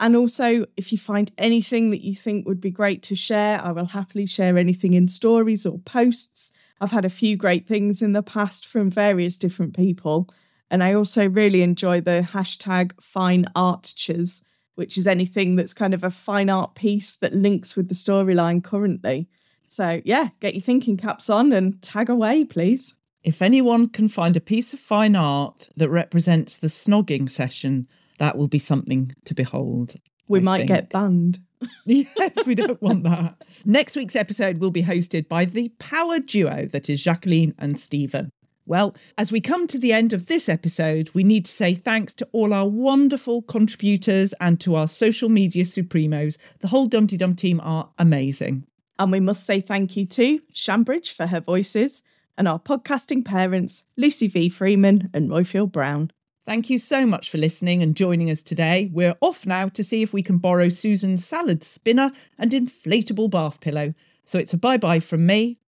And 0.00 0.16
also, 0.16 0.66
if 0.76 0.90
you 0.90 0.98
find 0.98 1.30
anything 1.38 1.90
that 1.90 2.02
you 2.02 2.14
think 2.14 2.46
would 2.46 2.60
be 2.60 2.70
great 2.70 3.02
to 3.04 3.14
share, 3.14 3.60
I 3.62 3.70
will 3.70 3.86
happily 3.86 4.26
share 4.26 4.58
anything 4.58 4.94
in 4.94 5.06
stories 5.06 5.64
or 5.64 5.78
posts. 5.78 6.52
I've 6.80 6.90
had 6.90 7.04
a 7.04 7.10
few 7.10 7.36
great 7.36 7.68
things 7.68 8.02
in 8.02 8.12
the 8.12 8.22
past 8.22 8.66
from 8.66 8.90
various 8.90 9.38
different 9.38 9.76
people. 9.76 10.28
And 10.70 10.82
I 10.82 10.94
also 10.94 11.28
really 11.28 11.62
enjoy 11.62 12.00
the 12.00 12.26
hashtag 12.28 12.92
fine 13.00 13.44
artures, 13.54 14.42
which 14.74 14.98
is 14.98 15.06
anything 15.06 15.54
that's 15.54 15.74
kind 15.74 15.94
of 15.94 16.02
a 16.02 16.10
fine 16.10 16.50
art 16.50 16.74
piece 16.74 17.16
that 17.16 17.34
links 17.34 17.76
with 17.76 17.88
the 17.88 17.94
storyline 17.94 18.64
currently. 18.64 19.28
So, 19.68 20.00
yeah, 20.04 20.28
get 20.40 20.54
your 20.54 20.62
thinking 20.62 20.96
caps 20.96 21.30
on 21.30 21.52
and 21.52 21.80
tag 21.82 22.10
away, 22.10 22.44
please. 22.44 22.94
If 23.22 23.40
anyone 23.40 23.88
can 23.88 24.08
find 24.08 24.36
a 24.36 24.40
piece 24.40 24.74
of 24.74 24.80
fine 24.80 25.14
art 25.14 25.68
that 25.76 25.90
represents 25.90 26.58
the 26.58 26.66
snogging 26.66 27.30
session, 27.30 27.86
that 28.22 28.38
will 28.38 28.48
be 28.48 28.60
something 28.60 29.14
to 29.24 29.34
behold. 29.34 29.96
We 30.28 30.38
I 30.38 30.42
might 30.42 30.58
think. 30.58 30.68
get 30.68 30.90
banned. 30.90 31.40
yes, 31.84 32.46
we 32.46 32.54
don't 32.54 32.80
want 32.80 33.02
that. 33.02 33.34
Next 33.64 33.96
week's 33.96 34.14
episode 34.14 34.58
will 34.58 34.70
be 34.70 34.84
hosted 34.84 35.28
by 35.28 35.44
the 35.44 35.70
power 35.80 36.20
duo 36.20 36.66
that 36.66 36.88
is 36.88 37.02
Jacqueline 37.02 37.52
and 37.58 37.80
Stephen. 37.80 38.30
Well, 38.64 38.94
as 39.18 39.32
we 39.32 39.40
come 39.40 39.66
to 39.66 39.78
the 39.78 39.92
end 39.92 40.12
of 40.12 40.26
this 40.26 40.48
episode, 40.48 41.10
we 41.14 41.24
need 41.24 41.46
to 41.46 41.52
say 41.52 41.74
thanks 41.74 42.14
to 42.14 42.28
all 42.30 42.54
our 42.54 42.68
wonderful 42.68 43.42
contributors 43.42 44.32
and 44.40 44.60
to 44.60 44.76
our 44.76 44.86
social 44.86 45.28
media 45.28 45.64
supremos. 45.64 46.38
The 46.60 46.68
whole 46.68 46.88
DumTeeDum 46.88 47.36
team 47.36 47.60
are 47.64 47.90
amazing. 47.98 48.68
And 49.00 49.10
we 49.10 49.18
must 49.18 49.44
say 49.44 49.60
thank 49.60 49.96
you 49.96 50.06
to 50.06 50.40
Shambridge 50.52 51.12
for 51.12 51.26
her 51.26 51.40
voices 51.40 52.04
and 52.38 52.46
our 52.46 52.60
podcasting 52.60 53.24
parents, 53.24 53.82
Lucy 53.96 54.28
V. 54.28 54.48
Freeman 54.48 55.10
and 55.12 55.28
Roifield 55.28 55.72
Brown. 55.72 56.12
Thank 56.44 56.70
you 56.70 56.80
so 56.80 57.06
much 57.06 57.30
for 57.30 57.38
listening 57.38 57.84
and 57.84 57.94
joining 57.94 58.28
us 58.28 58.42
today. 58.42 58.90
We're 58.92 59.14
off 59.20 59.46
now 59.46 59.68
to 59.68 59.84
see 59.84 60.02
if 60.02 60.12
we 60.12 60.24
can 60.24 60.38
borrow 60.38 60.68
Susan's 60.68 61.24
salad 61.24 61.62
spinner 61.62 62.10
and 62.36 62.50
inflatable 62.50 63.30
bath 63.30 63.60
pillow. 63.60 63.94
So 64.24 64.40
it's 64.40 64.52
a 64.52 64.58
bye 64.58 64.76
bye 64.76 64.98
from 64.98 65.24
me. 65.24 65.58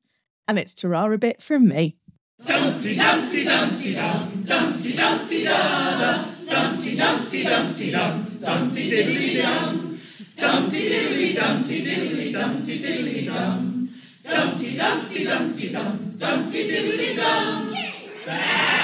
And 0.48 0.58
it's 0.58 0.74
Tarara 0.74 1.18
bit 1.18 1.40
from 1.40 1.68
me. 1.68 1.96
Dumpty 2.44 2.96
Dumpty 2.96 3.44
Dumpty 3.44 3.94
Dum, 3.94 4.42
Dumpty 4.44 4.96
Dumpty 4.96 5.44
Dum, 5.44 6.34
Dumpty 6.44 6.96
Dum, 6.96 7.28
Dumpty 7.30 7.44
Dum, 7.44 8.38
Dumpty 15.24 15.72
Dum, 15.72 16.16
Dumpty 16.18 17.16
Dum. 17.16 18.83